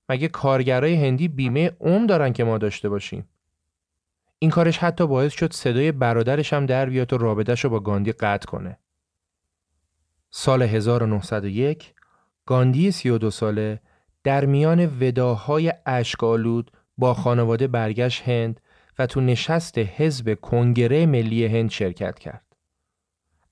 مگه 0.10 0.28
کارگرای 0.28 0.96
هندی 0.96 1.28
بیمه 1.28 1.72
عمر 1.80 2.06
دارن 2.06 2.34
که 2.34 2.44
ما 2.44 2.58
داشته 2.58 2.90
باشیم. 2.90 3.30
این 4.40 4.52
کارش 4.52 4.78
حتی 4.78 5.08
باعث 5.08 5.34
شد 5.34 5.54
صدای 5.54 5.92
برادرش 5.92 6.54
هم 6.54 6.66
در 6.66 6.86
بیاد 6.86 7.14
و 7.14 7.18
رابطش 7.18 7.64
رو 7.64 7.70
با 7.70 7.80
گاندی 7.80 8.12
قطع 8.12 8.46
کنه. 8.46 8.78
سال 10.30 10.62
1901 10.62 11.94
گاندی 12.46 12.92
32 12.92 13.32
ساله 13.32 13.80
در 14.24 14.46
میان 14.46 14.86
وداهای 15.00 15.74
اشکالود 15.86 16.72
با 16.98 17.14
خانواده 17.14 17.68
برگشت 17.68 18.22
هند 18.22 18.62
و 19.00 19.06
تو 19.06 19.22
نشست 19.22 19.78
حزب 19.78 20.34
کنگره 20.34 21.06
ملی 21.06 21.46
هند 21.46 21.70
شرکت 21.70 22.20
کرد. 22.20 22.53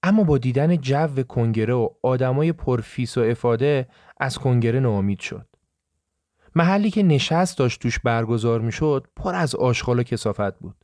اما 0.04 0.24
با 0.24 0.38
دیدن 0.38 0.78
جو 0.78 1.24
کنگره 1.24 1.74
و 1.74 1.90
آدمای 2.04 2.52
پرفیس 2.52 3.18
و 3.18 3.22
افاده 3.22 3.88
از 4.20 4.38
کنگره 4.38 4.80
ناامید 4.80 5.20
شد. 5.20 5.48
محلی 6.56 6.92
که 6.92 7.04
نشست 7.04 7.58
داشت 7.58 7.82
توش 7.82 8.00
برگزار 8.00 8.62
می‌شد 8.62 9.08
پر 9.16 9.36
از 9.36 9.56
آشغال 9.56 10.00
و 10.00 10.04
کسافت 10.04 10.60
بود. 10.60 10.76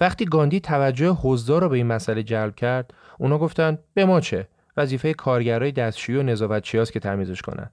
وقتی 0.00 0.24
گاندی 0.24 0.60
توجه 0.60 1.08
حضار 1.08 1.62
رو 1.62 1.68
به 1.68 1.76
این 1.76 1.86
مسئله 1.86 2.22
جلب 2.22 2.54
کرد، 2.54 2.94
اونا 3.18 3.38
گفتن 3.38 3.78
به 3.94 4.04
ما 4.04 4.20
چه؟ 4.20 4.48
وظیفه 4.76 5.14
کارگرای 5.14 5.72
دستشویی 5.72 6.18
و 6.18 6.22
نظافتچی 6.22 6.84
که 6.84 7.00
تمیزش 7.00 7.42
کنن. 7.42 7.70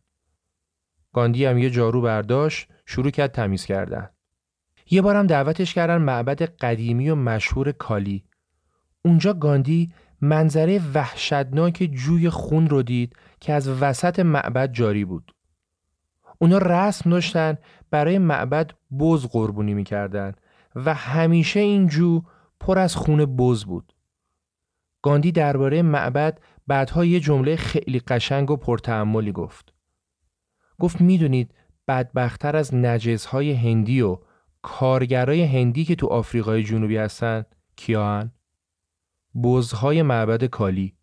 گاندی 1.14 1.46
هم 1.46 1.58
یه 1.58 1.70
جارو 1.70 2.02
برداشت، 2.02 2.70
شروع 2.86 3.12
کرد 3.12 3.32
تمیز 3.32 3.66
کردن. 3.66 4.10
یه 4.90 5.02
بارم 5.02 5.28
دعوتش 5.28 5.74
کردن 5.74 5.98
معبد 5.98 6.42
قدیمی 6.42 7.10
و 7.10 7.16
مشهور 7.16 7.72
کالی. 7.72 8.24
اونجا 9.06 9.34
گاندی 9.34 9.94
منظره 10.22 10.82
وحشتناک 10.94 11.90
جوی 11.94 12.30
خون 12.30 12.70
رو 12.70 12.84
دید 12.84 13.16
که 13.40 13.54
از 13.54 13.82
وسط 13.82 14.20
معبد 14.20 14.72
جاری 14.72 15.06
بود. 15.06 15.32
اونا 16.40 16.58
رسم 16.58 17.10
داشتن 17.10 17.58
برای 17.92 18.18
معبد 18.18 18.72
بز 19.00 19.26
قربونی 19.26 19.74
می‌کردن 19.74 20.34
و 20.76 20.94
همیشه 20.94 21.60
این 21.60 21.88
جو 21.88 22.22
پر 22.60 22.80
از 22.80 22.96
خون 22.96 23.36
بز 23.36 23.66
بود. 23.66 23.94
گاندی 25.02 25.32
درباره 25.32 25.82
معبد 25.82 26.40
بعدها 26.68 27.06
یه 27.06 27.20
جمله 27.20 27.56
خیلی 27.56 28.00
قشنگ 28.00 28.52
و 28.52 28.56
پرتعملی 28.56 29.32
گفت. 29.32 29.74
گفت 30.80 31.02
می‌دونید 31.02 31.54
بدبختتر 31.88 32.56
از 32.56 32.76
نجس 32.76 33.26
های 33.26 33.52
هندی 33.52 34.02
و 34.02 34.18
کارگرای 34.62 35.44
هندی 35.44 35.86
که 35.86 35.96
تو 35.96 36.08
آفریقای 36.08 36.64
جنوبی 36.64 36.98
هستن 36.98 37.46
کیان؟ 37.76 38.32
بزهای 39.44 40.02
معبد 40.02 40.44
کالی. 40.44 40.98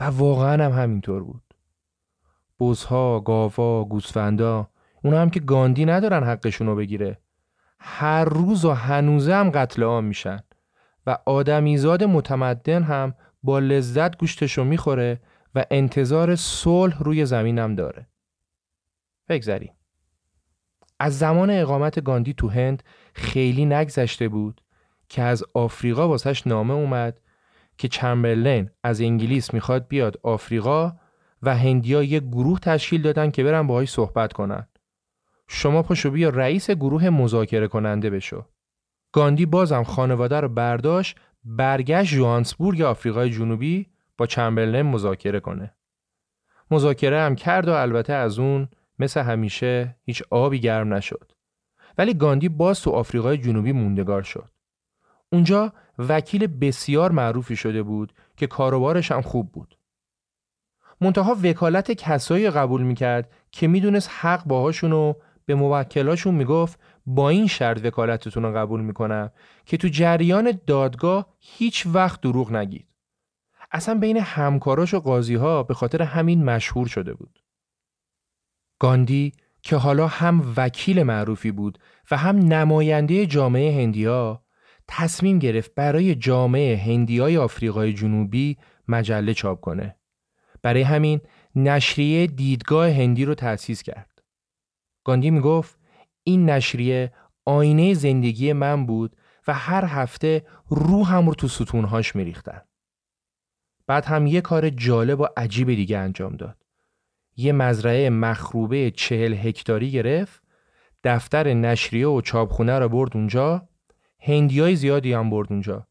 و 0.00 0.04
واقعا 0.04 0.64
هم 0.64 0.82
همینطور 0.82 1.24
بود. 1.24 1.54
بزها، 2.60 3.20
گاوا، 3.20 3.84
گوسفندا 3.84 4.70
اونا 5.04 5.20
هم 5.20 5.30
که 5.30 5.40
گاندی 5.40 5.84
ندارن 5.84 6.24
حقشون 6.24 6.66
رو 6.66 6.76
بگیره. 6.76 7.18
هر 7.80 8.24
روز 8.24 8.64
و 8.64 8.72
هنوزه 8.72 9.34
هم 9.34 9.50
قتل 9.50 9.82
عام 9.82 10.04
میشن. 10.04 10.40
و 11.06 11.18
آدمیزاد 11.26 12.04
متمدن 12.04 12.82
هم 12.82 13.14
با 13.42 13.58
لذت 13.58 14.18
گوشتشو 14.18 14.64
می‌خوره 14.64 15.20
و 15.54 15.64
انتظار 15.70 16.36
صلح 16.36 17.02
روی 17.02 17.26
زمینم 17.26 17.74
داره. 17.74 18.06
بگذریم. 19.28 19.72
از 21.00 21.18
زمان 21.18 21.50
اقامت 21.50 22.04
گاندی 22.04 22.34
تو 22.34 22.48
هند 22.48 22.82
خیلی 23.14 23.64
نگذشته 23.64 24.28
بود 24.28 24.60
که 25.08 25.22
از 25.22 25.44
آفریقا 25.54 26.08
واسش 26.08 26.46
نامه 26.46 26.74
اومد 26.74 27.20
که 27.78 27.88
چمبرلین 27.88 28.70
از 28.82 29.00
انگلیس 29.00 29.54
می‌خواد 29.54 29.88
بیاد 29.88 30.20
آفریقا 30.22 30.92
و 31.42 31.56
هندیا 31.56 32.02
یه 32.02 32.20
گروه 32.20 32.58
تشکیل 32.60 33.02
دادن 33.02 33.30
که 33.30 33.44
برن 33.44 33.66
باهاش 33.66 33.90
صحبت 33.90 34.32
کنن. 34.32 34.68
شما 35.48 35.82
پاشو 35.82 36.10
بیا 36.10 36.28
رئیس 36.28 36.70
گروه 36.70 37.10
مذاکره 37.10 37.68
کننده 37.68 38.10
بشو. 38.10 38.44
گاندی 39.12 39.46
بازم 39.46 39.82
خانواده 39.82 40.40
رو 40.40 40.48
برداشت 40.48 41.16
برگشت 41.44 42.14
جوهانسبورگ 42.14 42.82
آفریقای 42.82 43.30
جنوبی 43.30 43.86
با 44.18 44.26
چمبرلین 44.26 44.82
مذاکره 44.82 45.40
کنه. 45.40 45.74
مذاکره 46.70 47.20
هم 47.20 47.34
کرد 47.34 47.68
و 47.68 47.72
البته 47.72 48.12
از 48.12 48.38
اون 48.38 48.68
مثل 48.98 49.22
همیشه 49.22 49.96
هیچ 50.02 50.22
آبی 50.30 50.60
گرم 50.60 50.94
نشد. 50.94 51.32
ولی 51.98 52.14
گاندی 52.14 52.48
باز 52.48 52.80
تو 52.80 52.90
آفریقای 52.90 53.38
جنوبی 53.38 53.72
موندگار 53.72 54.22
شد. 54.22 54.53
اونجا 55.34 55.72
وکیل 55.98 56.46
بسیار 56.46 57.12
معروفی 57.12 57.56
شده 57.56 57.82
بود 57.82 58.12
که 58.36 58.46
کاروبارش 58.46 59.12
هم 59.12 59.22
خوب 59.22 59.52
بود. 59.52 59.78
منتها 61.00 61.36
وکالت 61.42 61.92
کسایی 61.92 62.50
قبول 62.50 62.82
می‌کرد 62.82 63.32
که 63.52 63.68
می‌دونست 63.68 64.10
حق 64.12 64.44
باهاشون 64.44 64.92
و 64.92 65.14
به 65.46 65.54
موکلاشون 65.54 66.34
می‌گفت 66.34 66.80
با 67.06 67.28
این 67.28 67.46
شرط 67.46 67.84
وکالتتون 67.84 68.42
رو 68.42 68.56
قبول 68.56 68.80
می‌کنم 68.80 69.30
که 69.66 69.76
تو 69.76 69.88
جریان 69.88 70.58
دادگاه 70.66 71.34
هیچ 71.40 71.86
وقت 71.86 72.20
دروغ 72.20 72.52
نگید. 72.52 72.88
اصلا 73.72 73.98
بین 73.98 74.16
همکاراش 74.16 74.94
و 74.94 75.00
قاضی 75.00 75.34
ها 75.34 75.62
به 75.62 75.74
خاطر 75.74 76.02
همین 76.02 76.44
مشهور 76.44 76.86
شده 76.86 77.14
بود. 77.14 77.42
گاندی 78.78 79.32
که 79.62 79.76
حالا 79.76 80.06
هم 80.06 80.54
وکیل 80.56 81.02
معروفی 81.02 81.50
بود 81.50 81.78
و 82.10 82.16
هم 82.16 82.38
نماینده 82.38 83.26
جامعه 83.26 83.82
هندیا 83.82 84.43
تصمیم 84.88 85.38
گرفت 85.38 85.74
برای 85.74 86.14
جامعه 86.14 86.76
هندیای 86.76 87.36
آفریقای 87.36 87.92
جنوبی 87.92 88.56
مجله 88.88 89.34
چاپ 89.34 89.60
کنه. 89.60 89.96
برای 90.62 90.82
همین 90.82 91.20
نشریه 91.54 92.26
دیدگاه 92.26 92.90
هندی 92.90 93.24
رو 93.24 93.34
تأسیس 93.34 93.82
کرد. 93.82 94.22
گاندی 95.04 95.30
می 95.30 95.40
گفت 95.40 95.78
این 96.22 96.50
نشریه 96.50 97.12
آینه 97.44 97.94
زندگی 97.94 98.52
من 98.52 98.86
بود 98.86 99.16
و 99.46 99.54
هر 99.54 99.84
هفته 99.84 100.46
روحم 100.68 101.28
رو 101.28 101.34
تو 101.34 101.48
ستونهاش 101.48 102.16
میریختن. 102.16 102.60
بعد 103.86 104.04
هم 104.04 104.26
یه 104.26 104.40
کار 104.40 104.70
جالب 104.70 105.20
و 105.20 105.26
عجیب 105.36 105.74
دیگه 105.74 105.98
انجام 105.98 106.36
داد. 106.36 106.64
یه 107.36 107.52
مزرعه 107.52 108.10
مخروبه 108.10 108.90
چهل 108.90 109.34
هکتاری 109.34 109.90
گرفت 109.90 110.42
دفتر 111.04 111.54
نشریه 111.54 112.06
و 112.06 112.20
چاپخونه 112.20 112.78
رو 112.78 112.88
برد 112.88 113.16
اونجا 113.16 113.68
هندیای 114.26 114.76
زیادی 114.76 115.12
هم 115.12 115.30
برد 115.30 115.46
اونجا. 115.50 115.86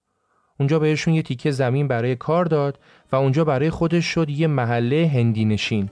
اونجا 0.59 0.79
بهشون 0.79 1.13
یه 1.13 1.21
تیکه 1.21 1.51
زمین 1.51 1.87
برای 1.87 2.15
کار 2.15 2.45
داد 2.45 2.79
و 3.11 3.15
اونجا 3.15 3.43
برای 3.43 3.69
خودش 3.69 4.05
شد 4.05 4.29
یه 4.29 4.47
محله 4.47 5.11
هندی 5.13 5.45
نشین. 5.45 5.89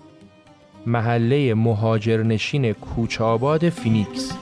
محله 0.85 1.53
مهاجرنشین 1.53 2.73
کوچاباد 2.73 3.69
فینیکس. 3.69 4.37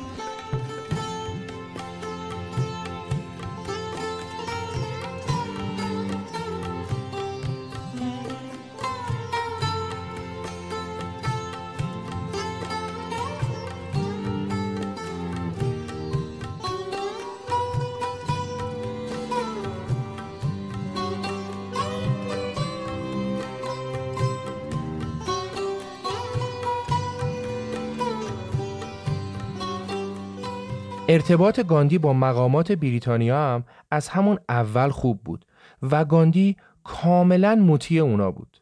ارتباط 31.12 31.60
گاندی 31.60 31.98
با 31.98 32.14
مقامات 32.14 32.72
بریتانیا 32.72 33.38
هم 33.38 33.64
از 33.92 34.08
همون 34.08 34.40
اول 34.50 34.90
خوب 34.90 35.24
بود 35.24 35.46
و 35.82 36.06
گاندی 36.06 36.58
کاملا 36.84 37.56
مطیع 37.56 38.02
اونا 38.02 38.32
بود. 38.32 38.62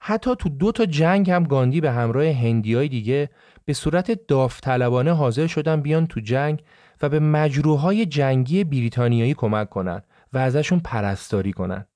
حتی 0.00 0.36
تو 0.38 0.48
دو 0.48 0.72
تا 0.72 0.86
جنگ 0.86 1.30
هم 1.30 1.44
گاندی 1.44 1.80
به 1.80 1.90
همراه 1.90 2.26
هندیای 2.26 2.88
دیگه 2.88 3.30
به 3.64 3.72
صورت 3.72 4.26
داوطلبانه 4.26 5.12
حاضر 5.12 5.46
شدن 5.46 5.80
بیان 5.80 6.06
تو 6.06 6.20
جنگ 6.20 6.62
و 7.02 7.08
به 7.08 7.20
مجروحهای 7.20 8.06
جنگی 8.06 8.64
بریتانیایی 8.64 9.34
کمک 9.34 9.70
کنن 9.70 10.02
و 10.32 10.38
ازشون 10.38 10.80
پرستاری 10.80 11.52
کنن. 11.52 11.86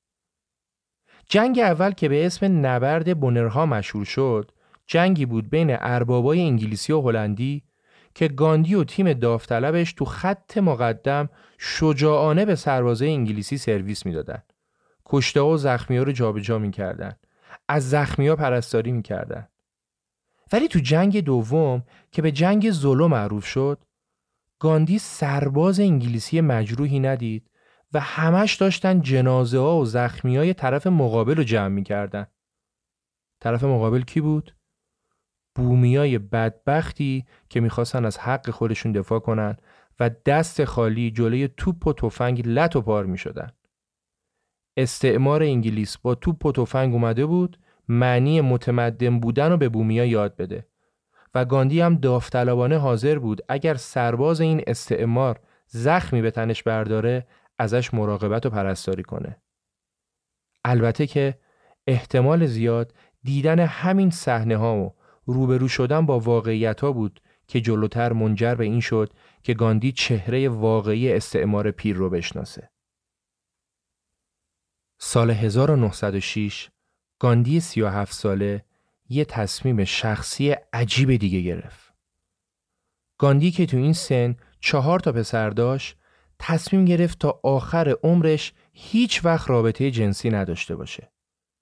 جنگ 1.28 1.58
اول 1.58 1.90
که 1.90 2.08
به 2.08 2.26
اسم 2.26 2.66
نبرد 2.66 3.20
بونرها 3.20 3.66
مشهور 3.66 4.04
شد، 4.04 4.50
جنگی 4.86 5.26
بود 5.26 5.50
بین 5.50 5.76
اربابای 5.80 6.40
انگلیسی 6.40 6.92
و 6.92 7.00
هلندی 7.00 7.62
که 8.16 8.28
گاندی 8.28 8.74
و 8.74 8.84
تیم 8.84 9.12
داوطلبش 9.12 9.92
تو 9.92 10.04
خط 10.04 10.58
مقدم 10.58 11.28
شجاعانه 11.58 12.44
به 12.44 12.54
سربازه 12.54 13.06
انگلیسی 13.06 13.58
سرویس 13.58 14.06
می‌دادن. 14.06 14.42
کشته 15.06 15.40
و 15.40 15.56
زخمی 15.56 15.96
ها 15.96 16.02
رو 16.02 16.12
جابجا 16.12 16.58
می‌کردن. 16.58 17.12
از 17.68 17.90
زخمی 17.90 18.28
ها 18.28 18.36
پرستاری 18.36 18.92
می‌کردن. 18.92 19.48
ولی 20.52 20.68
تو 20.68 20.78
جنگ 20.78 21.20
دوم 21.20 21.82
که 22.12 22.22
به 22.22 22.32
جنگ 22.32 22.70
زلو 22.70 23.08
معروف 23.08 23.46
شد 23.46 23.84
گاندی 24.58 24.98
سرباز 24.98 25.80
انگلیسی 25.80 26.40
مجروحی 26.40 27.00
ندید 27.00 27.50
و 27.92 28.00
همش 28.00 28.54
داشتن 28.54 29.00
جنازه 29.00 29.58
ها 29.58 29.76
و 29.76 29.84
زخمی 29.84 30.36
های 30.36 30.54
طرف 30.54 30.86
مقابل 30.86 31.36
رو 31.36 31.42
جمع 31.42 31.68
می‌کردن. 31.68 32.26
طرف 33.40 33.64
مقابل 33.64 34.02
کی 34.02 34.20
بود؟ 34.20 34.55
بومیای 35.56 36.18
بدبختی 36.18 37.24
که 37.48 37.60
می‌خواستن 37.60 38.04
از 38.04 38.18
حق 38.18 38.50
خودشون 38.50 38.92
دفاع 38.92 39.18
کنن 39.18 39.56
و 40.00 40.10
دست 40.26 40.64
خالی 40.64 41.10
جلوی 41.10 41.48
توپ 41.48 41.86
و 41.86 41.92
تفنگ 41.92 42.42
لط 42.48 42.76
و 42.76 42.80
پار 42.80 43.06
می‌شدن. 43.06 43.52
استعمار 44.76 45.42
انگلیس 45.42 45.98
با 45.98 46.14
توپ 46.14 46.46
و 46.46 46.52
تفنگ 46.52 46.92
اومده 46.94 47.26
بود 47.26 47.58
معنی 47.88 48.40
متمدن 48.40 49.20
بودن 49.20 49.50
رو 49.50 49.56
به 49.56 49.68
بومیا 49.68 50.04
یاد 50.04 50.36
بده 50.36 50.66
و 51.34 51.44
گاندی 51.44 51.80
هم 51.80 51.94
داوطلبانه 51.94 52.78
حاضر 52.78 53.18
بود 53.18 53.40
اگر 53.48 53.74
سرباز 53.74 54.40
این 54.40 54.62
استعمار 54.66 55.40
زخمی 55.66 56.22
به 56.22 56.30
تنش 56.30 56.62
برداره 56.62 57.26
ازش 57.58 57.94
مراقبت 57.94 58.46
و 58.46 58.50
پرستاری 58.50 59.02
کنه. 59.02 59.36
البته 60.64 61.06
که 61.06 61.38
احتمال 61.86 62.46
زیاد 62.46 62.94
دیدن 63.22 63.60
همین 63.60 64.10
صحنه 64.10 64.56
ها 64.56 64.76
و 64.76 64.94
روبرو 65.26 65.68
شدن 65.68 66.06
با 66.06 66.20
واقعیت 66.20 66.80
ها 66.80 66.92
بود 66.92 67.20
که 67.48 67.60
جلوتر 67.60 68.12
منجر 68.12 68.54
به 68.54 68.64
این 68.64 68.80
شد 68.80 69.12
که 69.42 69.54
گاندی 69.54 69.92
چهره 69.92 70.48
واقعی 70.48 71.12
استعمار 71.12 71.70
پیر 71.70 71.96
رو 71.96 72.10
بشناسه. 72.10 72.70
سال 74.98 75.30
1906 75.30 76.70
گاندی 77.18 77.60
37 77.60 78.12
ساله 78.12 78.64
یه 79.08 79.24
تصمیم 79.24 79.84
شخصی 79.84 80.50
عجیب 80.72 81.16
دیگه 81.16 81.40
گرفت. 81.40 81.94
گاندی 83.18 83.50
که 83.50 83.66
تو 83.66 83.76
این 83.76 83.92
سن 83.92 84.36
چهار 84.60 85.00
تا 85.00 85.12
پسر 85.12 85.50
داشت 85.50 85.96
تصمیم 86.38 86.84
گرفت 86.84 87.18
تا 87.18 87.40
آخر 87.42 87.94
عمرش 88.02 88.52
هیچ 88.72 89.24
وقت 89.24 89.50
رابطه 89.50 89.90
جنسی 89.90 90.30
نداشته 90.30 90.76
باشه. 90.76 91.12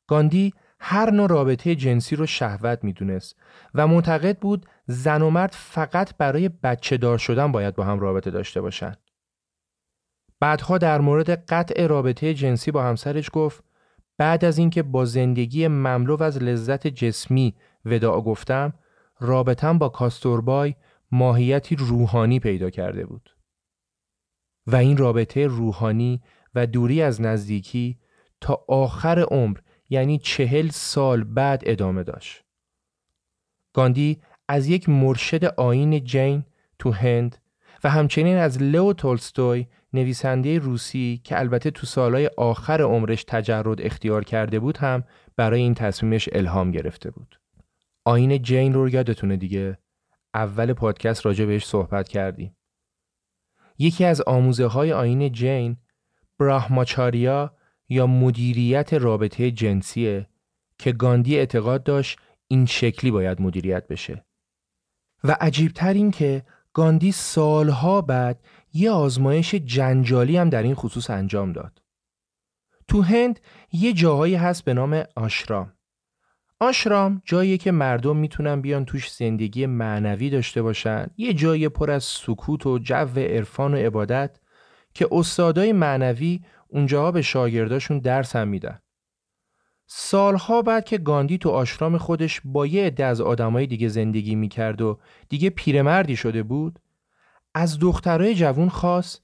گاندی 0.08 0.54
هر 0.86 1.10
نوع 1.10 1.28
رابطه 1.28 1.74
جنسی 1.74 2.16
رو 2.16 2.26
شهوت 2.26 2.84
می‌دونست 2.84 3.36
و 3.74 3.86
معتقد 3.86 4.38
بود 4.38 4.66
زن 4.86 5.22
و 5.22 5.30
مرد 5.30 5.52
فقط 5.52 6.16
برای 6.16 6.48
بچه 6.48 6.96
دار 6.96 7.18
شدن 7.18 7.52
باید 7.52 7.74
با 7.74 7.84
هم 7.84 8.00
رابطه 8.00 8.30
داشته 8.30 8.60
باشن. 8.60 8.94
بعدها 10.40 10.78
در 10.78 11.00
مورد 11.00 11.30
قطع 11.30 11.86
رابطه 11.86 12.34
جنسی 12.34 12.70
با 12.70 12.82
همسرش 12.82 13.30
گفت 13.32 13.64
بعد 14.18 14.44
از 14.44 14.58
اینکه 14.58 14.82
با 14.82 15.04
زندگی 15.04 15.68
مملو 15.68 16.22
از 16.22 16.42
لذت 16.42 16.86
جسمی 16.86 17.54
وداع 17.84 18.20
گفتم 18.20 18.72
رابطم 19.20 19.78
با 19.78 19.88
کاستوربای 19.88 20.74
ماهیتی 21.12 21.76
روحانی 21.76 22.40
پیدا 22.40 22.70
کرده 22.70 23.06
بود. 23.06 23.36
و 24.66 24.76
این 24.76 24.96
رابطه 24.96 25.46
روحانی 25.46 26.22
و 26.54 26.66
دوری 26.66 27.02
از 27.02 27.20
نزدیکی 27.20 27.98
تا 28.40 28.64
آخر 28.68 29.20
عمر 29.20 29.58
یعنی 29.94 30.18
چهل 30.18 30.68
سال 30.68 31.24
بعد 31.24 31.62
ادامه 31.66 32.02
داشت. 32.02 32.44
گاندی 33.72 34.20
از 34.48 34.66
یک 34.66 34.88
مرشد 34.88 35.44
آین 35.44 36.04
جین 36.04 36.44
تو 36.78 36.90
هند 36.90 37.36
و 37.84 37.90
همچنین 37.90 38.36
از 38.36 38.62
لو 38.62 38.92
تولستوی 38.92 39.66
نویسنده 39.92 40.58
روسی 40.58 41.20
که 41.24 41.38
البته 41.38 41.70
تو 41.70 41.86
سالهای 41.86 42.30
آخر 42.36 42.82
عمرش 42.82 43.24
تجرد 43.24 43.80
اختیار 43.80 44.24
کرده 44.24 44.58
بود 44.58 44.76
هم 44.76 45.04
برای 45.36 45.60
این 45.60 45.74
تصمیمش 45.74 46.28
الهام 46.32 46.70
گرفته 46.70 47.10
بود. 47.10 47.40
آین 48.04 48.42
جین 48.42 48.74
رو 48.74 48.88
یادتونه 48.88 49.36
دیگه 49.36 49.78
اول 50.34 50.72
پادکست 50.72 51.26
راجع 51.26 51.44
بهش 51.44 51.64
صحبت 51.64 52.08
کردیم. 52.08 52.56
یکی 53.78 54.04
از 54.04 54.20
آموزه 54.20 54.66
های 54.66 54.92
آین 54.92 55.32
جین 55.32 55.76
براهماچاریا 56.38 57.56
یا 57.94 58.06
مدیریت 58.06 58.94
رابطه 58.94 59.50
جنسیه 59.50 60.26
که 60.78 60.92
گاندی 60.92 61.38
اعتقاد 61.38 61.82
داشت 61.82 62.18
این 62.48 62.66
شکلی 62.66 63.10
باید 63.10 63.42
مدیریت 63.42 63.88
بشه. 63.88 64.24
و 65.24 65.36
عجیبتر 65.40 65.92
این 65.92 66.10
که 66.10 66.42
گاندی 66.72 67.12
سالها 67.12 68.00
بعد 68.00 68.40
یه 68.72 68.90
آزمایش 68.90 69.54
جنجالی 69.54 70.36
هم 70.36 70.50
در 70.50 70.62
این 70.62 70.74
خصوص 70.74 71.10
انجام 71.10 71.52
داد. 71.52 71.82
تو 72.88 73.02
هند 73.02 73.40
یه 73.72 73.92
جاهایی 73.92 74.34
هست 74.34 74.64
به 74.64 74.74
نام 74.74 75.02
آشرام. 75.16 75.72
آشرام 76.60 77.22
جایی 77.24 77.58
که 77.58 77.72
مردم 77.72 78.16
می‌تونن 78.16 78.60
بیان 78.60 78.84
توش 78.84 79.12
زندگی 79.12 79.66
معنوی 79.66 80.30
داشته 80.30 80.62
باشن 80.62 81.06
یه 81.16 81.34
جای 81.34 81.68
پر 81.68 81.90
از 81.90 82.04
سکوت 82.04 82.66
و 82.66 82.78
جو 82.78 82.94
عرفان 83.16 83.74
و 83.74 83.76
عبادت 83.76 84.40
که 84.94 85.08
استادای 85.12 85.72
معنوی 85.72 86.40
اونجاها 86.74 87.12
به 87.12 87.22
شاگرداشون 87.22 87.98
درس 87.98 88.36
هم 88.36 88.48
میدن 88.48 88.78
سالها 89.86 90.62
بعد 90.62 90.84
که 90.84 90.98
گاندی 90.98 91.38
تو 91.38 91.50
آشرام 91.50 91.98
خودش 91.98 92.40
با 92.44 92.66
یه 92.66 92.86
عده 92.86 93.04
از 93.04 93.20
آدمای 93.20 93.66
دیگه 93.66 93.88
زندگی 93.88 94.34
می‌کرد 94.34 94.82
و 94.82 94.98
دیگه 95.28 95.50
پیرمردی 95.50 96.16
شده 96.16 96.42
بود 96.42 96.78
از 97.54 97.78
دخترای 97.78 98.34
جوون 98.34 98.68
خواست 98.68 99.22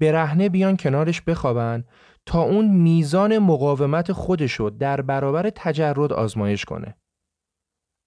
برهنه 0.00 0.48
بیان 0.48 0.76
کنارش 0.76 1.22
بخوابن 1.22 1.84
تا 2.26 2.42
اون 2.42 2.68
میزان 2.68 3.38
مقاومت 3.38 4.12
خودشو 4.12 4.70
در 4.78 5.00
برابر 5.00 5.50
تجرد 5.50 6.12
آزمایش 6.12 6.64
کنه. 6.64 6.96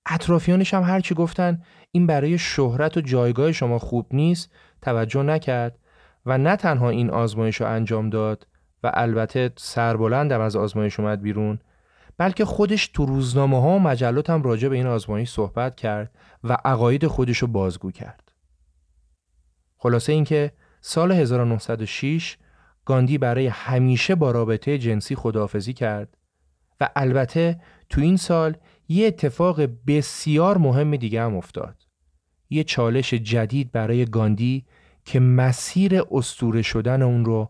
اطرافیانش 0.06 0.74
هم 0.74 0.84
هرچی 0.84 1.16
گفتن 1.16 1.62
این 1.92 2.08
برای 2.08 2.38
شهرت 2.38 2.98
و 2.98 3.02
جایگاه 3.02 3.52
شما 3.52 3.80
خوب 3.80 4.08
نیست 4.12 4.52
توجه 4.82 5.24
نکرد 5.24 5.80
و 6.26 6.38
نه 6.38 6.56
تنها 6.56 6.90
این 6.90 7.10
آزمایش 7.10 7.62
رو 7.62 7.68
انجام 7.68 8.10
داد 8.10 8.48
و 8.84 8.92
البته 8.94 9.52
سربلندم 9.56 10.42
از 10.42 10.56
آزمایش 10.56 11.00
اومد 11.00 11.22
بیرون 11.22 11.60
بلکه 12.18 12.46
خودش 12.46 12.88
تو 12.88 13.06
روزنامه 13.06 13.62
ها 13.62 13.70
و 13.70 13.80
مجلات 13.80 14.30
هم 14.30 14.44
راجع 14.44 14.70
به 14.70 14.76
این 14.76 14.88
آزمایش 14.88 15.30
صحبت 15.30 15.76
کرد 15.76 16.12
و 16.44 16.58
عقاید 16.66 17.08
خودش 17.08 17.38
رو 17.38 17.48
بازگو 17.48 17.92
کرد. 17.92 18.32
خلاصه 19.78 20.14
اینکه 20.14 20.52
سال 20.82 21.12
1906 21.12 22.38
گاندی 22.86 23.18
برای 23.18 23.48
همیشه 23.48 24.16
با 24.16 24.32
رابطه 24.32 24.78
جنسی 24.78 25.16
خداحافظی 25.16 25.74
کرد 25.74 26.18
و 26.82 26.90
البته 26.96 27.62
تو 27.90 28.02
این 28.02 28.18
سال 28.18 28.58
یه 28.88 29.08
اتفاق 29.08 29.62
بسیار 29.88 30.58
مهم 30.58 30.96
دیگه 30.96 31.22
هم 31.22 31.36
افتاد. 31.36 31.76
یه 32.50 32.64
چالش 32.64 33.14
جدید 33.14 33.72
برای 33.72 34.06
گاندی 34.06 34.66
که 35.06 35.20
مسیر 35.20 36.02
استوره 36.12 36.62
شدن 36.62 37.02
اون 37.02 37.26
رو 37.26 37.50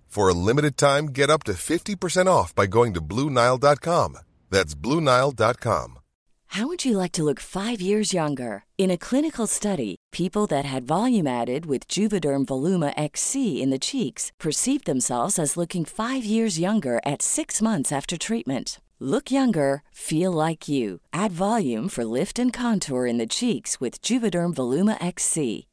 For 0.11 0.27
a 0.27 0.33
limited 0.33 0.75
time, 0.75 1.05
get 1.05 1.29
up 1.29 1.43
to 1.45 1.53
50% 1.53 2.27
off 2.27 2.53
by 2.53 2.67
going 2.67 2.93
to 2.95 3.01
Bluenile.com. 3.01 4.17
That's 4.49 4.75
Bluenile.com. 4.75 5.99
How 6.47 6.67
would 6.67 6.83
you 6.83 6.97
like 6.97 7.13
to 7.13 7.23
look 7.23 7.39
five 7.39 7.79
years 7.79 8.13
younger? 8.13 8.65
In 8.77 8.91
a 8.91 8.97
clinical 8.97 9.47
study, 9.47 9.95
people 10.11 10.47
that 10.47 10.65
had 10.65 10.83
volume 10.83 11.27
added 11.27 11.65
with 11.65 11.87
Juvederm 11.87 12.45
Voluma 12.45 12.93
XC 12.97 13.61
in 13.61 13.69
the 13.69 13.79
cheeks 13.79 14.33
perceived 14.37 14.85
themselves 14.85 15.39
as 15.39 15.55
looking 15.55 15.85
five 15.85 16.25
years 16.25 16.59
younger 16.59 16.99
at 17.05 17.21
six 17.21 17.61
months 17.61 17.89
after 17.93 18.17
treatment. 18.17 18.81
Look 18.99 19.31
younger, 19.31 19.81
feel 19.93 20.33
like 20.33 20.67
you. 20.67 20.99
Add 21.13 21.31
volume 21.31 21.87
for 21.87 22.03
lift 22.03 22.37
and 22.37 22.51
contour 22.51 23.05
in 23.05 23.17
the 23.17 23.33
cheeks 23.33 23.79
with 23.79 24.01
Juvederm 24.01 24.53
Voluma 24.53 24.97
XC. 24.99 25.67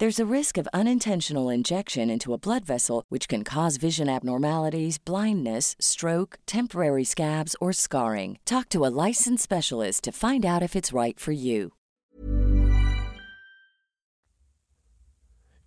There's 0.00 0.18
a 0.26 0.34
risk 0.38 0.56
of 0.56 0.66
unintentional 0.80 1.50
injection 1.50 2.08
into 2.08 2.32
a 2.32 2.38
blood 2.38 2.64
vessel, 2.64 3.04
which 3.10 3.28
can 3.28 3.42
cause 3.44 3.76
vision 3.76 4.08
abnormalities, 4.08 4.96
blindness, 4.96 5.76
stroke, 5.78 6.38
temporary 6.46 7.04
scabs, 7.04 7.54
or 7.60 7.70
scarring. 7.74 8.38
Talk 8.46 8.70
to 8.70 8.86
a 8.86 8.92
licensed 9.04 9.42
specialist 9.42 10.04
to 10.04 10.12
find 10.12 10.46
out 10.46 10.62
if 10.62 10.74
it's 10.74 10.94
right 10.94 11.20
for 11.20 11.32
you. 11.32 11.72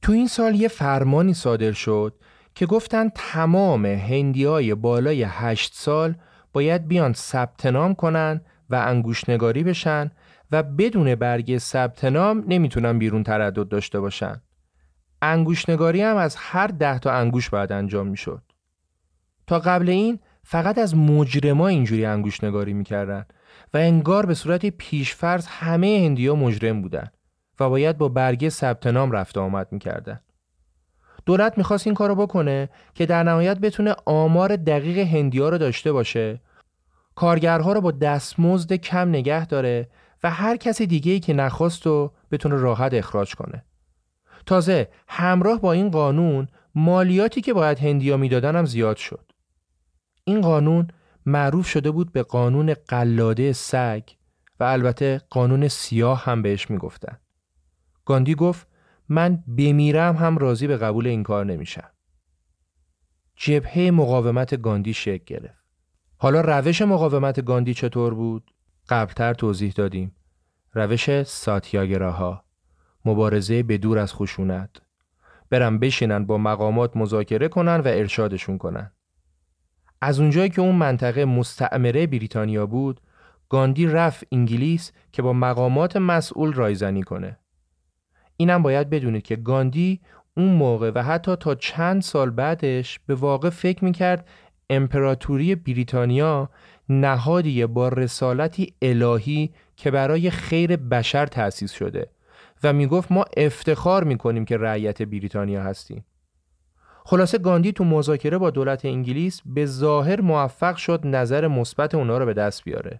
تو 0.02 0.12
این 0.12 0.28
سال 0.28 0.56
یه 0.56 0.68
فرمانی 0.68 1.34
صادر 1.34 1.72
شد 1.72 2.14
که 2.56 2.66
گفتن 2.66 3.10
تمام 3.16 3.86
هندیای 3.86 4.76
بالای 4.76 5.24
هشت 5.24 5.74
سال 5.74 6.16
باید 6.54 6.88
بیان 6.88 7.14
ثبت 7.14 7.66
نام 7.66 7.96
کنن 7.96 8.42
و 8.70 8.76
انگوشنگاری 8.76 9.64
بشن 9.64 10.12
و 10.54 10.64
بدون 10.64 11.16
برگ 11.16 11.58
ثبت 11.58 12.06
نام 12.06 12.44
نمی‌تونن 12.48 13.00
بیرون 13.00 13.24
تردد 13.24 13.68
داشته 13.68 14.00
باشن. 14.00 14.42
انگوشنگاری 15.22 16.02
هم 16.02 16.18
از 16.18 16.36
هر 16.36 16.68
ده 16.68 17.00
تا 17.00 17.12
انگوش 17.12 17.50
باید 17.50 17.72
انجام 17.72 18.08
می‌شد. 18.08 18.42
تا 19.48 19.60
قبل 19.60 19.90
این 19.90 20.20
فقط 20.44 20.78
از 20.78 20.96
مجرما 20.96 21.68
اینجوری 21.68 22.06
انگوشنگاری 22.06 22.74
می‌کردن 22.74 23.26
و 23.74 23.78
انگار 23.78 24.26
به 24.26 24.34
صورت 24.34 24.66
پیشفرض 24.66 25.48
همه 25.48 26.02
هندیا 26.06 26.36
مجرم 26.36 26.82
بودن 26.82 27.08
و 27.60 27.70
باید 27.70 27.98
با 27.98 28.10
برگه 28.10 28.50
ثبت 28.50 28.88
نام 28.88 29.12
رفت 29.12 29.38
آمد 29.38 29.68
می‌کردن. 29.72 30.20
دولت 31.26 31.58
می‌خواست 31.58 31.88
این 31.88 31.96
کارو 31.96 32.16
بکنه 32.16 32.70
که 32.94 33.06
در 33.06 33.24
نهایت 33.24 33.60
بتونه 33.60 33.96
آمار 34.06 34.56
دقیق 34.56 34.98
هندیا 34.98 35.50
رو 35.50 35.58
داشته 35.58 35.92
باشه 35.92 36.42
کارگرها 37.16 37.74
رو 37.74 37.82
با 37.82 37.92
دستمزد 37.92 38.74
کم 38.74 39.10
نگه 39.10 39.46
داره 39.46 39.88
و 40.24 40.30
هر 40.32 40.58
کسی 40.58 40.88
دیگه 40.88 41.12
ای 41.12 41.20
که 41.20 41.34
نخواست 41.34 41.88
و 41.88 42.12
بتونه 42.32 42.56
راحت 42.56 42.94
اخراج 42.94 43.36
کنه. 43.36 43.66
تازه 44.46 44.90
همراه 45.08 45.62
با 45.62 45.72
این 45.72 45.90
قانون 45.90 46.48
مالیاتی 46.76 47.42
که 47.42 47.54
باید 47.54 47.80
هندیا 47.80 48.18
می‌دادن 48.18 48.56
هم 48.56 48.66
زیاد 48.66 48.98
شد. 48.98 49.32
این 50.24 50.42
قانون 50.42 50.88
معروف 51.26 51.68
شده 51.68 51.92
بود 51.92 52.12
به 52.12 52.24
قانون 52.24 52.74
قلاده 52.74 53.54
سگ 53.54 54.04
و 54.60 54.64
البته 54.64 55.22
قانون 55.30 55.68
سیاه 55.68 56.24
هم 56.26 56.42
بهش 56.42 56.70
می‌گفتن. 56.70 57.18
گاندی 58.06 58.36
گفت 58.36 58.68
من 59.10 59.44
بمیرم 59.58 60.16
هم 60.16 60.38
راضی 60.38 60.68
به 60.68 60.78
قبول 60.78 61.08
این 61.08 61.24
کار 61.24 61.46
نمیشم. 61.46 61.90
جبهه 63.36 63.92
مقاومت 63.92 64.62
گاندی 64.62 64.94
شکل 64.94 65.24
گرفت. 65.26 65.64
حالا 66.18 66.42
روش 66.42 66.82
مقاومت 66.82 67.46
گاندی 67.46 67.74
چطور 67.74 68.14
بود؟ 68.14 68.53
قبلتر 68.90 69.34
توضیح 69.34 69.74
دادیم. 69.76 70.16
روش 70.74 71.24
ساتیاگراها 71.24 72.44
مبارزه 73.06 73.64
به 73.64 73.78
دور 73.78 74.00
از 74.00 74.14
خشونت 74.14 74.70
برم 75.50 75.80
بشینن 75.80 76.26
با 76.26 76.38
مقامات 76.38 76.98
مذاکره 76.98 77.48
کنن 77.48 77.80
و 77.80 77.88
ارشادشون 77.88 78.58
کنن. 78.58 78.92
از 80.02 80.20
اونجایی 80.20 80.50
که 80.50 80.62
اون 80.62 80.76
منطقه 80.76 81.26
مستعمره 81.26 82.08
بریتانیا 82.08 82.66
بود، 82.66 83.02
گاندی 83.50 83.88
رفت 83.88 84.24
انگلیس 84.32 84.92
که 85.12 85.22
با 85.22 85.34
مقامات 85.34 85.98
مسئول 85.98 86.54
رایزنی 86.54 87.04
کنه. 87.04 87.40
اینم 88.38 88.64
باید 88.64 88.90
بدونید 88.90 89.24
که 89.24 89.36
گاندی 89.36 90.02
اون 90.38 90.54
موقع 90.54 90.92
و 90.96 91.04
حتی 91.04 91.36
تا 91.36 91.56
چند 91.56 92.02
سال 92.02 92.30
بعدش 92.30 93.00
به 93.00 93.16
واقع 93.16 93.50
فکر 93.50 93.86
می‌کرد 93.86 94.28
امپراتوری 94.70 95.56
بریتانیا 95.56 96.50
نهادی 96.90 97.66
با 97.66 97.88
رسالتی 97.88 98.74
الهی 98.82 99.54
که 99.76 99.92
برای 99.92 100.30
خیر 100.30 100.76
بشر 100.76 101.26
تأسیس 101.26 101.72
شده 101.72 102.10
و 102.64 102.74
می‌گفت 102.74 103.12
ما 103.12 103.26
افتخار 103.38 104.04
می‌کنیم 104.04 104.46
که 104.46 104.58
رعیت 104.58 105.02
بریتانیا 105.02 105.64
هستیم. 105.64 106.06
خلاصه 107.06 107.38
گاندی 107.38 107.72
تو 107.72 107.84
مذاکره 107.84 108.38
با 108.38 108.50
دولت 108.50 108.86
انگلیس 108.86 109.42
به 109.46 109.66
ظاهر 109.66 110.22
موفق 110.22 110.76
شد 110.76 111.08
نظر 111.08 111.48
مثبت 111.48 111.96
اونا 111.96 112.18
رو 112.18 112.26
به 112.26 112.34
دست 112.34 112.64
بیاره. 112.64 113.00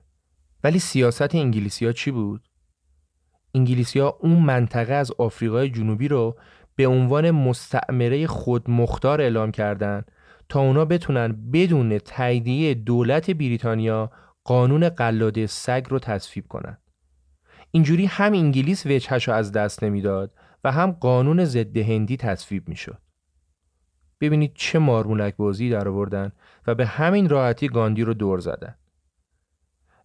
ولی 0.64 0.80
سیاست 0.80 1.36
انگلیسی 1.36 1.86
ها 1.86 1.92
چی 1.92 2.12
بود؟ 2.12 2.42
انگلیسی 3.56 4.00
ها 4.00 4.18
اون 4.20 4.40
منطقه 4.40 4.94
از 4.94 5.12
آفریقای 5.12 5.70
جنوبی 5.70 6.08
رو 6.08 6.36
به 6.76 6.88
عنوان 6.88 7.32
مستعمره 7.32 8.28
خودمختار 8.28 9.22
اعلام 9.22 9.52
کردند 9.52 10.12
تا 10.54 10.62
اونا 10.62 10.86
بتونن 10.86 11.52
بدون 11.52 11.98
تاییدیه 11.98 12.74
دولت 12.74 13.32
بریتانیا 13.32 14.12
قانون 14.44 14.90
قلاده 14.90 15.48
سگ 15.48 15.86
رو 15.90 16.00
تصویب 16.00 16.48
کنن. 16.48 16.78
اینجوری 17.72 18.06
هم 18.06 18.34
انگلیس 18.34 18.86
وجهش 18.86 19.30
از 19.30 19.52
دست 19.52 19.84
نمی‌داد 19.84 20.34
و 20.64 20.72
هم 20.72 20.92
قانون 20.92 21.46
ضد 21.46 21.78
هندی 21.78 22.18
تصویب 22.18 22.70
می‌شد. 22.70 22.98
ببینید 24.22 24.52
چه 24.56 24.80
مارمولک 24.80 25.36
بازی 25.36 25.70
در 25.70 25.88
آوردن 25.88 26.32
و 26.68 26.76
به 26.76 26.86
همین 26.86 27.30
راحتی 27.30 27.68
گاندی 27.68 28.04
رو 28.04 28.14
دور 28.14 28.40
زدن. 28.40 28.76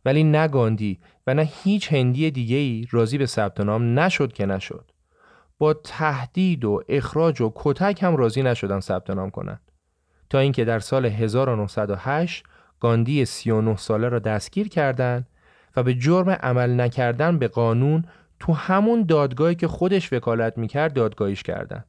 ولی 0.04 0.24
نه 0.24 0.48
گاندی 0.48 1.00
و 1.26 1.34
نه 1.34 1.42
هیچ 1.42 1.92
هندی 1.92 2.30
دیگه 2.30 2.56
ای 2.56 2.86
راضی 2.90 3.18
به 3.18 3.26
ثبت 3.26 3.60
نام 3.60 3.98
نشد 3.98 4.32
که 4.32 4.46
نشد. 4.46 4.90
با 5.58 5.74
تهدید 5.74 6.64
و 6.64 6.82
اخراج 6.88 7.40
و 7.40 7.52
کتک 7.54 8.02
هم 8.02 8.16
راضی 8.16 8.42
نشدن 8.42 8.80
ثبت 8.80 9.10
نام 9.10 9.30
کنند. 9.30 9.60
تا 10.30 10.38
اینکه 10.38 10.64
در 10.64 10.78
سال 10.78 11.06
1908 11.06 12.44
گاندی 12.80 13.24
39 13.24 13.76
ساله 13.76 14.08
را 14.08 14.18
دستگیر 14.18 14.68
کردند 14.68 15.26
و 15.76 15.82
به 15.82 15.94
جرم 15.94 16.30
عمل 16.30 16.80
نکردن 16.80 17.38
به 17.38 17.48
قانون 17.48 18.04
تو 18.40 18.52
همون 18.52 19.02
دادگاهی 19.02 19.54
که 19.54 19.68
خودش 19.68 20.12
وکالت 20.12 20.58
می‌کرد 20.58 20.92
دادگاهیش 20.92 21.42
کردند. 21.42 21.84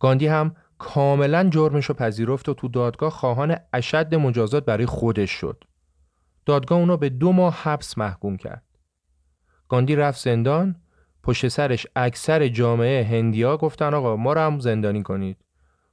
گاندی 0.00 0.26
هم 0.26 0.56
کاملا 0.78 1.48
جرمش 1.50 1.86
رو 1.86 1.94
پذیرفت 1.94 2.48
و 2.48 2.54
تو 2.54 2.68
دادگاه 2.68 3.10
خواهان 3.10 3.56
اشد 3.72 4.14
مجازات 4.14 4.64
برای 4.64 4.86
خودش 4.86 5.30
شد. 5.30 5.64
دادگاه 6.46 6.78
اونو 6.78 6.96
به 6.96 7.08
دو 7.08 7.32
ماه 7.32 7.54
حبس 7.62 7.98
محکوم 7.98 8.36
کرد. 8.36 8.62
گاندی 9.68 9.96
رفت 9.96 10.20
زندان 10.20 10.76
پشت 11.22 11.48
سرش 11.48 11.86
اکثر 11.96 12.48
جامعه 12.48 13.04
هندیا 13.04 13.56
گفتن 13.56 13.94
آقا 13.94 14.16
ما 14.16 14.32
رو 14.32 14.40
هم 14.40 14.60
زندانی 14.60 15.02
کنید. 15.02 15.36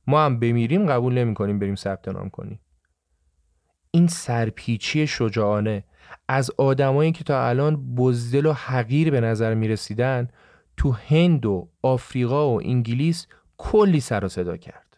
ما 0.07 0.25
هم 0.25 0.39
بمیریم 0.39 0.85
قبول 0.85 1.13
نمی 1.13 1.33
کنیم 1.33 1.59
بریم 1.59 1.75
ثبت 1.75 2.07
نام 2.07 2.29
کنیم. 2.29 2.59
این 3.91 4.07
سرپیچی 4.07 5.07
شجاعانه 5.07 5.83
از 6.27 6.51
آدمایی 6.57 7.11
که 7.11 7.23
تا 7.23 7.47
الان 7.47 7.95
بزدل 7.95 8.45
و 8.45 8.53
حقیر 8.53 9.11
به 9.11 9.21
نظر 9.21 9.53
می 9.53 9.67
رسیدن 9.67 10.27
تو 10.77 10.91
هند 10.91 11.45
و 11.45 11.69
آفریقا 11.81 12.49
و 12.49 12.61
انگلیس 12.63 13.27
کلی 13.57 13.99
سر 13.99 14.25
و 14.25 14.27
صدا 14.27 14.57
کرد. 14.57 14.97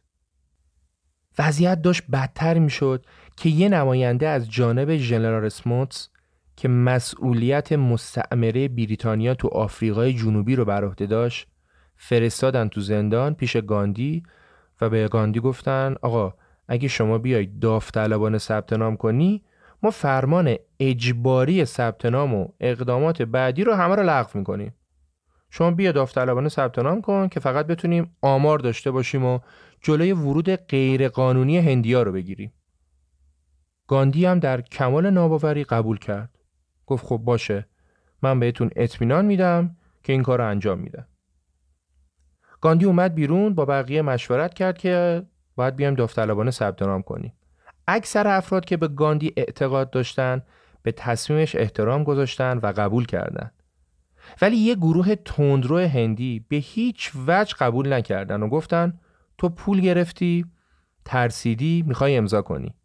وضعیت 1.39 1.81
داشت 1.81 2.03
بدتر 2.11 2.59
می 2.59 2.69
شد 2.69 3.05
که 3.37 3.49
یه 3.49 3.69
نماینده 3.69 4.27
از 4.27 4.49
جانب 4.49 4.97
ژنرال 4.97 5.45
اسموتس 5.45 6.09
که 6.55 6.67
مسئولیت 6.67 7.71
مستعمره 7.71 8.67
بریتانیا 8.67 9.35
تو 9.35 9.47
آفریقای 9.47 10.13
جنوبی 10.13 10.55
رو 10.55 10.65
بر 10.65 10.85
عهده 10.85 11.05
داشت 11.05 11.47
فرستادن 11.95 12.67
تو 12.67 12.81
زندان 12.81 13.33
پیش 13.33 13.57
گاندی 13.57 14.23
و 14.81 14.89
به 14.89 15.07
گاندی 15.07 15.39
گفتن 15.39 15.95
آقا 16.01 16.33
اگه 16.67 16.87
شما 16.87 17.17
بیای 17.17 17.45
داوطلبانه 17.45 18.37
ثبت 18.37 18.73
نام 18.73 18.97
کنی 18.97 19.43
ما 19.83 19.91
فرمان 19.91 20.55
اجباری 20.79 21.65
ثبت 21.65 22.05
نام 22.05 22.35
و 22.35 22.47
اقدامات 22.59 23.21
بعدی 23.21 23.63
رو 23.63 23.73
همه 23.73 23.95
رو 23.95 24.03
لغو 24.03 24.39
می‌کنیم. 24.39 24.73
شما 25.49 25.71
بیا 25.71 25.91
داوطلبانه 25.91 26.49
ثبت 26.49 26.79
نام 26.79 27.01
کن 27.01 27.27
که 27.27 27.39
فقط 27.39 27.67
بتونیم 27.67 28.15
آمار 28.21 28.59
داشته 28.59 28.91
باشیم 28.91 29.25
و 29.25 29.39
جلوی 29.81 30.11
ورود 30.11 30.49
غیرقانونی 30.49 31.57
هندیا 31.57 32.03
رو 32.03 32.11
بگیریم. 32.11 32.53
گاندی 33.87 34.25
هم 34.25 34.39
در 34.39 34.61
کمال 34.61 35.09
ناباوری 35.09 35.63
قبول 35.63 35.97
کرد. 35.97 36.29
گفت 36.85 37.05
خب 37.05 37.17
باشه. 37.17 37.67
من 38.21 38.39
بهتون 38.39 38.69
اطمینان 38.75 39.25
میدم 39.25 39.75
که 40.03 40.13
این 40.13 40.23
کار 40.23 40.37
رو 40.37 40.47
انجام 40.47 40.79
میدم. 40.79 41.07
گاندی 42.61 42.85
اومد 42.85 43.15
بیرون 43.15 43.55
با 43.55 43.65
بقیه 43.65 44.01
مشورت 44.01 44.53
کرد 44.53 44.77
که 44.77 45.23
باید 45.55 45.75
بیایم 45.75 45.95
داوطلبانه 45.95 46.51
ثبت 46.51 46.81
نام 46.81 47.01
کنیم. 47.01 47.33
اکثر 47.87 48.27
افراد 48.27 48.65
که 48.65 48.77
به 48.77 48.87
گاندی 48.87 49.33
اعتقاد 49.37 49.89
داشتن 49.89 50.41
به 50.83 50.91
تصمیمش 50.91 51.55
احترام 51.55 52.03
گذاشتن 52.03 52.57
و 52.57 52.73
قبول 52.77 53.05
کردند. 53.05 53.63
ولی 54.41 54.57
یه 54.57 54.75
گروه 54.75 55.15
تندرو 55.15 55.77
هندی 55.77 56.45
به 56.49 56.55
هیچ 56.55 57.11
وجه 57.27 57.55
قبول 57.59 57.93
نکردن 57.93 58.43
و 58.43 58.49
گفتن 58.49 58.99
تو 59.37 59.49
پول 59.49 59.81
گرفتی 59.81 60.45
ترسیدی 61.05 61.83
می‌خوای 61.87 62.17
امضا 62.17 62.41
کنی. 62.41 62.75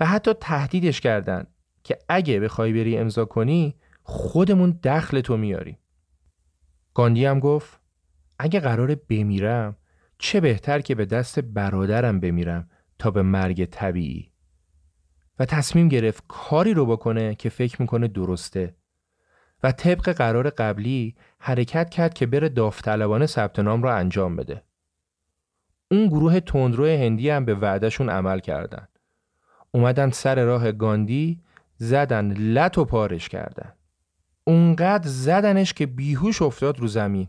و 0.00 0.06
حتی 0.06 0.32
تهدیدش 0.32 1.00
کردن 1.00 1.46
که 1.84 1.98
اگه 2.08 2.40
بخوای 2.40 2.72
بری 2.72 2.98
امضا 2.98 3.24
کنی 3.24 3.74
خودمون 4.02 4.80
دخل 4.82 5.20
تو 5.20 5.36
میاریم 5.36 5.78
گاندی 6.94 7.26
هم 7.26 7.40
گفت 7.40 7.77
اگه 8.38 8.60
قراره 8.60 8.94
بمیرم 8.94 9.76
چه 10.18 10.40
بهتر 10.40 10.80
که 10.80 10.94
به 10.94 11.06
دست 11.06 11.40
برادرم 11.40 12.20
بمیرم 12.20 12.70
تا 12.98 13.10
به 13.10 13.22
مرگ 13.22 13.64
طبیعی 13.64 14.32
و 15.38 15.44
تصمیم 15.44 15.88
گرفت 15.88 16.24
کاری 16.28 16.74
رو 16.74 16.86
بکنه 16.86 17.34
که 17.34 17.48
فکر 17.48 17.82
می‌کنه 17.82 18.08
درسته 18.08 18.74
و 19.62 19.72
طبق 19.72 20.12
قرار 20.12 20.50
قبلی 20.50 21.16
حرکت 21.38 21.90
کرد 21.90 22.14
که 22.14 22.26
بره 22.26 22.48
داوطلبانه 22.48 23.26
ثبت 23.26 23.58
نام 23.58 23.82
را 23.82 23.96
انجام 23.96 24.36
بده. 24.36 24.62
اون 25.90 26.06
گروه 26.06 26.40
تندرو 26.40 26.86
هندی 26.86 27.30
هم 27.30 27.44
به 27.44 27.54
وعدهشون 27.54 28.08
عمل 28.08 28.40
کردن. 28.40 28.88
اومدن 29.70 30.10
سر 30.10 30.44
راه 30.44 30.72
گاندی 30.72 31.40
زدن 31.76 32.32
لط 32.32 32.78
و 32.78 32.84
پارش 32.84 33.28
کردن. 33.28 33.72
اونقدر 34.44 35.08
زدنش 35.08 35.72
که 35.72 35.86
بیهوش 35.86 36.42
افتاد 36.42 36.80
رو 36.80 36.86
زمین 36.86 37.28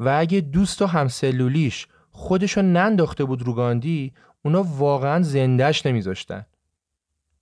و 0.00 0.08
اگه 0.08 0.40
دوست 0.40 0.82
و 0.82 0.86
همسلولیش 0.86 1.88
خودشو 2.10 2.62
ننداخته 2.62 3.24
بود 3.24 3.42
رو 3.42 3.52
گاندی 3.52 4.12
اونا 4.42 4.62
واقعا 4.62 5.22
زندهش 5.22 5.86
نمیذاشتن. 5.86 6.46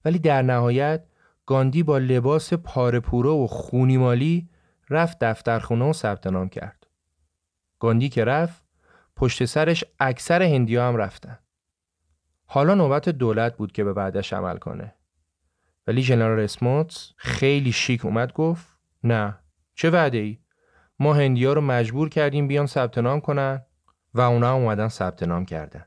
ولی 0.04 0.18
در 0.18 0.42
نهایت 0.42 1.04
گاندی 1.46 1.82
با 1.82 1.98
لباس 1.98 2.52
پاره 2.54 3.02
و 3.28 3.46
خونیمالی 3.46 4.48
رفت 4.90 5.18
دفترخونه 5.18 5.84
و 5.84 5.92
ثبت 5.92 6.26
نام 6.26 6.48
کرد. 6.48 6.86
گاندی 7.78 8.08
که 8.08 8.24
رفت 8.24 8.64
پشت 9.16 9.44
سرش 9.44 9.84
اکثر 10.00 10.42
هندی 10.42 10.76
هم 10.76 10.96
رفتن. 10.96 11.38
حالا 12.46 12.74
نوبت 12.74 13.08
دولت 13.08 13.56
بود 13.56 13.72
که 13.72 13.84
به 13.84 13.92
بعدش 13.92 14.32
عمل 14.32 14.56
کنه. 14.56 14.94
ولی 15.86 16.02
جنرال 16.02 16.40
اسموتس 16.40 17.12
خیلی 17.16 17.72
شیک 17.72 18.04
اومد 18.04 18.32
گفت 18.32 18.66
نه 19.04 19.38
چه 19.74 19.90
وعده 19.90 20.18
ای؟ 20.18 20.38
ما 20.98 21.14
هندی 21.14 21.44
ها 21.44 21.52
رو 21.52 21.60
مجبور 21.60 22.08
کردیم 22.08 22.48
بیان 22.48 22.66
ثبت 22.66 22.98
نام 22.98 23.20
کنن 23.20 23.62
و 24.14 24.20
اونا 24.20 24.54
اومدن 24.54 24.88
ثبت 24.88 25.22
نام 25.22 25.44
کردن. 25.44 25.84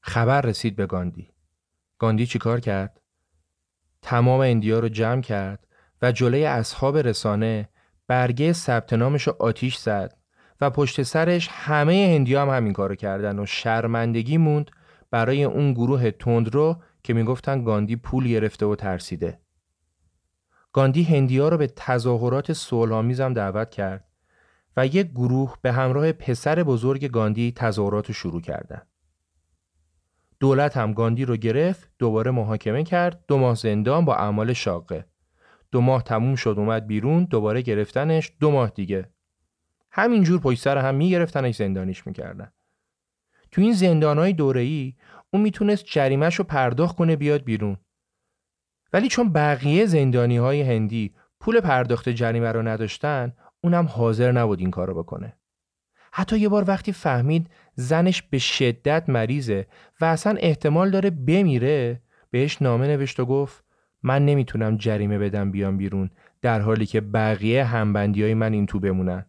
خبر 0.00 0.40
رسید 0.40 0.76
به 0.76 0.86
گاندی. 0.86 1.30
گاندی 1.98 2.26
چیکار 2.26 2.60
کرد؟ 2.60 3.00
تمام 4.02 4.40
اندیا 4.40 4.78
رو 4.78 4.88
جمع 4.88 5.20
کرد 5.20 5.66
و 6.02 6.12
جلوی 6.12 6.44
اصحاب 6.44 6.98
رسانه 6.98 7.68
برگه 8.06 8.52
ثبت 8.52 8.92
نامش 8.92 9.22
رو 9.22 9.36
آتیش 9.38 9.76
زد 9.76 10.16
و 10.60 10.70
پشت 10.70 11.02
سرش 11.02 11.48
همه 11.52 12.12
هندیا 12.14 12.42
هم 12.42 12.48
همین 12.48 12.72
کارو 12.72 12.94
کردن 12.94 13.38
و 13.38 13.46
شرمندگی 13.46 14.36
موند 14.36 14.70
برای 15.10 15.44
اون 15.44 15.72
گروه 15.72 16.10
تندرو 16.10 16.82
که 17.02 17.14
می‌گفتن 17.14 17.64
گاندی 17.64 17.96
پول 17.96 18.28
گرفته 18.28 18.66
و 18.66 18.76
ترسیده. 18.76 19.40
گاندی 20.72 21.02
هندیا 21.02 21.48
رو 21.48 21.56
به 21.56 21.66
تظاهرات 21.66 22.52
صلحآمیز 22.52 23.20
هم 23.20 23.34
دعوت 23.34 23.70
کرد 23.70 24.04
و 24.76 24.86
یک 24.86 25.10
گروه 25.10 25.56
به 25.62 25.72
همراه 25.72 26.12
پسر 26.12 26.62
بزرگ 26.62 27.06
گاندی 27.06 27.52
تظاهرات 27.52 28.06
رو 28.06 28.14
شروع 28.14 28.40
کردند. 28.40 28.86
دولت 30.40 30.76
هم 30.76 30.92
گاندی 30.92 31.24
رو 31.24 31.36
گرفت 31.36 31.90
دوباره 31.98 32.30
محاکمه 32.30 32.84
کرد 32.84 33.24
دو 33.28 33.38
ماه 33.38 33.54
زندان 33.54 34.04
با 34.04 34.16
اعمال 34.16 34.52
شاقه. 34.52 35.04
دو 35.70 35.80
ماه 35.80 36.02
تموم 36.02 36.34
شد 36.34 36.54
اومد 36.58 36.86
بیرون 36.86 37.24
دوباره 37.24 37.62
گرفتنش 37.62 38.32
دو 38.40 38.50
ماه 38.50 38.70
دیگه. 38.70 39.08
همینجور 39.92 40.40
پشت 40.40 40.62
سر 40.62 40.78
هم 40.78 40.94
میگرفتنش 40.94 41.56
زندانیش 41.56 42.06
می‌کردن. 42.06 42.52
تو 43.50 43.60
این 43.60 43.72
زندانهای 43.72 44.32
دوره 44.32 44.60
ای 44.60 44.94
اون 45.30 45.42
می‌تونست 45.42 45.84
جریمش 45.84 46.34
رو 46.34 46.44
پرداخت 46.44 46.96
کنه 46.96 47.16
بیاد 47.16 47.44
بیرون. 47.44 47.76
ولی 48.92 49.08
چون 49.08 49.32
بقیه 49.32 49.86
زندانی 49.86 50.36
های 50.36 50.62
هندی 50.62 51.14
پول 51.40 51.60
پرداخت 51.60 52.08
جریمه 52.08 52.52
رو 52.52 52.62
نداشتن 52.62 53.32
اونم 53.60 53.86
حاضر 53.86 54.32
نبود 54.32 54.60
این 54.60 54.70
کارو 54.70 54.94
بکنه. 54.94 55.36
حتی 56.12 56.38
یه 56.38 56.48
بار 56.48 56.64
وقتی 56.68 56.92
فهمید 56.92 57.50
زنش 57.74 58.22
به 58.22 58.38
شدت 58.38 59.08
مریضه 59.08 59.66
و 60.00 60.04
اصلا 60.04 60.36
احتمال 60.38 60.90
داره 60.90 61.10
بمیره 61.10 62.02
بهش 62.30 62.62
نامه 62.62 62.86
نوشت 62.86 63.20
و 63.20 63.26
گفت 63.26 63.64
من 64.02 64.24
نمی‌تونم 64.24 64.76
جریمه 64.76 65.18
بدم 65.18 65.50
بیام 65.50 65.76
بیرون 65.76 66.10
در 66.42 66.60
حالی 66.60 66.86
که 66.86 67.00
بقیه 67.00 67.64
همبندی 67.64 68.22
های 68.22 68.34
من 68.34 68.52
این 68.52 68.66
تو 68.66 68.80
بمونن. 68.80 69.26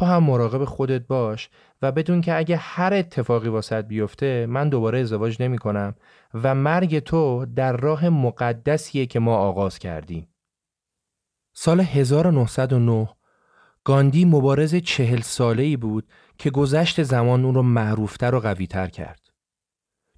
تو 0.00 0.06
هم 0.06 0.24
مراقب 0.24 0.64
خودت 0.64 1.06
باش 1.06 1.50
و 1.82 1.92
بدون 1.92 2.20
که 2.20 2.36
اگه 2.36 2.56
هر 2.56 2.94
اتفاقی 2.94 3.48
واسط 3.48 3.84
بیفته 3.84 4.46
من 4.46 4.68
دوباره 4.68 4.98
ازدواج 4.98 5.42
نمی 5.42 5.58
کنم 5.58 5.94
و 6.34 6.54
مرگ 6.54 6.98
تو 6.98 7.46
در 7.56 7.76
راه 7.76 8.08
مقدسیه 8.08 9.06
که 9.06 9.18
ما 9.18 9.36
آغاز 9.36 9.78
کردیم. 9.78 10.28
سال 11.52 11.80
1909 11.80 13.08
گاندی 13.84 14.24
مبارز 14.24 14.74
چهل 14.74 15.20
ساله 15.20 15.62
ای 15.62 15.76
بود 15.76 16.08
که 16.38 16.50
گذشت 16.50 17.02
زمان 17.02 17.44
اون 17.44 17.54
رو 17.54 17.62
معروفتر 17.62 18.34
و 18.34 18.40
قویتر 18.40 18.86
کرد. 18.86 19.20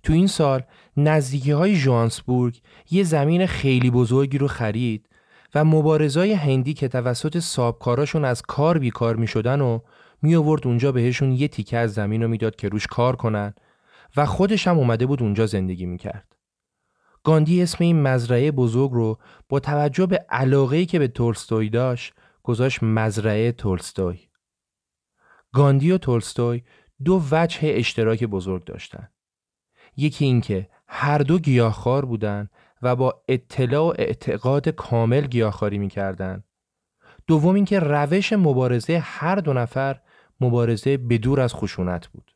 تو 0.02 0.12
این 0.12 0.26
سال 0.26 0.62
نزدیکی 0.96 1.50
های 1.50 1.76
جوانسبورگ 1.76 2.60
یه 2.90 3.02
زمین 3.02 3.46
خیلی 3.46 3.90
بزرگی 3.90 4.38
رو 4.38 4.48
خرید 4.48 5.08
و 5.54 5.64
مبارزای 5.64 6.32
هندی 6.32 6.74
که 6.74 6.88
توسط 6.88 7.38
سابکاراشون 7.38 8.24
از 8.24 8.42
کار 8.42 8.78
بیکار 8.78 9.16
می 9.16 9.26
شدن 9.26 9.60
و 9.60 9.80
می 10.22 10.34
آورد 10.34 10.66
اونجا 10.66 10.92
بهشون 10.92 11.32
یه 11.32 11.48
تیکه 11.48 11.78
از 11.78 11.94
زمین 11.94 12.22
رو 12.22 12.28
می‌داد 12.28 12.56
که 12.56 12.68
روش 12.68 12.86
کار 12.86 13.16
کنن 13.16 13.54
و 14.16 14.26
خودش 14.26 14.68
هم 14.68 14.78
اومده 14.78 15.06
بود 15.06 15.22
اونجا 15.22 15.46
زندگی 15.46 15.86
می 15.86 15.98
کرد. 15.98 16.36
گاندی 17.24 17.62
اسم 17.62 17.84
این 17.84 18.02
مزرعه 18.02 18.50
بزرگ 18.50 18.90
رو 18.90 19.18
با 19.48 19.60
توجه 19.60 20.06
به 20.06 20.26
علاقه‌ای 20.28 20.86
که 20.86 20.98
به 20.98 21.08
تولستوی 21.08 21.70
داشت 21.70 22.14
گذاشت 22.42 22.82
مزرعه 22.82 23.52
تولستوی. 23.52 24.18
گاندی 25.52 25.92
و 25.92 25.98
تولستوی 25.98 26.62
دو 27.04 27.22
وجه 27.30 27.58
اشتراک 27.62 28.24
بزرگ 28.24 28.64
داشتند. 28.64 29.12
یکی 29.96 30.24
اینکه 30.24 30.68
هر 30.86 31.18
دو 31.18 31.38
گیاهخوار 31.38 32.04
بودند 32.04 32.50
و 32.82 32.96
با 32.96 33.22
اطلاع 33.28 33.84
و 33.84 33.92
اعتقاد 33.98 34.68
کامل 34.68 35.26
گیاهخواری 35.26 35.78
می‌کردند. 35.78 36.44
دوم 37.26 37.54
اینکه 37.54 37.78
روش 37.78 38.32
مبارزه 38.32 38.98
هر 38.98 39.36
دو 39.36 39.52
نفر 39.52 40.00
مبارزه 40.40 40.96
بدور 40.96 41.40
از 41.40 41.54
خشونت 41.54 42.06
بود. 42.06 42.34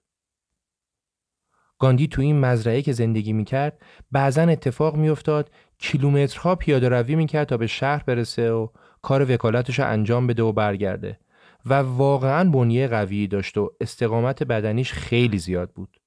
گاندی 1.79 2.09
تو 2.09 2.23
این 2.23 2.41
مزرعه 2.41 2.83
که 2.83 2.93
زندگی 2.93 3.33
می‌کرد 3.33 3.83
بعضا 4.13 4.43
اتفاق 4.43 4.97
میافتاد 4.97 5.51
کیلومترها 5.79 6.55
پیاده 6.55 6.89
روی 6.89 7.15
می‌کرد 7.15 7.47
تا 7.49 7.57
به 7.57 7.67
شهر 7.67 8.03
برسه 8.07 8.51
و 8.51 8.69
کار 9.03 9.33
وکالتش 9.33 9.79
رو 9.79 9.87
انجام 9.87 10.27
بده 10.27 10.43
و 10.43 10.53
برگرده 10.53 11.19
و 11.67 11.75
واقعا 11.75 12.51
بنیه 12.51 12.89
قوی 12.89 13.27
داشت 13.27 13.59
و 13.59 13.73
استقامت 13.81 14.43
بدنیش 14.43 14.93
خیلی 14.93 15.39
زیاد 15.39 15.71
بود. 15.71 16.01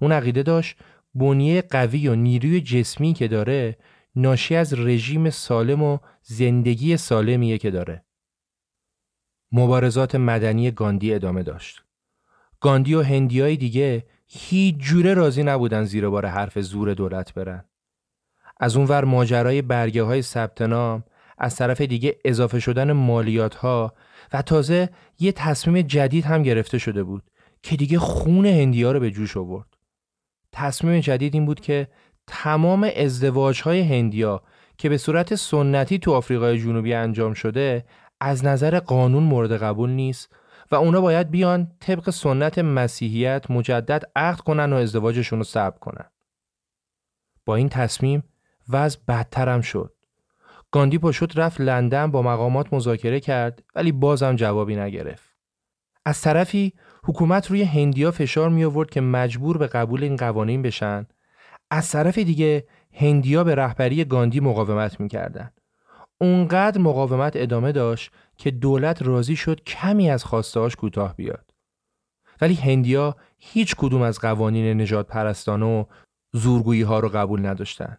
اون 0.00 0.12
عقیده 0.12 0.42
داشت 0.42 0.76
بنیه 1.14 1.62
قوی 1.62 2.08
و 2.08 2.14
نیروی 2.14 2.60
جسمی 2.60 3.12
که 3.12 3.28
داره 3.28 3.76
ناشی 4.16 4.56
از 4.56 4.74
رژیم 4.74 5.30
سالم 5.30 5.82
و 5.82 5.98
زندگی 6.22 6.96
سالمیه 6.96 7.58
که 7.58 7.70
داره. 7.70 8.04
مبارزات 9.52 10.14
مدنی 10.14 10.70
گاندی 10.70 11.14
ادامه 11.14 11.42
داشت. 11.42 11.82
گاندی 12.60 12.94
و 12.94 13.02
هندیای 13.02 13.56
دیگه 13.56 14.06
هیچ 14.26 14.76
جوره 14.76 15.14
راضی 15.14 15.42
نبودن 15.42 15.84
زیر 15.84 16.08
بار 16.08 16.26
حرف 16.26 16.58
زور 16.60 16.94
دولت 16.94 17.34
برن. 17.34 17.64
از 18.60 18.76
اونور 18.76 19.04
ماجرای 19.04 19.62
برگه 19.62 20.02
های 20.02 20.22
ثبت 20.22 20.62
نام 20.62 21.04
از 21.38 21.56
طرف 21.56 21.80
دیگه 21.80 22.16
اضافه 22.24 22.60
شدن 22.60 22.92
مالیات 22.92 23.54
ها 23.54 23.94
و 24.32 24.42
تازه 24.42 24.88
یه 25.18 25.32
تصمیم 25.32 25.82
جدید 25.82 26.24
هم 26.24 26.42
گرفته 26.42 26.78
شده 26.78 27.02
بود 27.02 27.22
که 27.62 27.76
دیگه 27.76 27.98
خون 27.98 28.46
هندیا 28.46 28.92
رو 28.92 29.00
به 29.00 29.10
جوش 29.10 29.36
آورد. 29.36 29.71
تصمیم 30.52 31.00
جدید 31.00 31.34
این 31.34 31.46
بود 31.46 31.60
که 31.60 31.88
تمام 32.26 32.90
ازدواج 32.96 33.62
های 33.62 33.80
هندیا 33.80 34.42
که 34.78 34.88
به 34.88 34.98
صورت 34.98 35.34
سنتی 35.34 35.98
تو 35.98 36.12
آفریقای 36.12 36.58
جنوبی 36.58 36.94
انجام 36.94 37.34
شده 37.34 37.84
از 38.20 38.44
نظر 38.44 38.80
قانون 38.80 39.22
مورد 39.22 39.62
قبول 39.62 39.90
نیست 39.90 40.34
و 40.70 40.74
اونا 40.74 41.00
باید 41.00 41.30
بیان 41.30 41.72
طبق 41.80 42.10
سنت 42.10 42.58
مسیحیت 42.58 43.50
مجدد 43.50 44.02
عقد 44.16 44.40
کنن 44.40 44.72
و 44.72 44.76
ازدواجشون 44.76 45.38
رو 45.38 45.44
ثبت 45.44 45.78
کنن. 45.78 46.10
با 47.44 47.56
این 47.56 47.68
تصمیم 47.68 48.22
وضع 48.68 48.98
بدتر 49.08 49.48
هم 49.48 49.60
شد. 49.60 49.94
گاندی 50.70 50.98
پاشد 50.98 51.32
رفت 51.34 51.60
لندن 51.60 52.10
با 52.10 52.22
مقامات 52.22 52.72
مذاکره 52.72 53.20
کرد 53.20 53.62
ولی 53.74 53.92
بازم 53.92 54.36
جوابی 54.36 54.76
نگرفت. 54.76 55.36
از 56.04 56.20
طرفی 56.20 56.72
حکومت 57.04 57.50
روی 57.50 57.62
هندیا 57.62 58.10
فشار 58.10 58.48
می 58.48 58.64
آورد 58.64 58.90
که 58.90 59.00
مجبور 59.00 59.58
به 59.58 59.66
قبول 59.66 60.02
این 60.02 60.16
قوانین 60.16 60.62
بشن 60.62 61.06
از 61.70 61.90
طرف 61.90 62.18
دیگه 62.18 62.66
هندیا 62.92 63.44
به 63.44 63.54
رهبری 63.54 64.04
گاندی 64.04 64.40
مقاومت 64.40 65.00
می‌کردند. 65.00 65.60
اونقدر 66.20 66.80
مقاومت 66.80 67.32
ادامه 67.36 67.72
داشت 67.72 68.12
که 68.36 68.50
دولت 68.50 69.02
راضی 69.02 69.36
شد 69.36 69.64
کمی 69.64 70.10
از 70.10 70.24
خواستهاش 70.24 70.76
کوتاه 70.76 71.16
بیاد. 71.16 71.54
ولی 72.40 72.54
هندیا 72.54 73.16
هیچ 73.38 73.74
کدوم 73.76 74.02
از 74.02 74.18
قوانین 74.18 74.80
نجات 74.80 75.06
پرستانه 75.06 75.66
و 75.66 75.84
زورگویی 76.32 76.82
ها 76.82 77.00
رو 77.00 77.08
قبول 77.08 77.46
نداشتن. 77.46 77.98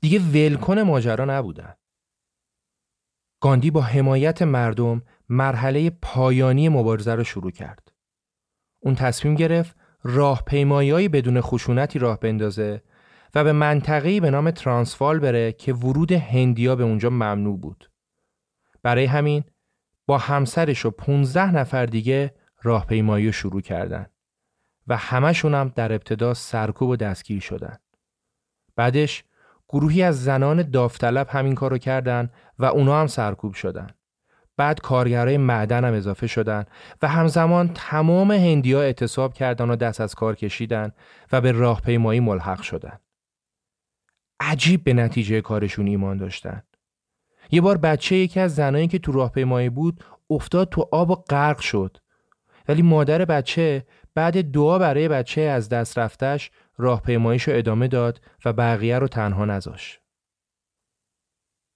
دیگه 0.00 0.18
ولکن 0.18 0.78
ماجرا 0.78 1.24
نبودن. 1.24 1.74
گاندی 3.40 3.70
با 3.70 3.80
حمایت 3.80 4.42
مردم 4.42 5.02
مرحله 5.28 5.90
پایانی 5.90 6.68
مبارزه 6.68 7.14
رو 7.14 7.24
شروع 7.24 7.50
کرد. 7.50 7.81
اون 8.84 8.94
تصمیم 8.94 9.34
گرفت 9.34 9.76
راهپیمایی 10.02 11.08
بدون 11.08 11.40
خشونتی 11.40 11.98
راه 11.98 12.20
بندازه 12.20 12.82
و 13.34 13.44
به 13.44 13.52
منطقه‌ای 13.52 14.20
به 14.20 14.30
نام 14.30 14.50
ترانسفال 14.50 15.18
بره 15.18 15.52
که 15.52 15.72
ورود 15.72 16.12
هندیا 16.12 16.76
به 16.76 16.82
اونجا 16.82 17.10
ممنوع 17.10 17.58
بود. 17.58 17.90
برای 18.82 19.04
همین 19.04 19.44
با 20.06 20.18
همسرش 20.18 20.86
و 20.86 20.90
15 20.90 21.50
نفر 21.50 21.86
دیگه 21.86 22.34
راهپیمایی 22.62 23.32
شروع 23.32 23.60
کردن 23.60 24.06
و 24.86 24.96
همشون 24.96 25.54
هم 25.54 25.72
در 25.74 25.92
ابتدا 25.92 26.34
سرکوب 26.34 26.88
و 26.88 26.96
دستگیر 26.96 27.40
شدن. 27.40 27.78
بعدش 28.76 29.24
گروهی 29.68 30.02
از 30.02 30.24
زنان 30.24 30.62
داوطلب 30.70 31.28
همین 31.30 31.54
کارو 31.54 31.78
کردن 31.78 32.30
و 32.58 32.64
اونا 32.64 33.00
هم 33.00 33.06
سرکوب 33.06 33.54
شدن. 33.54 33.90
بعد 34.56 34.80
کارگرای 34.80 35.36
معدن 35.36 35.84
هم 35.84 35.94
اضافه 35.94 36.26
شدن 36.26 36.64
و 37.02 37.08
همزمان 37.08 37.70
تمام 37.74 38.30
هندیا 38.30 38.82
اعتصاب 38.82 39.34
کردن 39.34 39.70
و 39.70 39.76
دست 39.76 40.00
از 40.00 40.14
کار 40.14 40.34
کشیدن 40.34 40.92
و 41.32 41.40
به 41.40 41.52
راهپیمایی 41.52 42.20
ملحق 42.20 42.62
شدن. 42.62 42.98
عجیب 44.40 44.84
به 44.84 44.92
نتیجه 44.92 45.40
کارشون 45.40 45.86
ایمان 45.86 46.16
داشتن. 46.16 46.62
یه 47.50 47.60
بار 47.60 47.78
بچه 47.78 48.16
یکی 48.16 48.40
از 48.40 48.54
زنایی 48.54 48.88
که 48.88 48.98
تو 48.98 49.12
راهپیمایی 49.12 49.70
بود 49.70 50.04
افتاد 50.30 50.68
تو 50.68 50.88
آب 50.92 51.10
و 51.10 51.14
غرق 51.14 51.60
شد. 51.60 51.96
ولی 52.68 52.82
مادر 52.82 53.24
بچه 53.24 53.86
بعد 54.14 54.50
دعا 54.50 54.78
برای 54.78 55.08
بچه 55.08 55.40
از 55.40 55.68
دست 55.68 55.98
رفتش 55.98 56.50
راهپیماییشو 56.78 57.52
ادامه 57.54 57.88
داد 57.88 58.20
و 58.44 58.52
بقیه 58.52 58.98
رو 58.98 59.08
تنها 59.08 59.44
نذاشت. 59.44 60.00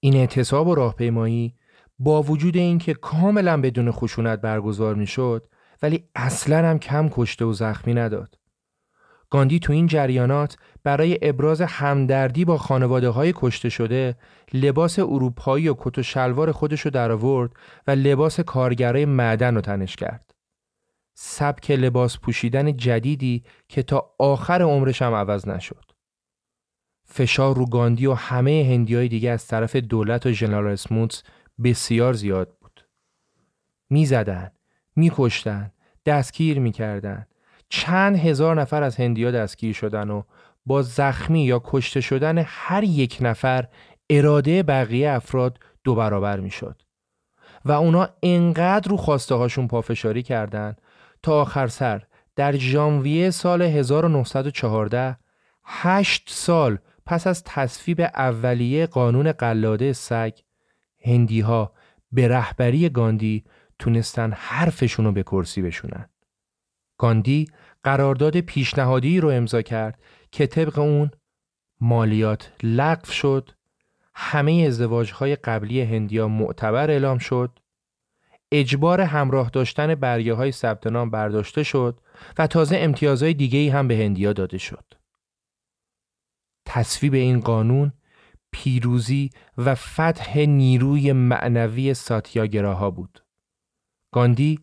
این 0.00 0.16
اعتصاب 0.16 0.68
و 0.68 0.74
راهپیمایی 0.74 1.54
با 1.98 2.22
وجود 2.22 2.56
اینکه 2.56 2.94
کاملا 2.94 3.60
بدون 3.60 3.90
خشونت 3.90 4.40
برگزار 4.40 4.94
می‌شد 4.94 5.48
ولی 5.82 6.04
اصلا 6.14 6.68
هم 6.68 6.78
کم 6.78 7.08
کشته 7.08 7.44
و 7.44 7.52
زخمی 7.52 7.94
نداد. 7.94 8.38
گاندی 9.30 9.58
تو 9.58 9.72
این 9.72 9.86
جریانات 9.86 10.56
برای 10.84 11.18
ابراز 11.22 11.60
همدردی 11.60 12.44
با 12.44 12.58
خانواده 12.58 13.08
های 13.08 13.32
کشته 13.36 13.68
شده 13.68 14.16
لباس 14.52 14.98
اروپایی 14.98 15.68
و 15.68 15.74
کت 15.78 15.98
و 15.98 16.02
شلوار 16.02 16.52
خودش 16.52 16.80
رو 16.80 16.90
در 16.90 17.12
آورد 17.12 17.52
و 17.86 17.90
لباس 17.90 18.40
کارگرای 18.40 19.04
معدن 19.04 19.54
رو 19.54 19.60
تنش 19.60 19.96
کرد. 19.96 20.30
سبک 21.14 21.70
لباس 21.70 22.18
پوشیدن 22.18 22.76
جدیدی 22.76 23.44
که 23.68 23.82
تا 23.82 24.10
آخر 24.18 24.62
عمرش 24.62 25.02
هم 25.02 25.14
عوض 25.14 25.48
نشد. 25.48 25.84
فشار 27.04 27.56
رو 27.56 27.66
گاندی 27.66 28.06
و 28.06 28.14
همه 28.14 28.66
هندی 28.70 28.94
های 28.94 29.08
دیگه 29.08 29.30
از 29.30 29.46
طرف 29.46 29.76
دولت 29.76 30.26
و 30.26 30.32
ژنرال 30.32 30.66
اسموتس 30.66 31.22
بسیار 31.64 32.12
زیاد 32.12 32.56
بود. 32.60 32.86
می‌زدن، 33.90 34.50
میکشتن، 34.96 35.72
دستگیر 36.06 36.58
می‌کردن. 36.58 37.26
چند 37.68 38.16
هزار 38.16 38.60
نفر 38.60 38.82
از 38.82 38.96
هندیا 38.96 39.30
دستگیر 39.30 39.74
شدن 39.74 40.10
و 40.10 40.22
با 40.66 40.82
زخمی 40.82 41.44
یا 41.44 41.62
کشته 41.64 42.00
شدن 42.00 42.44
هر 42.46 42.84
یک 42.84 43.18
نفر 43.20 43.68
اراده 44.10 44.62
بقیه 44.62 45.10
افراد 45.10 45.58
دو 45.84 45.94
برابر 45.94 46.40
می‌شد. 46.40 46.82
و 47.64 47.72
اونا 47.72 48.08
انقدر 48.22 48.90
رو 48.90 48.96
خواسته 48.96 49.34
هاشون 49.34 49.68
پافشاری 49.68 50.22
کردند 50.22 50.80
تا 51.22 51.40
آخر 51.40 51.66
سر 51.66 52.02
در 52.36 52.56
ژانویه 52.56 53.30
سال 53.30 53.62
1914 53.62 55.16
هشت 55.64 56.28
سال 56.30 56.78
پس 57.06 57.26
از 57.26 57.44
تصویب 57.44 58.00
اولیه 58.00 58.86
قانون 58.86 59.32
قلاده 59.32 59.92
سگ 59.92 60.32
هندی 61.06 61.40
ها 61.40 61.72
به 62.12 62.28
رهبری 62.28 62.88
گاندی 62.88 63.44
تونستن 63.78 64.32
حرفشون 64.32 65.04
رو 65.04 65.12
به 65.12 65.22
کرسی 65.22 65.62
بشونن. 65.62 66.08
گاندی 66.98 67.48
قرارداد 67.82 68.40
پیشنهادی 68.40 69.20
رو 69.20 69.28
امضا 69.28 69.62
کرد 69.62 70.02
که 70.32 70.46
طبق 70.46 70.78
اون 70.78 71.10
مالیات 71.80 72.52
لغو 72.62 73.10
شد 73.12 73.50
همه 74.14 74.64
ازدواج 74.68 75.12
های 75.12 75.36
قبلی 75.36 75.80
هندیا 75.80 76.28
معتبر 76.28 76.90
اعلام 76.90 77.18
شد 77.18 77.58
اجبار 78.52 79.00
همراه 79.00 79.50
داشتن 79.50 79.94
برگه 79.94 80.34
های 80.34 80.52
ثبت 80.52 80.86
نام 80.86 81.10
برداشته 81.10 81.62
شد 81.62 82.00
و 82.38 82.46
تازه 82.46 82.76
امتیازهای 82.76 83.34
دیگه 83.34 83.72
هم 83.72 83.88
به 83.88 83.96
هندیا 83.96 84.32
داده 84.32 84.58
شد. 84.58 84.84
تصویب 86.64 87.14
این 87.14 87.40
قانون 87.40 87.92
پیروزی 88.58 89.30
و 89.58 89.74
فتح 89.74 90.38
نیروی 90.38 91.12
معنوی 91.12 91.94
ساتیاگراها 91.94 92.90
بود. 92.90 93.24
گاندی 94.12 94.60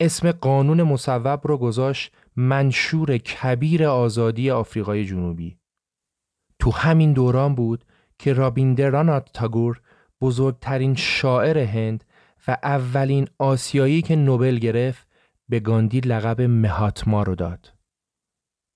اسم 0.00 0.32
قانون 0.32 0.82
مصوب 0.82 1.40
رو 1.46 1.58
گذاشت 1.58 2.12
منشور 2.36 3.18
کبیر 3.18 3.84
آزادی 3.86 4.50
آفریقای 4.50 5.04
جنوبی. 5.04 5.58
تو 6.58 6.70
همین 6.70 7.12
دوران 7.12 7.54
بود 7.54 7.84
که 8.18 8.32
رابیندرانات 8.32 9.30
تاگور 9.32 9.80
بزرگترین 10.20 10.94
شاعر 10.94 11.58
هند 11.58 12.04
و 12.48 12.56
اولین 12.62 13.28
آسیایی 13.38 14.02
که 14.02 14.16
نوبل 14.16 14.58
گرفت 14.58 15.08
به 15.48 15.60
گاندی 15.60 16.00
لقب 16.00 16.42
مهاتما 16.42 17.22
رو 17.22 17.34
داد. 17.34 17.72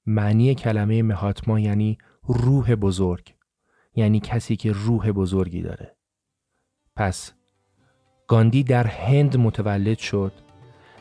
معنی 0.06 0.54
کلمه 0.54 1.02
مهاتما 1.02 1.60
یعنی 1.60 1.98
روح 2.22 2.74
بزرگ 2.74 3.37
یعنی 3.98 4.20
کسی 4.20 4.56
که 4.56 4.72
روح 4.72 5.10
بزرگی 5.10 5.62
داره. 5.62 5.96
پس 6.96 7.32
گاندی 8.26 8.62
در 8.62 8.86
هند 8.86 9.36
متولد 9.36 9.98
شد 9.98 10.32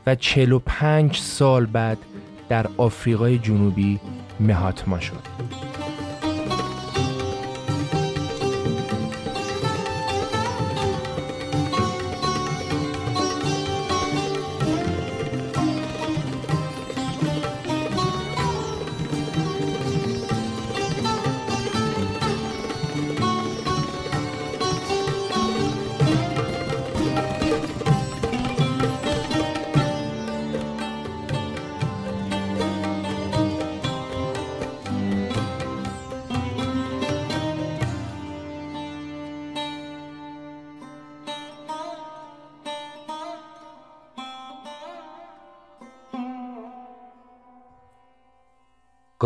و 0.06 0.16
45 0.16 1.18
سال 1.18 1.66
بعد 1.66 1.98
در 2.50 2.68
آفریقای 2.78 3.38
جنوبی 3.38 4.00
مهاتما 4.40 5.00
شد. 5.00 5.77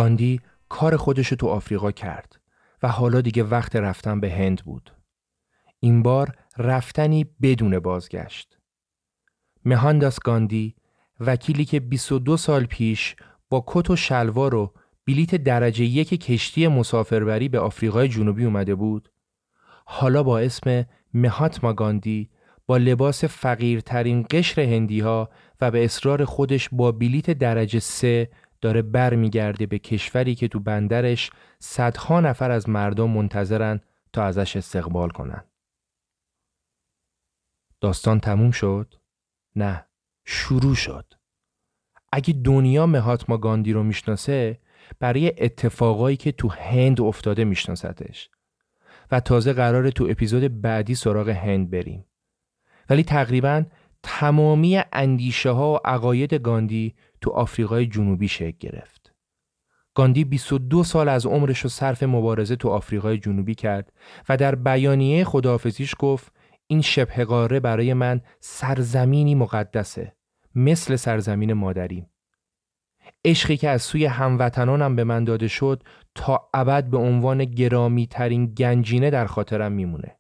گاندی 0.02 0.40
کار 0.70 0.98
خودش 0.98 1.30
تو 1.30 1.48
آفریقا 1.48 1.92
کرد 1.92 2.40
و 2.84 2.88
حالا 2.88 3.22
دیگه 3.22 3.44
وقت 3.44 3.76
رفتن 3.76 4.20
به 4.20 4.32
هند 4.32 4.62
بود. 4.66 4.94
این 5.80 6.04
بار 6.04 6.36
رفتنی 6.58 7.26
بدون 7.42 7.80
بازگشت. 7.80 8.58
مهانداس 9.66 10.20
گاندی 10.20 10.76
وکیلی 11.20 11.66
که 11.66 11.80
22 11.80 12.38
سال 12.38 12.66
پیش 12.66 13.16
با 13.50 13.64
کت 13.68 13.90
و 13.90 13.96
شلوار 13.96 14.56
و 14.56 14.74
بلیت 15.08 15.36
درجه 15.36 15.86
یک 15.86 16.26
کشتی 16.26 16.68
مسافربری 16.68 17.50
به 17.50 17.60
آفریقای 17.60 18.08
جنوبی 18.08 18.46
اومده 18.46 18.76
بود 18.76 19.12
حالا 19.86 20.24
با 20.24 20.40
اسم 20.40 20.86
مهاتما 21.14 21.74
گاندی 21.74 22.30
با 22.68 22.78
لباس 22.78 23.24
فقیرترین 23.24 24.26
قشر 24.32 24.62
هندی 24.62 25.00
ها 25.00 25.30
و 25.62 25.72
به 25.72 25.86
اصرار 25.86 26.26
خودش 26.26 26.70
با 26.72 26.92
بلیت 26.92 27.32
درجه 27.32 27.80
سه 27.80 28.30
داره 28.62 28.82
برمیگرده 28.82 29.66
به 29.66 29.80
کشوری 29.80 30.36
که 30.36 30.48
تو 30.48 30.60
بندرش 30.60 31.32
صدها 31.60 32.22
نفر 32.22 32.52
از 32.52 32.70
مردم 32.70 33.10
منتظرن 33.10 33.80
تا 34.14 34.24
ازش 34.24 34.56
استقبال 34.56 35.10
کنن. 35.10 35.44
داستان 37.82 38.20
تموم 38.20 38.52
شد؟ 38.52 38.94
نه، 39.56 39.86
شروع 40.26 40.76
شد. 40.76 41.14
اگه 42.12 42.34
دنیا 42.34 42.86
مهاتما 42.86 43.38
گاندی 43.38 43.74
رو 43.74 43.84
می‌شناسه 43.84 44.60
برای 45.00 45.44
اتفاقایی 45.44 46.18
که 46.18 46.32
تو 46.32 46.50
هند 46.50 47.02
افتاده 47.02 47.44
میشناستش 47.44 48.30
و 49.12 49.20
تازه 49.20 49.54
قراره 49.54 49.92
تو 49.92 50.08
اپیزود 50.10 50.62
بعدی 50.62 50.96
سراغ 50.96 51.30
هند 51.30 51.70
بریم. 51.70 52.06
ولی 52.90 53.04
تقریبا 53.04 53.64
تمامی 54.04 54.82
اندیشه 54.94 55.50
ها 55.50 55.74
و 55.74 55.80
عقاید 55.86 56.34
گاندی 56.34 56.96
تو 57.22 57.32
آفریقای 57.32 57.88
جنوبی 57.88 58.28
شکل 58.28 58.58
گرفت. 58.60 59.14
گاندی 59.96 60.24
22 60.24 60.84
سال 60.84 61.10
از 61.10 61.26
عمرش 61.26 61.60
رو 61.60 61.70
صرف 61.70 62.04
مبارزه 62.04 62.56
تو 62.56 62.70
آفریقای 62.70 63.18
جنوبی 63.18 63.56
کرد 63.56 63.94
و 64.30 64.38
در 64.38 64.56
بیانیه 64.56 65.24
خداحافظیش 65.24 65.96
گفت 66.00 66.34
این 66.68 66.82
شبه 66.82 67.26
قاره 67.26 67.60
برای 67.60 67.94
من 67.94 68.22
سرزمینی 68.40 69.36
مقدسه 69.36 70.16
مثل 70.56 70.96
سرزمین 70.96 71.54
مادریم. 71.54 72.10
عشقی 73.26 73.58
که 73.58 73.70
از 73.70 73.82
سوی 73.82 74.06
هموطنانم 74.06 74.96
به 74.96 75.04
من 75.04 75.24
داده 75.24 75.48
شد 75.48 75.84
تا 76.16 76.50
ابد 76.54 76.90
به 76.90 76.98
عنوان 76.98 77.46
گرامی 77.46 78.08
ترین 78.08 78.46
گنجینه 78.46 79.10
در 79.10 79.26
خاطرم 79.26 79.72
میمونه. 79.72 80.18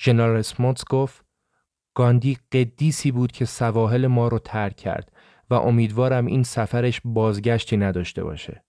ژنرال 0.00 0.36
اسموتس 0.36 0.84
گفت 0.90 1.25
گاندی 1.96 2.38
قدیسی 2.52 3.10
بود 3.10 3.32
که 3.32 3.44
سواحل 3.44 4.06
ما 4.06 4.28
رو 4.28 4.38
ترک 4.38 4.76
کرد 4.76 5.12
و 5.50 5.54
امیدوارم 5.54 6.26
این 6.26 6.42
سفرش 6.42 7.00
بازگشتی 7.04 7.76
نداشته 7.76 8.24
باشه. 8.24 8.64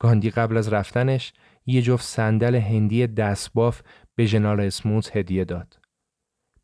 گاندی 0.00 0.30
قبل 0.30 0.56
از 0.56 0.72
رفتنش 0.72 1.32
یه 1.66 1.82
جفت 1.82 2.04
صندل 2.04 2.54
هندی 2.54 3.06
دستباف 3.06 3.82
به 4.14 4.26
ژنرال 4.26 4.60
اسموت 4.60 5.16
هدیه 5.16 5.44
داد. 5.44 5.78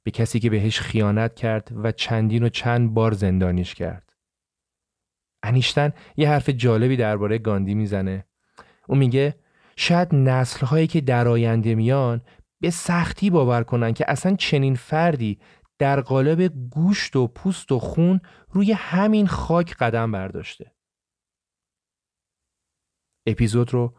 به 0.02 0.10
کسی 0.10 0.40
که 0.40 0.50
بهش 0.50 0.80
خیانت 0.80 1.34
کرد 1.34 1.72
و 1.76 1.92
چندین 1.92 2.42
و 2.42 2.48
چند 2.48 2.94
بار 2.94 3.12
زندانیش 3.12 3.74
کرد. 3.74 4.12
انیشتن 5.42 5.92
یه 6.16 6.28
حرف 6.28 6.48
جالبی 6.48 6.96
درباره 6.96 7.38
گاندی 7.38 7.74
می‌زنه. 7.74 8.24
او 8.88 8.94
میگه 8.94 9.34
شاید 9.76 10.14
نسلهایی 10.14 10.86
که 10.86 11.00
در 11.00 11.28
آینده 11.28 11.74
میان 11.74 12.22
به 12.62 12.70
سختی 12.70 13.30
باور 13.30 13.62
کنن 13.64 13.92
که 13.92 14.04
اصلا 14.08 14.36
چنین 14.36 14.74
فردی 14.74 15.38
در 15.78 16.00
قالب 16.00 16.42
گوشت 16.70 17.16
و 17.16 17.26
پوست 17.26 17.72
و 17.72 17.78
خون 17.78 18.20
روی 18.50 18.72
همین 18.72 19.26
خاک 19.26 19.76
قدم 19.76 20.12
برداشته. 20.12 20.74
اپیزود 23.26 23.72
رو 23.72 23.94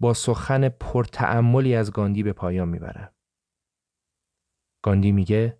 با 0.00 0.14
سخن 0.14 0.68
پرتعملی 0.68 1.74
از 1.74 1.92
گاندی 1.92 2.22
به 2.22 2.32
پایان 2.32 2.68
می‌برم. 2.68 3.14
گاندی 4.82 5.12
میگه 5.12 5.58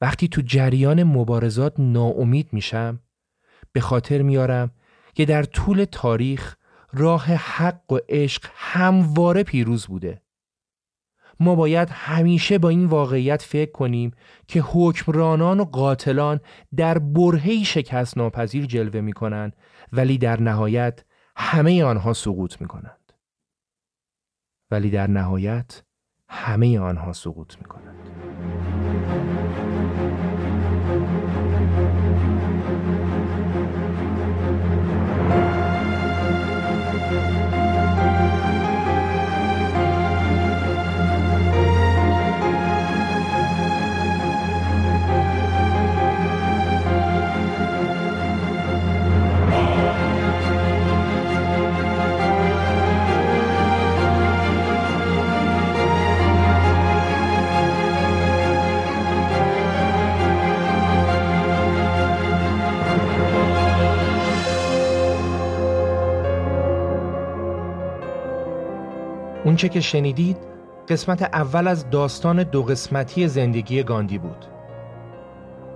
وقتی 0.00 0.28
تو 0.28 0.40
جریان 0.40 1.02
مبارزات 1.02 1.74
ناامید 1.78 2.52
میشم 2.52 3.00
به 3.72 3.80
خاطر 3.80 4.22
میارم 4.22 4.70
که 5.14 5.24
در 5.24 5.42
طول 5.42 5.84
تاریخ 5.84 6.56
راه 6.92 7.24
حق 7.24 7.92
و 7.92 7.98
عشق 8.08 8.50
همواره 8.54 9.42
پیروز 9.42 9.86
بوده 9.86 10.23
ما 11.40 11.54
باید 11.54 11.88
همیشه 11.92 12.58
با 12.58 12.68
این 12.68 12.86
واقعیت 12.86 13.42
فکر 13.42 13.72
کنیم 13.72 14.10
که 14.48 14.60
حکمرانان 14.66 15.60
و 15.60 15.64
قاتلان 15.64 16.40
در 16.76 16.98
برهی 16.98 17.64
شکست 17.64 18.18
ناپذیر 18.18 18.66
جلوه 18.66 19.00
می 19.00 19.12
کنند 19.12 19.56
ولی 19.92 20.18
در 20.18 20.40
نهایت 20.40 21.04
همه 21.36 21.84
آنها 21.84 22.12
سقوط 22.12 22.60
می 22.60 22.66
کنند. 22.66 23.12
ولی 24.70 24.90
در 24.90 25.06
نهایت 25.06 25.82
همه 26.28 26.78
آنها 26.78 27.12
سقوط 27.12 27.58
می 27.58 27.64
کنند. 27.64 28.13
اونچه 69.44 69.68
که 69.68 69.80
شنیدید 69.80 70.36
قسمت 70.88 71.22
اول 71.22 71.68
از 71.68 71.90
داستان 71.90 72.42
دو 72.42 72.62
قسمتی 72.62 73.28
زندگی 73.28 73.82
گاندی 73.82 74.18
بود. 74.18 74.46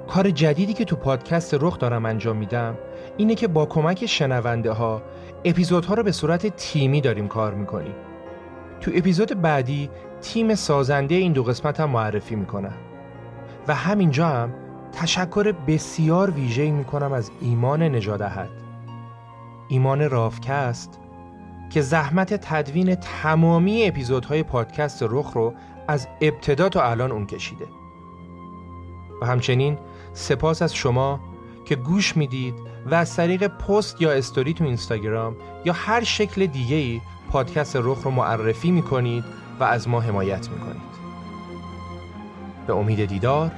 کار 0.09 0.31
جدیدی 0.31 0.73
که 0.73 0.85
تو 0.85 0.97
پادکست 0.97 1.55
رخ 1.61 1.79
دارم 1.79 2.07
انجام 2.07 2.37
میدم 2.37 2.75
اینه 3.17 3.35
که 3.35 3.49
با 3.49 3.67
کمک 3.67 4.07
شنونده 4.07 4.73
ها 4.73 5.03
اپیزودها 5.45 5.95
رو 5.95 6.03
به 6.03 6.13
صورت 6.13 6.47
تیمی 6.47 7.01
داریم 7.01 7.29
کار 7.29 7.55
می‌کنیم. 7.55 7.95
تو 8.81 8.91
اپیزود 8.95 9.43
بعدی 9.43 9.91
تیم 10.21 10.55
سازنده 10.55 11.15
این 11.15 11.33
دو 11.33 11.43
قسمت 11.43 11.81
هم 11.81 11.91
معرفی 11.91 12.37
می‌کنم. 12.37 12.75
و 13.69 13.75
همینجا 13.75 14.29
هم 14.29 14.55
تشکر 14.93 15.53
بسیار 15.67 16.31
ویژه‌ای 16.31 16.71
می‌کنم 16.71 17.13
از 17.13 17.31
ایمان 17.41 17.83
نجادهد 17.83 18.51
ایمان 19.69 20.11
رافکست 20.11 21.01
که 21.71 21.83
زحمت 21.83 22.35
تدوین 22.35 22.95
تمامی 22.95 23.87
اپیزودهای 23.87 24.43
پادکست 24.43 25.03
رخ 25.03 25.33
رو 25.33 25.55
از 25.89 26.09
ابتدا 26.21 26.69
تا 26.69 26.83
الان 26.83 27.13
اون 27.13 27.27
کشیده. 27.27 27.67
و 29.23 29.27
همچنین 29.27 29.79
سپاس 30.13 30.63
از 30.63 30.75
شما 30.75 31.21
که 31.65 31.77
گوش 31.77 32.17
می‌دید 32.17 32.55
و 32.87 32.95
از 32.95 33.17
طریق 33.17 33.47
پست 33.47 34.03
یا 34.03 34.13
استوری 34.13 34.55
تو 34.55 34.65
اینستاگرام 34.65 35.37
یا 35.65 35.73
هر 35.73 36.05
شکل 36.05 36.47
دیگه 36.47 36.77
ای 36.77 37.01
پادکست 37.31 37.77
رخ 37.77 38.03
رو 38.03 38.11
معرفی 38.11 38.71
می‌کنید 38.71 39.25
و 39.61 39.65
از 39.65 39.89
ما 39.89 40.01
حمایت 40.01 40.49
می‌کنید. 40.49 40.89
به 42.67 42.75
امید 42.75 43.05
دیدار 43.05 43.51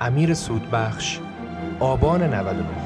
امیر 0.00 0.34
سودبخش 0.34 1.18
آبان 1.80 2.22
99 2.22 2.85